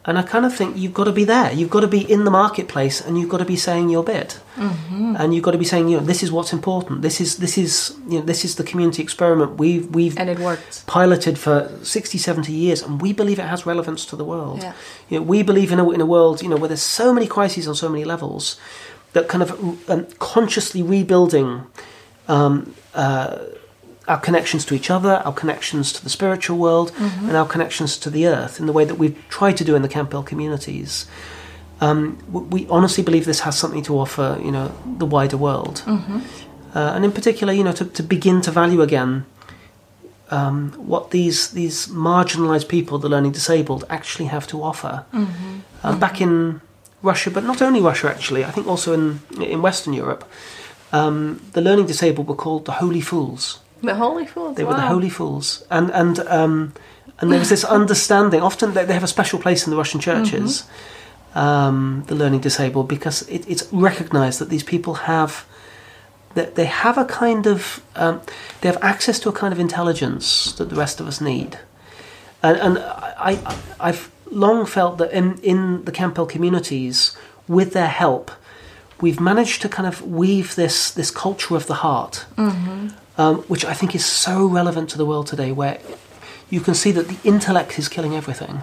And 0.06 0.18
I 0.18 0.22
kind 0.22 0.46
of 0.46 0.56
think 0.56 0.78
you've 0.78 0.94
got 0.94 1.04
to 1.04 1.12
be 1.12 1.24
there. 1.24 1.52
You've 1.52 1.68
got 1.68 1.80
to 1.80 1.86
be 1.86 2.00
in 2.10 2.24
the 2.24 2.30
marketplace, 2.30 3.02
and 3.02 3.18
you've 3.18 3.28
got 3.28 3.38
to 3.38 3.44
be 3.44 3.56
saying 3.56 3.90
your 3.90 4.02
bit. 4.02 4.40
And 4.56 5.34
you've 5.34 5.42
got 5.44 5.50
to 5.50 5.58
be 5.58 5.64
saying, 5.66 5.88
you 5.88 5.98
know, 5.98 6.06
this 6.06 6.22
is 6.22 6.32
what's 6.32 6.52
important. 6.54 7.02
This 7.02 7.20
is 7.20 7.36
this 7.36 7.58
is 7.58 7.94
you 8.08 8.18
know 8.18 8.24
this 8.24 8.44
is 8.44 8.54
the 8.54 8.64
community 8.64 9.02
experiment 9.02 9.58
we've 9.58 9.94
we've 9.94 10.16
And 10.18 10.30
it 10.30 10.38
worked. 10.38 10.86
piloted 10.86 11.38
for 11.38 11.70
60, 11.82 12.16
70 12.18 12.50
years, 12.52 12.82
and 12.82 13.02
we 13.02 13.12
believe 13.12 13.38
it 13.38 13.46
has 13.46 13.66
relevance 13.66 14.06
to 14.06 14.16
the 14.16 14.24
world. 14.24 14.62
Yeah. 14.62 14.72
You 15.10 15.18
know, 15.18 15.24
we 15.26 15.42
believe 15.42 15.70
in 15.72 15.78
a, 15.78 15.90
in 15.90 16.00
a 16.00 16.06
world, 16.06 16.40
you 16.42 16.48
know, 16.48 16.56
where 16.56 16.68
there's 16.68 16.82
so 16.82 17.12
many 17.12 17.26
crises 17.26 17.68
on 17.68 17.74
so 17.74 17.88
many 17.88 18.04
levels 18.04 18.56
that 19.12 19.28
kind 19.28 19.42
of 19.42 19.50
um, 19.90 20.06
consciously 20.18 20.82
rebuilding 20.82 21.66
um, 22.28 22.74
uh, 22.94 23.36
our 24.08 24.18
connections 24.18 24.64
to 24.66 24.74
each 24.74 24.90
other, 24.90 25.22
our 25.24 25.32
connections 25.32 25.92
to 25.92 26.02
the 26.02 26.10
spiritual 26.10 26.58
world, 26.58 26.92
and 27.28 27.36
our 27.36 27.46
connections 27.46 27.96
to 27.98 28.10
the 28.10 28.26
earth 28.26 28.58
in 28.60 28.66
the 28.66 28.72
way 28.72 28.84
that 28.84 28.96
we've 28.96 29.16
tried 29.28 29.56
to 29.58 29.64
do 29.64 29.74
in 29.76 29.82
the 29.82 29.88
Camphill 29.88 30.22
communities. 30.22 31.06
Um, 31.80 32.18
we 32.50 32.66
honestly 32.68 33.02
believe 33.02 33.24
this 33.24 33.40
has 33.40 33.56
something 33.58 33.82
to 33.84 33.98
offer, 33.98 34.38
you 34.42 34.50
know, 34.50 34.72
the 34.98 35.06
wider 35.06 35.36
world. 35.36 35.82
Uh, 36.74 36.92
and 36.94 37.04
in 37.04 37.12
particular, 37.12 37.52
you 37.52 37.64
know, 37.64 37.72
to, 37.72 37.84
to 37.84 38.02
begin 38.02 38.40
to 38.42 38.50
value 38.50 38.82
again 38.82 39.24
um, 40.30 40.72
what 40.76 41.10
these 41.10 41.50
these 41.50 41.88
marginalised 41.88 42.68
people, 42.68 42.98
the 42.98 43.08
learning 43.08 43.32
disabled, 43.32 43.84
actually 43.88 44.26
have 44.26 44.46
to 44.46 44.62
offer. 44.62 45.04
Uh, 45.82 45.96
back 45.98 46.20
in 46.20 46.60
Russia, 47.02 47.30
but 47.30 47.44
not 47.44 47.60
only 47.62 47.80
Russia, 47.80 48.08
actually, 48.08 48.44
I 48.44 48.50
think 48.50 48.66
also 48.66 48.92
in 48.92 49.20
in 49.40 49.62
Western 49.62 49.92
Europe, 49.94 50.24
um, 50.92 51.40
the 51.52 51.60
learning 51.60 51.86
disabled 51.86 52.28
were 52.28 52.36
called 52.36 52.64
the 52.64 52.72
holy 52.72 53.00
fools. 53.00 53.58
The 53.83 53.95
Holy 53.95 54.27
Fools. 54.27 54.57
They 54.57 54.64
were 54.64 54.75
the 54.75 54.81
holy 54.81 55.11
fools, 55.11 55.64
and 55.71 55.90
and 55.90 56.19
um, 56.21 56.73
and 57.19 57.31
there 57.31 57.38
was 57.38 57.49
this 57.49 57.64
understanding. 57.79 58.40
Often 58.43 58.75
they, 58.75 58.85
they 58.85 58.95
have 58.95 59.05
a 59.05 59.09
special 59.09 59.38
place 59.38 59.66
in 59.66 59.71
the 59.71 59.77
Russian 59.77 60.01
churches, 60.01 60.64
um, 61.35 62.05
the 62.07 62.14
learning 62.14 62.40
disabled, 62.40 62.88
because 62.88 63.23
it, 63.29 63.49
it's 63.49 63.69
recognised 63.73 64.38
that 64.38 64.49
these 64.49 64.64
people 64.64 64.95
have 64.95 65.47
that 66.35 66.55
they 66.55 66.66
have 66.66 66.97
a 66.99 67.05
kind 67.05 67.47
of 67.47 67.83
um, 67.97 68.21
they 68.61 68.69
have 68.69 68.83
access 68.83 69.19
to 69.21 69.29
a 69.29 69.33
kind 69.33 69.53
of 69.53 69.59
intelligence 69.59 70.53
that 70.53 70.69
the 70.69 70.77
rest 70.77 71.01
of 71.01 71.07
us 71.07 71.21
need, 71.21 71.59
and, 72.43 72.57
and 72.59 72.79
I, 72.79 73.38
I 73.45 73.57
I've 73.81 74.11
long 74.31 74.66
felt 74.66 74.99
that 74.99 75.11
in 75.12 75.38
in 75.38 75.85
the 75.85 75.93
Camphill 75.93 76.27
communities, 76.27 77.16
with 77.49 77.73
their 77.73 77.88
help, 77.88 78.31
we've 79.01 79.21
managed 79.21 79.62
to 79.62 79.69
kind 79.69 79.88
of 79.88 80.03
weave 80.03 80.55
this 80.55 80.90
this 80.90 81.11
culture 81.11 81.57
of 81.57 81.66
the 81.66 81.75
heart, 81.75 82.27
um, 83.18 83.37
which 83.49 83.64
I 83.64 83.75
think 83.75 83.94
is 83.94 84.05
so 84.05 84.46
relevant 84.46 84.90
to 84.90 84.99
the 84.99 85.05
world 85.07 85.27
today, 85.27 85.53
where 85.53 85.79
you 86.51 86.61
can 86.61 86.75
see 86.75 86.92
that 86.92 87.09
the 87.09 87.16
intellect 87.29 87.79
is 87.79 87.88
killing 87.88 88.14
everything. 88.14 88.62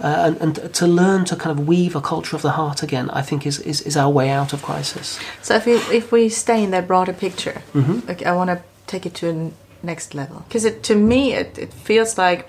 Uh, 0.00 0.06
and, 0.26 0.36
and 0.58 0.74
to 0.74 0.86
learn 0.86 1.24
to 1.24 1.36
kind 1.36 1.56
of 1.58 1.68
weave 1.68 1.94
a 1.94 2.00
culture 2.00 2.34
of 2.36 2.42
the 2.42 2.50
heart 2.50 2.82
again, 2.82 3.08
I 3.10 3.22
think 3.22 3.46
is, 3.46 3.60
is, 3.60 3.80
is 3.82 3.96
our 3.96 4.10
way 4.10 4.28
out 4.30 4.52
of 4.52 4.62
crisis. 4.62 5.18
So 5.42 5.54
if 5.54 5.66
we 5.66 5.74
if 5.96 6.10
we 6.12 6.28
stay 6.28 6.64
in 6.64 6.70
that 6.72 6.86
broader 6.86 7.12
picture, 7.12 7.62
Mm-hmm. 7.74 8.08
like 8.08 8.26
I 8.26 8.32
want 8.34 8.50
to 8.50 8.60
take 8.86 9.06
it 9.06 9.14
to 9.14 9.28
a 9.30 9.50
next 9.86 10.14
level 10.14 10.42
because 10.48 10.64
it 10.64 10.82
to 10.84 10.94
me 10.96 11.32
it, 11.34 11.58
it 11.58 11.72
feels 11.72 12.18
like 12.18 12.48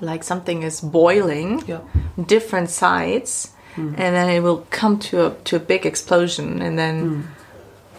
like 0.00 0.24
something 0.24 0.62
is 0.64 0.80
boiling, 0.80 1.62
Yeah. 1.68 1.80
different 2.26 2.70
sides, 2.70 3.52
Mm. 3.76 3.94
and 3.98 4.16
then 4.16 4.28
it 4.30 4.40
will 4.42 4.66
come 4.70 4.98
to 4.98 5.26
a 5.26 5.30
to 5.44 5.56
a 5.56 5.60
big 5.60 5.86
explosion, 5.86 6.62
and 6.62 6.76
then 6.78 7.04
Mm. 7.04 7.22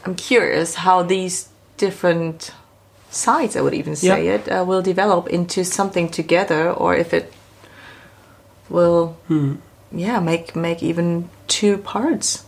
I'm 0.06 0.16
curious 0.16 0.76
how 0.76 1.04
these 1.04 1.48
different 1.78 2.52
sides, 3.10 3.56
I 3.56 3.62
would 3.62 3.74
even 3.74 3.96
say 3.96 4.26
Yeah. 4.26 4.36
it, 4.36 4.48
uh, 4.52 4.64
will 4.66 4.82
develop 4.82 5.28
into 5.30 5.64
something 5.64 6.10
together, 6.10 6.72
or 6.72 6.96
if 6.96 7.14
it 7.14 7.32
will, 8.70 9.16
Hmm. 9.28 9.56
yeah, 9.92 10.20
make 10.20 10.56
make 10.56 10.84
even 10.84 11.30
two 11.48 11.78
parts. 11.78 12.44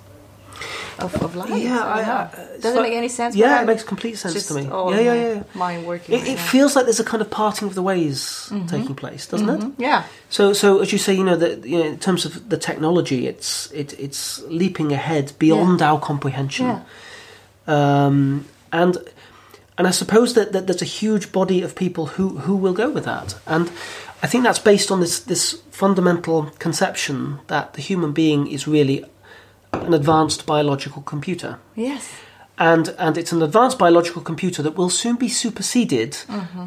Of, 0.99 1.15
of 1.23 1.33
life. 1.33 1.49
Yeah, 1.63 1.79
I 1.79 1.99
I- 2.01 2.05
know. 2.05 2.29
So- 2.59 2.81
make 2.81 2.91
any 2.93 3.07
sense? 3.07 3.33
Yeah, 3.33 3.61
it 3.61 3.65
makes 3.65 3.83
complete 3.83 4.17
sense 4.17 4.33
just 4.33 4.49
to 4.49 4.53
me. 4.55 4.63
yeah, 4.63 4.99
yeah, 4.99 5.13
my 5.13 5.15
yeah. 5.15 5.43
Mind 5.53 5.87
working. 5.87 6.15
It, 6.15 6.21
right 6.23 6.31
it 6.31 6.39
feels 6.39 6.75
like 6.75 6.83
there's 6.83 6.99
a 6.99 7.05
kind 7.05 7.21
of 7.21 7.29
parting 7.29 7.69
of 7.69 7.73
the 7.75 7.81
ways 7.81 8.51
taking 8.67 8.95
place, 8.95 9.25
doesn't 9.25 9.49
it? 9.49 9.71
Yeah. 9.77 10.03
So, 10.29 10.51
so 10.51 10.79
as 10.79 10.91
you 10.91 10.97
say, 10.97 11.13
you 11.13 11.23
know, 11.23 11.37
that 11.37 11.65
you 11.65 11.77
know, 11.79 11.85
in 11.85 11.99
terms 11.99 12.25
of 12.25 12.49
the 12.49 12.57
technology, 12.57 13.27
it's 13.27 13.71
it, 13.71 13.97
it's 13.97 14.41
leaping 14.49 14.91
ahead 14.91 15.31
beyond 15.39 15.81
our 15.81 15.99
comprehension, 16.01 16.65
Yeah. 16.65 16.81
um, 18.05 18.43
and 18.73 18.97
and 19.79 19.87
I 19.87 19.91
suppose 19.91 20.33
that, 20.33 20.51
that 20.51 20.67
there's 20.67 20.81
a 20.83 20.85
huge 20.99 21.31
body 21.31 21.63
of 21.63 21.73
people 21.73 22.05
who 22.17 22.37
who 22.45 22.55
will 22.55 22.73
go 22.73 22.89
with 22.93 23.05
that, 23.05 23.35
and 23.45 23.71
I 24.23 24.27
think 24.27 24.43
that's 24.43 24.59
based 24.59 24.91
on 24.91 24.99
this 24.99 25.19
this 25.19 25.61
fundamental 25.71 26.51
conception 26.59 27.39
that 27.47 27.73
the 27.73 27.81
human 27.81 28.11
being 28.11 28.47
is 28.51 28.67
really 28.67 29.03
an 29.71 29.93
advanced 29.93 30.45
biological 30.45 31.01
computer 31.03 31.57
Yes. 31.75 32.03
and 32.57 32.93
and 32.97 33.17
it's 33.17 33.31
an 33.31 33.41
advanced 33.41 33.77
biological 33.79 34.21
computer 34.21 34.61
that 34.63 34.75
will 34.77 34.89
soon 34.89 35.15
be 35.15 35.29
superseded 35.29 36.17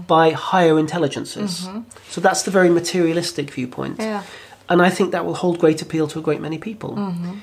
by 0.06 0.32
higher 0.52 0.78
intelligences. 0.78 1.68
So 2.10 2.20
that's 2.20 2.42
the 2.42 2.50
very 2.50 2.70
materialistic 2.70 3.50
viewpoint, 3.54 3.96
Yeah. 4.00 4.22
and 4.68 4.80
I 4.80 4.90
think 4.90 5.12
that 5.12 5.24
will 5.26 5.34
hold 5.34 5.58
great 5.58 5.82
appeal 5.82 6.06
to 6.08 6.18
a 6.18 6.22
great 6.22 6.40
many 6.40 6.58
people. 6.58 6.88
Hmm. 6.96 7.38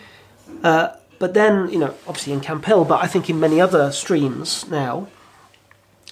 Uh, 0.64 0.88
but 1.20 1.34
then, 1.34 1.70
you 1.70 1.78
know, 1.80 1.94
obviously 2.08 2.34
in 2.34 2.40
Camphill, 2.42 2.86
but 2.86 3.04
I 3.06 3.08
think 3.08 3.30
in 3.30 3.40
many 3.40 3.62
other 3.62 3.92
streams 3.92 4.66
now, 4.70 5.08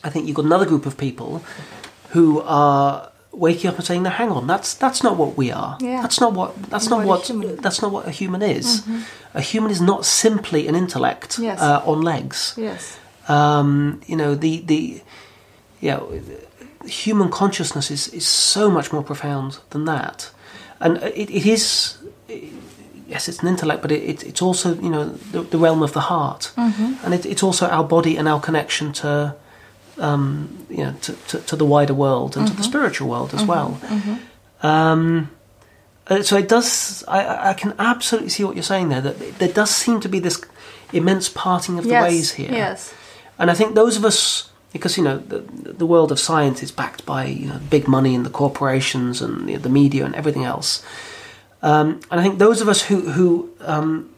I 0.07 0.09
think 0.11 0.25
you've 0.25 0.35
got 0.35 0.45
another 0.45 0.65
group 0.65 0.85
of 0.85 0.95
people 0.97 1.43
who 2.13 2.41
are 2.41 3.11
waking 3.31 3.69
up 3.69 3.75
and 3.77 3.85
saying, 3.85 4.03
"No, 4.03 4.09
hang 4.09 4.31
on, 4.31 4.47
that's 4.47 4.73
that's 4.73 5.01
not 5.03 5.17
what 5.17 5.37
we 5.37 5.51
are. 5.51 5.77
Yeah. 5.81 6.01
That's 6.01 6.19
not 6.19 6.33
what 6.33 6.49
that's 6.71 6.89
not 6.89 7.05
What 7.05 7.05
a 7.05 7.07
what 7.07 7.27
human 7.27 7.49
is." 7.49 7.59
that's 7.65 7.81
not 7.81 7.91
what 7.91 8.07
a 8.07 8.11
human 8.11 8.41
is. 8.41 8.83
A 9.33 9.41
human 9.41 9.71
is 9.71 9.81
not 9.81 10.05
simply 10.05 10.67
an 10.67 10.75
intellect 10.75 11.37
Yes. 11.39 11.59
uh, 11.61 11.81
on 11.85 12.01
legs. 12.01 12.53
Yes. 12.57 12.97
Um, 13.27 14.01
you 14.07 14.15
know, 14.15 14.35
the 14.35 14.61
the 14.71 15.01
know, 15.81 16.19
human 16.85 17.29
consciousness 17.29 17.91
is, 17.91 18.07
is 18.13 18.25
so 18.25 18.71
much 18.71 18.91
more 18.93 19.03
profound 19.03 19.59
than 19.69 19.85
that, 19.85 20.31
and 20.79 20.97
it, 20.97 21.29
it 21.29 21.45
is. 21.45 21.97
Yes, 23.09 23.29
it's 23.29 23.39
an 23.41 23.47
intellect, 23.47 23.81
but 23.81 23.91
it, 23.91 24.03
it, 24.03 24.23
it's 24.23 24.41
also 24.41 24.75
you 24.81 24.89
know 24.89 25.05
the, 25.31 25.41
the 25.41 25.57
realm 25.57 25.81
of 25.83 25.91
the 25.93 25.99
heart, 26.01 26.51
and 26.57 27.13
it, 27.13 27.25
it's 27.25 27.43
also 27.43 27.67
our 27.67 27.83
body 27.83 28.17
and 28.17 28.27
our 28.27 28.39
connection 28.41 28.91
to, 28.93 29.35
um, 29.99 30.65
you 30.69 30.83
know, 30.83 30.93
to, 31.01 31.13
to, 31.13 31.39
to 31.39 31.55
the 31.55 31.65
wider 31.65 31.93
world 31.93 32.37
and 32.37 32.47
to 32.47 32.53
the 32.53 32.63
spiritual 32.63 33.09
world 33.09 33.33
as 33.33 33.43
well. 33.43 33.79
Um, 34.61 35.29
uh, 36.07 36.23
so 36.23 36.37
it 36.37 36.47
does. 36.47 37.03
I- 37.07 37.49
I, 37.49 37.53
can 37.53 37.73
absolutely 37.79 38.29
see 38.29 38.43
what 38.43 38.55
you're 38.55 38.63
saying 38.63 38.89
there. 38.89 39.01
That 39.01 39.39
there 39.39 39.51
does 39.51 39.69
seem 39.69 39.99
to 39.99 40.09
be 40.09 40.19
this 40.19 40.41
immense 40.93 41.29
parting 41.29 41.77
of 41.77 41.83
the 41.83 41.91
yes. 41.91 42.03
ways 42.03 42.33
here. 42.33 42.51
Yes. 42.51 42.93
And 43.37 43.51
I 43.51 43.53
think 43.53 43.75
those 43.75 43.97
of 43.97 44.05
us, 44.05 44.49
because 44.73 44.97
you 44.97 45.03
know, 45.03 45.17
the, 45.17 45.39
the 45.39 45.85
world 45.85 46.11
of 46.11 46.19
science 46.19 46.63
is 46.63 46.71
backed 46.71 47.05
by 47.05 47.25
you 47.25 47.47
know 47.47 47.59
big 47.69 47.87
money 47.87 48.15
and 48.15 48.25
the 48.25 48.29
corporations 48.29 49.21
and 49.21 49.49
you 49.49 49.57
know, 49.57 49.61
the 49.61 49.69
media 49.69 50.05
and 50.05 50.15
everything 50.15 50.43
else. 50.43 50.83
Um, 51.61 51.99
and 52.09 52.19
I 52.19 52.23
think 52.23 52.39
those 52.39 52.61
of 52.61 52.69
us 52.69 52.83
who 52.83 53.11
who 53.11 53.49
um, 53.61 54.09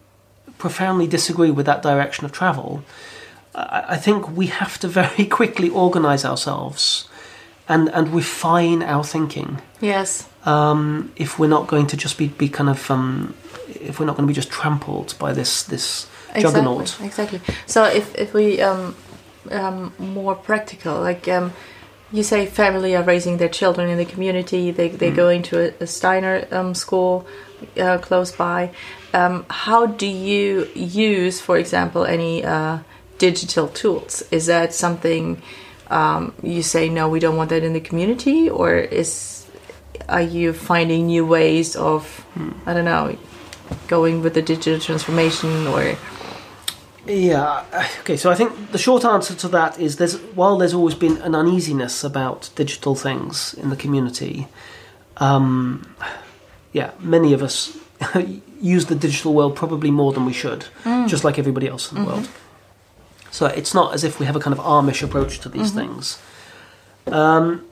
profoundly 0.57 1.07
disagree 1.07 1.51
with 1.51 1.65
that 1.65 1.82
direction 1.82 2.25
of 2.25 2.32
travel, 2.32 2.84
I, 3.55 3.85
I 3.89 3.97
think 3.97 4.35
we 4.35 4.47
have 4.47 4.77
to 4.79 4.87
very 4.87 5.25
quickly 5.39 5.69
organise 5.69 6.25
ourselves 6.25 7.07
and 7.67 7.89
and 7.89 8.13
refine 8.13 8.83
our 8.83 9.03
thinking. 9.03 9.61
Yes. 9.81 10.27
Um, 10.45 11.11
if 11.15 11.37
we're 11.37 11.49
not 11.49 11.67
going 11.67 11.87
to 11.87 11.97
just 11.97 12.17
be, 12.17 12.27
be 12.27 12.49
kind 12.49 12.69
of 12.69 12.89
um, 12.89 13.35
if 13.67 13.99
we're 13.99 14.05
not 14.05 14.15
going 14.15 14.27
to 14.27 14.31
be 14.31 14.35
just 14.35 14.49
trampled 14.49 15.15
by 15.19 15.33
this 15.33 15.63
this 15.63 16.07
juggernaut. 16.37 16.99
Exactly. 17.01 17.37
Exactly. 17.37 17.41
So 17.67 17.83
if 17.85 18.15
if 18.15 18.33
we 18.33 18.61
um, 18.61 18.95
um, 19.51 19.93
more 19.99 20.35
practical, 20.35 20.99
like 20.99 21.27
um, 21.27 21.53
you 22.11 22.23
say, 22.23 22.45
family 22.45 22.95
are 22.95 23.03
raising 23.03 23.37
their 23.37 23.49
children 23.49 23.89
in 23.89 23.97
the 23.97 24.05
community. 24.05 24.71
They 24.71 24.89
they 24.89 25.11
go 25.11 25.29
into 25.29 25.59
a, 25.59 25.83
a 25.83 25.87
Steiner 25.87 26.47
um, 26.51 26.73
school 26.73 27.27
uh, 27.79 27.97
close 27.99 28.31
by. 28.31 28.71
Um, 29.13 29.45
how 29.49 29.87
do 29.87 30.05
you 30.05 30.67
use, 30.75 31.41
for 31.41 31.57
example, 31.57 32.05
any 32.05 32.43
uh, 32.45 32.79
digital 33.20 33.67
tools? 33.67 34.24
Is 34.32 34.47
that 34.47 34.74
something 34.74 35.41
um, 35.88 36.34
you 36.41 36.63
say 36.63 36.89
no? 36.89 37.07
We 37.07 37.20
don't 37.20 37.38
want 37.38 37.51
that 37.51 37.63
in 37.63 37.74
the 37.74 37.80
community, 37.80 38.49
or 38.49 38.76
is 38.76 39.45
are 40.07 40.22
you 40.22 40.53
finding 40.53 41.07
new 41.07 41.26
ways 41.26 41.76
of 41.76 42.26
I 42.65 42.74
don't 42.74 42.86
know 42.86 43.17
going 43.88 44.22
with 44.22 44.34
the 44.34 44.41
digital 44.41 44.80
transformation 44.80 45.67
or 45.67 45.95
Yeah. 47.05 47.63
Okay. 47.99 48.17
So 48.17 48.32
I 48.32 48.36
think 48.36 48.72
the 48.72 48.78
short 48.78 49.05
answer 49.05 49.36
to 49.36 49.47
that 49.49 49.80
is 49.80 49.97
there's 49.97 50.17
while 50.36 50.57
there's 50.57 50.74
always 50.74 50.95
been 50.95 51.17
an 51.22 51.36
uneasiness 51.36 52.03
about 52.03 52.49
digital 52.55 52.95
things 52.95 53.53
in 53.53 53.70
the 53.70 53.76
community. 53.76 54.47
Um, 55.17 55.95
yeah, 56.72 56.91
many 56.99 57.34
of 57.34 57.41
us 57.41 57.78
use 58.61 58.86
the 58.86 58.95
digital 58.95 59.34
world 59.34 59.55
probably 59.55 59.91
more 59.91 60.13
than 60.13 60.26
we 60.26 60.34
should, 60.34 60.65
just 61.07 61.24
like 61.24 61.38
everybody 61.39 61.67
else 61.67 61.91
in 61.91 61.99
the 61.99 62.05
world. 62.05 62.30
So 63.32 63.45
it's 63.45 63.73
not 63.73 63.93
as 63.93 64.03
if 64.03 64.19
we 64.19 64.25
have 64.25 64.36
a 64.36 64.39
kind 64.39 64.57
of 64.57 64.63
Amish 64.63 65.03
approach 65.03 65.39
to 65.39 65.49
these 65.49 65.71
things. 65.71 66.19
Um, 67.07 67.65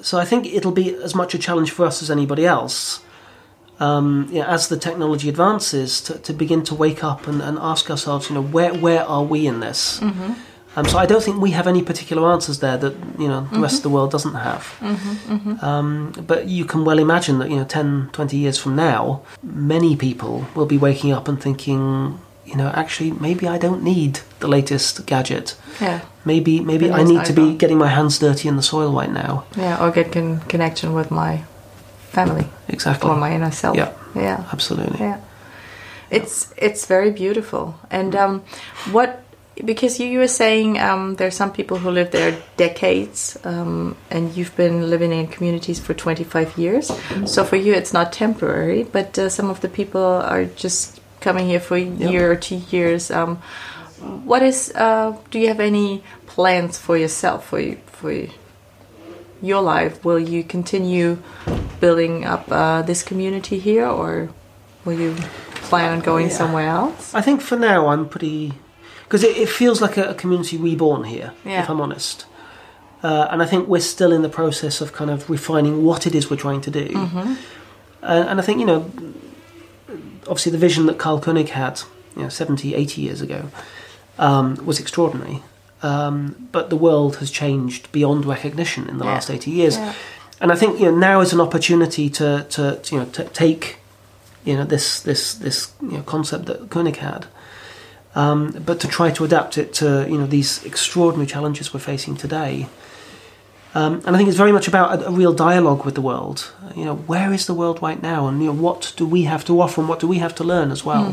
so 0.00 0.18
I 0.18 0.24
think 0.24 0.46
it'll 0.46 0.72
be 0.72 0.94
as 0.94 1.14
much 1.14 1.34
a 1.34 1.38
challenge 1.38 1.70
for 1.70 1.84
us 1.86 2.02
as 2.02 2.10
anybody 2.10 2.46
else. 2.46 3.00
Um, 3.80 4.26
you 4.30 4.40
know, 4.40 4.46
as 4.46 4.66
the 4.68 4.76
technology 4.76 5.28
advances, 5.28 6.00
to, 6.02 6.18
to 6.18 6.32
begin 6.32 6.64
to 6.64 6.74
wake 6.74 7.04
up 7.04 7.28
and, 7.28 7.40
and 7.40 7.58
ask 7.60 7.88
ourselves, 7.90 8.28
you 8.28 8.34
know, 8.34 8.42
where 8.42 8.74
where 8.74 9.04
are 9.04 9.22
we 9.22 9.46
in 9.46 9.60
this? 9.60 10.00
Um, 10.76 10.84
so 10.86 10.98
I 10.98 11.06
don't 11.06 11.22
think 11.22 11.40
we 11.40 11.52
have 11.52 11.66
any 11.66 11.82
particular 11.82 12.30
answers 12.30 12.58
there 12.60 12.76
that 12.76 12.94
you 13.18 13.26
know 13.28 13.40
the 13.52 13.58
rest 13.62 13.76
of 13.78 13.82
the 13.84 13.88
world 13.90 14.10
doesn't 14.10 14.34
have. 14.34 14.64
Um, 15.62 16.12
but 16.26 16.46
you 16.48 16.64
can 16.64 16.84
well 16.84 16.98
imagine 16.98 17.38
that 17.38 17.50
you 17.50 17.56
know 17.56 17.64
10, 17.64 18.10
20 18.12 18.36
years 18.36 18.58
from 18.58 18.76
now, 18.76 19.22
many 19.42 19.96
people 19.96 20.46
will 20.54 20.66
be 20.66 20.78
waking 20.78 21.12
up 21.12 21.26
and 21.28 21.40
thinking, 21.40 22.18
you 22.48 22.56
know, 22.56 22.68
actually 22.82 23.10
maybe 23.12 23.46
I 23.46 23.58
don't 23.58 23.82
need 23.82 24.20
the 24.40 24.48
latest 24.48 25.06
gadget. 25.06 25.56
yeah 25.80 26.00
Maybe 26.24 26.60
maybe 26.60 26.86
I 26.90 27.02
need 27.04 27.24
to 27.26 27.32
be 27.32 27.56
getting 27.62 27.78
my 27.78 27.88
hands 27.88 28.18
dirty 28.18 28.48
in 28.48 28.56
the 28.56 28.62
soil 28.62 28.90
right 29.00 29.12
now. 29.24 29.44
yeah 29.56 29.80
or 29.82 29.90
get 29.90 30.12
con- 30.12 30.40
connection 30.48 30.92
with 30.94 31.10
my 31.10 31.32
family 32.12 32.46
Exactly. 32.68 33.10
or 33.10 33.16
my 33.16 33.30
inner 33.34 33.50
self. 33.52 33.76
Yeah. 33.76 33.90
Yeah. 34.14 34.44
Absolutely. 34.52 34.98
Yeah. 35.00 35.18
It's 36.10 36.52
it's 36.56 36.86
very 36.86 37.10
beautiful. 37.10 37.74
And 37.90 38.14
um, 38.14 38.42
what 38.92 39.10
because 39.64 40.00
you, 40.00 40.06
you 40.08 40.18
were 40.20 40.28
saying 40.44 40.78
um, 40.78 41.16
there 41.16 41.26
are 41.26 41.36
some 41.42 41.52
people 41.52 41.76
who 41.78 41.90
live 41.90 42.10
there 42.10 42.34
decades, 42.56 43.36
um, 43.44 43.96
and 44.10 44.36
you've 44.36 44.54
been 44.56 44.88
living 44.90 45.12
in 45.12 45.26
communities 45.26 45.80
for 45.80 45.94
25 45.94 46.56
years. 46.58 46.90
So 47.26 47.44
for 47.44 47.56
you, 47.56 47.74
it's 47.74 47.92
not 47.92 48.12
temporary, 48.12 48.84
but 48.84 49.18
uh, 49.18 49.28
some 49.28 49.50
of 49.50 49.60
the 49.60 49.68
people 49.68 50.00
are 50.00 50.44
just 50.44 51.00
coming 51.20 51.46
here 51.46 51.60
for 51.60 51.76
a 51.76 51.80
year 51.82 52.30
or 52.32 52.36
two 52.36 52.62
years. 52.70 53.10
Um, 53.10 53.36
what 54.24 54.42
is? 54.42 54.72
Uh, 54.74 55.16
do 55.30 55.38
you 55.38 55.48
have 55.48 55.60
any 55.60 56.02
plans 56.26 56.78
for 56.78 56.96
yourself 56.96 57.46
for 57.48 57.60
you, 57.60 57.76
for 57.86 58.12
you, 58.12 58.30
your 59.42 59.60
life? 59.62 60.04
Will 60.04 60.18
you 60.20 60.44
continue 60.44 61.18
building 61.80 62.24
up 62.24 62.50
uh, 62.50 62.82
this 62.82 63.02
community 63.02 63.58
here, 63.58 63.86
or 63.86 64.28
will 64.84 64.98
you 64.98 65.14
plan 65.68 65.92
on 65.92 66.00
going 66.00 66.28
Yeah. 66.28 66.36
somewhere 66.36 66.68
else? 66.68 67.14
I 67.14 67.20
think 67.22 67.40
for 67.40 67.56
now 67.58 67.88
I'm 67.88 68.08
pretty 68.08 68.52
because 69.04 69.24
it, 69.24 69.36
it 69.36 69.48
feels 69.48 69.80
like 69.80 69.96
a, 69.96 70.10
a 70.10 70.14
community 70.14 70.56
reborn 70.56 71.04
here. 71.04 71.32
Yeah. 71.44 71.62
If 71.62 71.70
I'm 71.70 71.80
honest, 71.80 72.26
uh, 73.02 73.26
and 73.30 73.42
I 73.42 73.46
think 73.46 73.68
we're 73.68 73.80
still 73.80 74.12
in 74.12 74.22
the 74.22 74.28
process 74.28 74.80
of 74.80 74.92
kind 74.92 75.10
of 75.10 75.28
refining 75.30 75.84
what 75.84 76.06
it 76.06 76.14
is 76.14 76.30
we're 76.30 76.36
trying 76.36 76.60
to 76.62 76.70
do. 76.70 76.86
Mm-hmm. 76.88 77.34
Uh, 78.02 78.26
and 78.28 78.38
I 78.40 78.42
think 78.44 78.60
you 78.60 78.66
know, 78.66 78.90
obviously 80.28 80.52
the 80.52 80.58
vision 80.58 80.86
that 80.86 80.98
Karl 80.98 81.20
Koenig 81.20 81.48
had, 81.50 81.80
you 82.16 82.22
know, 82.22 82.28
70, 82.28 82.74
80 82.74 83.00
years 83.02 83.20
ago, 83.20 83.50
um, 84.18 84.64
was 84.64 84.78
extraordinary. 84.80 85.42
Um, 85.82 86.48
but 86.50 86.70
the 86.70 86.76
world 86.76 87.16
has 87.16 87.30
changed 87.30 87.90
beyond 87.92 88.24
recognition 88.26 88.88
in 88.88 88.98
the 88.98 89.04
Yeah. 89.04 89.12
last 89.14 89.30
80 89.30 89.50
years. 89.50 89.76
Yeah. 89.76 89.92
And 90.40 90.52
I 90.52 90.56
think 90.56 90.78
you 90.80 90.86
know 90.86 90.96
now 90.96 91.20
is 91.20 91.32
an 91.32 91.40
opportunity 91.40 92.08
to, 92.10 92.46
to, 92.50 92.76
to 92.82 92.94
you 92.94 93.00
know 93.00 93.08
to 93.10 93.24
take 93.24 93.78
you 94.44 94.56
know 94.56 94.64
this 94.64 95.00
this 95.00 95.34
this 95.34 95.72
you 95.82 95.96
know, 95.98 96.02
concept 96.02 96.46
that 96.46 96.70
Koenig 96.70 96.96
had, 96.96 97.26
um, 98.14 98.52
but 98.64 98.78
to 98.80 98.88
try 98.88 99.10
to 99.10 99.24
adapt 99.24 99.58
it 99.58 99.72
to 99.74 100.06
you 100.08 100.16
know 100.18 100.26
these 100.26 100.64
extraordinary 100.64 101.26
challenges 101.26 101.72
we're 101.74 101.80
facing 101.80 102.16
today. 102.16 102.66
Um, 103.74 104.00
and 104.06 104.16
I 104.16 104.18
think 104.18 104.28
it's 104.28 104.38
very 104.38 104.52
much 104.52 104.66
about 104.66 105.02
a, 105.02 105.08
a 105.08 105.10
real 105.10 105.32
dialogue 105.34 105.84
with 105.84 105.94
the 105.94 106.00
world. 106.00 106.52
You 106.74 106.84
know, 106.86 106.94
where 106.94 107.32
is 107.34 107.46
the 107.46 107.54
world 107.54 107.80
right 107.82 108.00
now, 108.02 108.26
and 108.26 108.40
you 108.40 108.46
know 108.46 108.60
what 108.62 108.92
do 108.96 109.06
we 109.06 109.24
have 109.24 109.44
to 109.44 109.60
offer, 109.60 109.80
and 109.80 109.88
what 109.88 110.00
do 110.00 110.08
we 110.08 110.18
have 110.18 110.34
to 110.36 110.44
learn 110.44 110.70
as 110.70 110.84
well. 110.84 111.12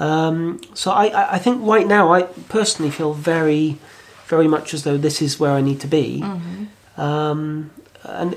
Um, 0.00 0.60
so 0.74 0.90
I, 0.90 1.34
I 1.36 1.38
think 1.38 1.60
right 1.66 1.86
now 1.86 2.12
I 2.12 2.22
personally 2.48 2.90
feel 2.90 3.12
very, 3.12 3.76
very 4.26 4.48
much 4.48 4.72
as 4.74 4.82
though 4.84 4.96
this 4.96 5.20
is 5.20 5.38
where 5.38 5.52
I 5.52 5.60
need 5.60 5.80
to 5.80 5.86
be. 5.86 6.22
Um, 6.96 7.70
and 8.04 8.36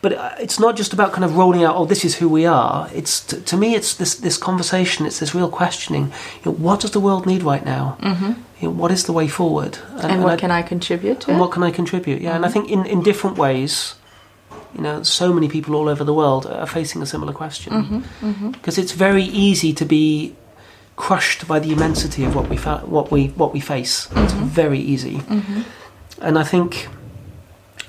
but 0.00 0.12
it's 0.40 0.58
not 0.58 0.74
just 0.76 0.92
about 0.92 1.12
kind 1.12 1.24
of 1.24 1.36
rolling 1.36 1.62
out. 1.62 1.76
Oh, 1.76 1.84
this 1.86 2.04
is 2.04 2.16
who 2.16 2.28
we 2.28 2.44
are. 2.44 2.90
It's 2.92 3.20
to, 3.26 3.40
to 3.40 3.56
me, 3.56 3.74
it's 3.76 3.94
this 3.94 4.16
this 4.16 4.36
conversation. 4.36 5.06
It's 5.06 5.20
this 5.20 5.32
real 5.34 5.48
questioning. 5.48 6.12
You 6.44 6.50
know, 6.50 6.52
what 6.58 6.80
does 6.80 6.90
the 6.90 7.00
world 7.00 7.24
need 7.26 7.42
right 7.44 7.64
now? 7.64 7.96
Mm-hmm. 8.62 8.66
You 8.66 8.76
know, 8.76 8.82
what 8.82 8.90
is 8.92 9.04
the 9.04 9.12
way 9.12 9.28
forward? 9.28 9.78
And, 10.02 10.22
what 10.22 10.38
can 10.38 10.50
I 10.50 10.62
contribute 10.62 11.20
to? 11.22 11.30
and 11.30 11.38
it? 11.38 11.40
what 11.40 11.52
can 11.52 11.62
I 11.62 11.70
contribute? 11.70 12.22
Yeah, 12.22 12.36
and 12.36 12.46
I 12.46 12.48
think 12.48 12.70
in, 12.70 12.86
in 12.86 13.02
different 13.02 13.36
ways, 13.36 13.94
you 14.74 14.80
know, 14.80 15.02
so 15.02 15.32
many 15.32 15.48
people 15.48 15.74
all 15.74 15.88
over 15.88 16.04
the 16.04 16.14
world 16.14 16.46
are 16.46 16.66
facing 16.66 17.02
a 17.02 17.06
similar 17.06 17.32
question 17.32 18.04
because 18.52 18.78
it's 18.78 18.92
very 18.92 19.24
easy 19.24 19.72
to 19.74 19.84
be 19.84 20.34
crushed 20.96 21.48
by 21.48 21.58
the 21.58 21.72
immensity 21.72 22.24
of 22.24 22.34
what 22.34 22.48
we 22.48 22.56
fa- 22.56 22.82
what 22.86 23.10
we 23.10 23.28
what 23.28 23.52
we 23.52 23.60
face. 23.60 24.08
It's 24.16 24.32
very 24.32 24.78
easy, 24.78 25.20
and 26.20 26.38
I 26.38 26.44
think, 26.44 26.88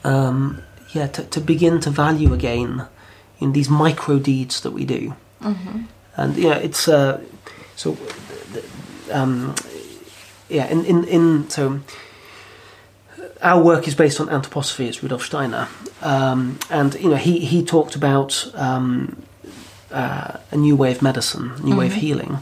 um, 0.03 0.61
yeah, 0.93 1.07
to, 1.07 1.23
to 1.23 1.39
begin 1.39 1.79
to 1.81 1.89
value 1.89 2.33
again 2.33 2.85
in 3.39 3.53
these 3.53 3.69
micro 3.69 4.19
deeds 4.19 4.61
that 4.61 4.71
we 4.71 4.85
do, 4.85 5.15
and 6.17 6.35
yeah, 6.35 6.55
it's 6.55 6.87
uh, 6.87 7.21
so. 7.75 7.97
Um, 9.11 9.53
yeah, 10.53 10.67
in, 10.71 10.85
in, 10.85 11.03
in 11.05 11.49
so 11.49 11.79
our 13.41 13.61
work 13.61 13.87
is 13.87 13.95
based 13.95 14.19
on 14.21 14.27
anthroposophy. 14.27 14.87
It's 14.87 15.01
Rudolf 15.03 15.23
Steiner, 15.25 15.67
um, 16.01 16.57
and 16.69 16.93
you 16.95 17.09
know 17.09 17.15
he 17.17 17.39
he 17.39 17.63
talked 17.65 17.95
about 17.95 18.49
um, 18.55 19.15
uh, 19.91 20.37
a 20.51 20.55
new 20.57 20.75
way 20.75 20.91
of 20.91 21.01
medicine, 21.01 21.51
a 21.57 21.61
new 21.61 21.75
way 21.75 21.87
of 21.87 21.93
healing, 21.93 22.37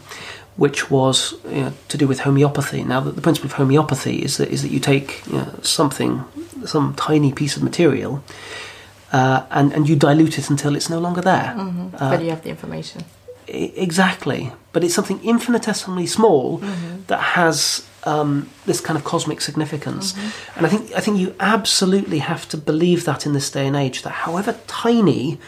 which 0.58 0.90
was 0.92 1.34
you 1.50 1.62
know, 1.62 1.74
to 1.88 1.98
do 1.98 2.08
with 2.08 2.20
homeopathy. 2.22 2.84
Now, 2.84 3.00
the, 3.02 3.12
the 3.12 3.22
principle 3.22 3.48
of 3.50 3.54
homeopathy 3.58 4.22
is 4.22 4.38
that 4.38 4.50
is 4.50 4.62
that 4.62 4.72
you 4.72 4.80
take 4.80 5.26
you 5.28 5.34
know, 5.40 5.60
something, 5.64 6.24
some 6.66 6.94
tiny 6.96 7.32
piece 7.34 7.58
of 7.58 7.64
material, 7.64 8.24
uh, 9.12 9.44
and 9.50 9.74
and 9.74 9.90
you 9.90 9.96
dilute 9.96 10.38
it 10.38 10.50
until 10.50 10.76
it's 10.76 10.90
no 10.90 11.00
longer 11.00 11.22
there. 11.22 11.56
Uh, 11.58 12.10
but 12.12 12.22
you 12.22 12.30
have 12.30 12.42
the 12.44 12.50
information. 12.50 13.04
I- 13.48 13.74
exactly, 13.76 14.52
but 14.72 14.84
it's 14.84 14.94
something 14.94 15.20
infinitesimally 15.24 16.08
small 16.08 16.62
that 17.08 17.20
has 17.36 17.88
um, 18.04 18.50
this 18.66 18.82
kind 18.82 18.98
of 18.98 19.04
cosmic 19.04 19.42
significance, 19.42 20.16
and 20.56 20.66
I 20.66 20.70
think 20.70 20.92
I 20.94 21.00
think 21.00 21.18
you 21.18 21.36
absolutely 21.40 22.20
have 22.20 22.48
to 22.50 22.58
believe 22.58 23.06
that 23.06 23.26
in 23.26 23.34
this 23.34 23.52
day 23.52 23.68
and 23.68 23.76
age 23.76 24.02
that 24.02 24.12
however 24.12 24.58
tiny 24.68 25.40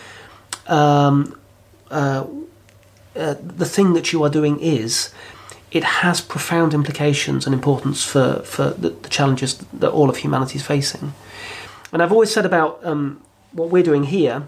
um, 0.67 1.39
uh, 1.89 2.25
uh, 3.15 3.35
the 3.39 3.65
thing 3.65 3.93
that 3.93 4.11
you 4.11 4.23
are 4.23 4.29
doing 4.29 4.59
is, 4.59 5.13
it 5.71 5.83
has 5.83 6.21
profound 6.21 6.73
implications 6.73 7.45
and 7.45 7.53
importance 7.53 8.03
for 8.03 8.41
for 8.43 8.71
the, 8.71 8.89
the 8.89 9.09
challenges 9.09 9.57
that 9.57 9.91
all 9.91 10.09
of 10.09 10.17
humanity 10.17 10.57
is 10.57 10.65
facing. 10.65 11.13
And 11.91 12.01
I've 12.01 12.11
always 12.11 12.33
said 12.33 12.45
about 12.45 12.83
um, 12.83 13.21
what 13.51 13.69
we're 13.69 13.83
doing 13.83 14.05
here 14.05 14.47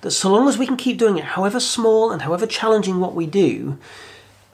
that 0.00 0.10
so 0.10 0.30
long 0.30 0.48
as 0.48 0.58
we 0.58 0.66
can 0.66 0.76
keep 0.76 0.98
doing 0.98 1.18
it, 1.18 1.24
however 1.24 1.60
small 1.60 2.10
and 2.10 2.22
however 2.22 2.46
challenging 2.46 3.00
what 3.00 3.14
we 3.14 3.26
do 3.26 3.78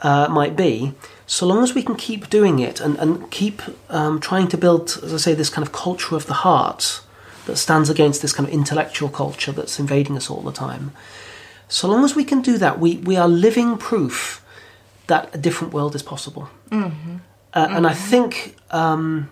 uh, 0.02 0.28
might 0.28 0.56
be, 0.56 0.92
so 1.26 1.46
long 1.46 1.62
as 1.62 1.74
we 1.74 1.82
can 1.82 1.94
keep 1.94 2.28
doing 2.28 2.58
it 2.58 2.80
and, 2.80 2.96
and 2.98 3.30
keep 3.30 3.62
um, 3.88 4.20
trying 4.20 4.48
to 4.48 4.58
build, 4.58 4.98
as 5.02 5.14
I 5.14 5.16
say, 5.16 5.34
this 5.34 5.50
kind 5.50 5.66
of 5.66 5.72
culture 5.72 6.16
of 6.16 6.26
the 6.26 6.34
heart 6.34 7.00
that 7.46 7.56
stands 7.56 7.90
against 7.90 8.22
this 8.22 8.32
kind 8.32 8.48
of 8.48 8.54
intellectual 8.54 9.08
culture 9.08 9.52
that's 9.52 9.78
invading 9.78 10.16
us 10.16 10.30
all 10.30 10.42
the 10.42 10.52
time. 10.52 10.92
So 11.68 11.88
long 11.88 12.04
as 12.04 12.14
we 12.14 12.24
can 12.24 12.42
do 12.42 12.58
that, 12.58 12.78
we, 12.78 12.96
we 12.98 13.16
are 13.16 13.28
living 13.28 13.78
proof 13.78 14.44
that 15.06 15.34
a 15.34 15.38
different 15.38 15.72
world 15.72 15.94
is 15.94 16.02
possible. 16.02 16.48
Mm-hmm. 16.70 17.16
Uh, 17.54 17.66
and 17.70 17.86
I 17.86 17.94
think, 17.94 18.56
um, 18.70 19.30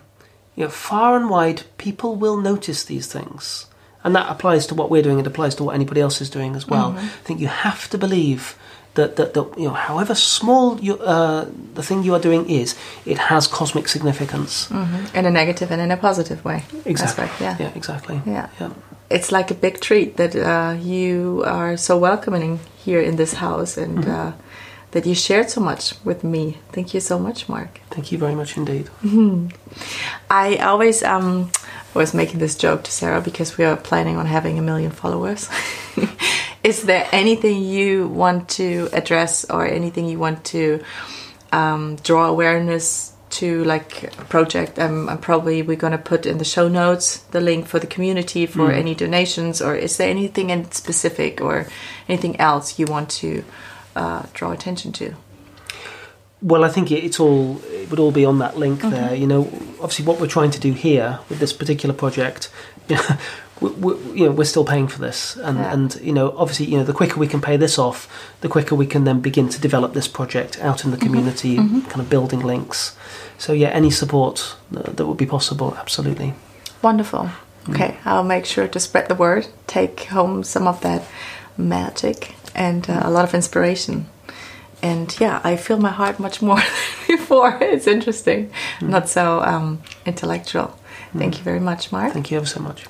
you 0.55 0.63
know, 0.63 0.69
far 0.69 1.15
and 1.15 1.29
wide, 1.29 1.63
people 1.77 2.15
will 2.15 2.37
notice 2.37 2.83
these 2.83 3.07
things. 3.07 3.67
And 4.03 4.15
that 4.15 4.29
applies 4.29 4.65
to 4.67 4.75
what 4.75 4.89
we're 4.89 5.03
doing, 5.03 5.19
it 5.19 5.27
applies 5.27 5.55
to 5.55 5.63
what 5.63 5.75
anybody 5.75 6.01
else 6.01 6.21
is 6.21 6.29
doing 6.29 6.55
as 6.55 6.67
well. 6.67 6.95
I 6.97 7.07
think 7.23 7.39
you 7.39 7.47
have 7.47 7.89
to 7.89 7.97
believe 7.97 8.57
that, 8.95 9.15
that, 9.15 9.33
that 9.33 9.57
you 9.57 9.67
know, 9.67 9.73
however 9.73 10.15
small 10.15 10.79
you, 10.79 10.97
uh, 10.99 11.45
the 11.73 11.83
thing 11.83 12.03
you 12.03 12.13
are 12.13 12.19
doing 12.19 12.49
is, 12.49 12.75
it 13.05 13.17
has 13.17 13.47
cosmic 13.47 13.87
significance. 13.87 14.69
In 15.13 15.25
a 15.25 15.31
negative 15.31 15.71
and 15.71 15.81
in 15.81 15.91
a 15.91 15.97
positive 15.97 16.43
way. 16.43 16.63
Exactly. 16.85 17.23
Aspect, 17.23 17.41
yeah. 17.41 17.57
yeah, 17.59 17.71
exactly. 17.75 18.21
Yeah. 18.25 18.49
yeah. 18.59 18.71
It's 19.09 19.31
like 19.31 19.51
a 19.51 19.53
big 19.55 19.79
treat 19.81 20.17
that 20.17 20.35
uh, 20.35 20.75
you 20.79 21.43
are 21.45 21.77
so 21.77 21.97
welcoming 21.97 22.59
here 22.77 23.01
in 23.01 23.15
this 23.15 23.33
house 23.33 23.77
and 23.77 23.97
Mm-hmm. 23.99 24.11
uh, 24.11 24.31
that 24.91 25.05
you 25.05 25.15
shared 25.15 25.49
so 25.49 25.61
much 25.61 25.93
with 26.03 26.23
me. 26.23 26.57
Thank 26.73 26.93
you 26.93 26.99
so 26.99 27.17
much, 27.17 27.47
Mark. 27.47 27.79
Thank 27.89 28.11
you 28.11 28.17
very 28.17 28.35
much 28.35 28.57
indeed. 28.57 28.89
I 30.29 30.57
always 30.57 31.01
um, 31.01 31.49
was 31.93 32.13
making 32.13 32.39
this 32.39 32.55
joke 32.55 32.83
to 32.83 32.91
Sarah 32.91 33.21
because 33.21 33.57
we 33.57 33.63
are 33.65 33.77
planning 33.77 34.17
on 34.17 34.25
having 34.25 34.59
a 34.59 34.61
million 34.61 34.91
followers. 34.91 35.49
Is 36.63 36.83
there 36.83 37.07
anything 37.11 37.63
you 37.63 38.07
want 38.07 38.49
to 38.49 38.89
address 38.93 39.45
or 39.49 39.65
anything 39.65 40.05
you 40.05 40.19
want 40.19 40.45
to 40.45 40.83
um, 41.51 41.95
draw 41.97 42.27
awareness 42.27 43.13
to, 43.31 43.63
like 43.63 44.03
a 44.19 44.25
project? 44.25 44.77
Um, 44.77 45.09
and 45.09 45.19
probably 45.19 45.63
we're 45.63 45.75
going 45.75 45.93
to 45.93 45.97
put 45.97 46.25
in 46.25 46.37
the 46.37 46.45
show 46.45 46.67
notes 46.67 47.17
the 47.17 47.41
link 47.41 47.65
for 47.65 47.79
the 47.79 47.87
community 47.87 48.45
for 48.45 48.71
any 48.71 48.93
donations. 48.93 49.61
Or 49.61 49.75
is 49.75 49.97
there 49.97 50.09
anything 50.09 50.51
in 50.51 50.71
specific 50.71 51.41
or 51.41 51.65
anything 52.07 52.39
else 52.39 52.77
you 52.77 52.85
want 52.85 53.09
to 53.21 53.43
uh, 53.95 54.23
draw 54.33 54.51
attention 54.51 54.91
to? 54.93 55.15
Well, 56.43 56.63
I 56.63 56.69
think 56.69 56.91
it's 56.91 57.19
all 57.19 57.61
it 57.65 57.89
would 57.91 57.99
all 57.99 58.11
be 58.11 58.25
on 58.25 58.39
that 58.39 58.57
link 58.57 58.81
there. 58.81 59.13
You 59.13 59.27
know, 59.27 59.41
obviously, 59.79 60.05
what 60.05 60.19
we're 60.19 60.27
trying 60.27 60.49
to 60.51 60.59
do 60.59 60.73
here 60.73 61.19
with 61.29 61.37
this 61.37 61.53
particular 61.53 61.93
project, 61.93 62.49
you 63.61 63.69
know, 63.69 63.75
we, 63.75 63.93
we, 63.93 64.19
you 64.19 64.25
know, 64.25 64.31
we're 64.31 64.45
still 64.45 64.65
paying 64.65 64.87
for 64.87 64.99
this, 64.99 65.35
and 65.37 65.57
Yeah. 65.57 65.73
and 65.73 65.95
you 66.01 66.11
know, 66.11 66.33
obviously, 66.37 66.65
you 66.67 66.77
know, 66.77 66.83
the 66.83 66.93
quicker 66.93 67.19
we 67.19 67.27
can 67.27 67.41
pay 67.41 67.57
this 67.57 67.77
off, 67.77 68.07
the 68.41 68.47
quicker 68.47 68.75
we 68.75 68.85
can 68.85 69.03
then 69.03 69.19
begin 69.19 69.49
to 69.49 69.61
develop 69.61 69.93
this 69.93 70.07
project 70.07 70.59
out 70.61 70.83
in 70.83 70.91
the 70.91 70.97
mm-hmm. 70.97 71.05
community, 71.05 71.57
mm-hmm. 71.57 71.81
kind 71.81 72.01
of 72.01 72.09
building 72.09 72.39
links. 72.41 72.95
So 73.37 73.53
yeah, 73.53 73.69
any 73.69 73.89
support 73.89 74.55
that, 74.71 74.97
that 74.97 75.05
would 75.07 75.17
be 75.17 75.25
possible, 75.25 75.75
absolutely. 75.77 76.33
Wonderful. 76.81 77.29
Mm. 77.65 77.75
Okay, 77.75 77.97
I'll 78.05 78.23
make 78.23 78.45
sure 78.45 78.67
to 78.67 78.79
spread 78.79 79.07
the 79.07 79.15
word, 79.15 79.47
take 79.67 80.05
home 80.05 80.43
some 80.43 80.67
of 80.67 80.81
that 80.81 81.03
magic 81.57 82.35
and 82.55 82.89
uh, 82.89 83.01
mm. 83.01 83.05
a 83.05 83.09
lot 83.09 83.23
of 83.23 83.33
inspiration. 83.33 84.07
And 84.83 85.15
yeah, 85.19 85.41
I 85.43 85.57
feel 85.57 85.77
my 85.77 85.91
heart 85.91 86.19
much 86.19 86.41
more 86.41 86.57
than 87.07 87.17
before. 87.17 87.57
It's 87.61 87.87
interesting, 87.87 88.51
mm. 88.79 88.89
not 88.89 89.09
so 89.09 89.41
um, 89.41 89.81
intellectual. 90.05 90.77
Thank 91.17 91.37
you 91.37 91.43
very 91.43 91.59
much, 91.59 91.91
Mark. 91.91 92.13
Thank 92.13 92.31
you 92.31 92.37
ever 92.37 92.45
so 92.45 92.61
much. 92.61 92.85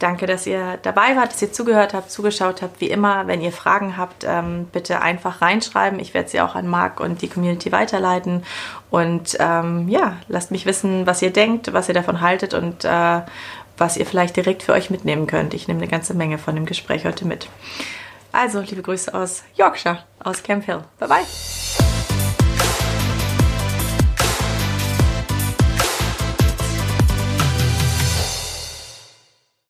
Danke, 0.00 0.24
dass 0.24 0.46
ihr 0.46 0.78
dabei 0.82 1.14
wart, 1.14 1.32
dass 1.32 1.42
ihr 1.42 1.52
zugehört 1.52 1.92
habt, 1.92 2.10
zugeschaut 2.10 2.62
habt. 2.62 2.80
Wie 2.80 2.88
immer, 2.88 3.26
wenn 3.26 3.42
ihr 3.42 3.52
Fragen 3.52 3.98
habt, 3.98 4.24
ähm, 4.26 4.66
bitte 4.72 5.02
einfach 5.02 5.42
reinschreiben. 5.42 6.00
Ich 6.00 6.14
werde 6.14 6.30
sie 6.30 6.40
auch 6.40 6.54
an 6.54 6.66
Marc 6.66 7.00
und 7.00 7.20
die 7.20 7.28
Community 7.28 7.70
weiterleiten. 7.70 8.42
Und 8.90 9.36
ähm, 9.38 9.88
ja, 9.90 10.16
lasst 10.26 10.52
mich 10.52 10.64
wissen, 10.64 11.06
was 11.06 11.20
ihr 11.20 11.30
denkt, 11.30 11.74
was 11.74 11.88
ihr 11.88 11.94
davon 11.94 12.22
haltet 12.22 12.54
und 12.54 12.86
äh, 12.86 13.20
was 13.76 13.98
ihr 13.98 14.06
vielleicht 14.06 14.36
direkt 14.36 14.62
für 14.62 14.72
euch 14.72 14.88
mitnehmen 14.88 15.26
könnt. 15.26 15.52
Ich 15.52 15.68
nehme 15.68 15.80
eine 15.80 15.90
ganze 15.90 16.14
Menge 16.14 16.38
von 16.38 16.54
dem 16.54 16.64
Gespräch 16.64 17.04
heute 17.04 17.26
mit. 17.26 17.50
Also, 18.32 18.60
liebe 18.60 18.80
Grüße 18.80 19.12
aus 19.12 19.42
Yorkshire, 19.54 19.98
aus 20.24 20.42
Camp 20.42 20.64
Hill. 20.64 20.82
Bye 20.98 21.08
bye. 21.08 21.89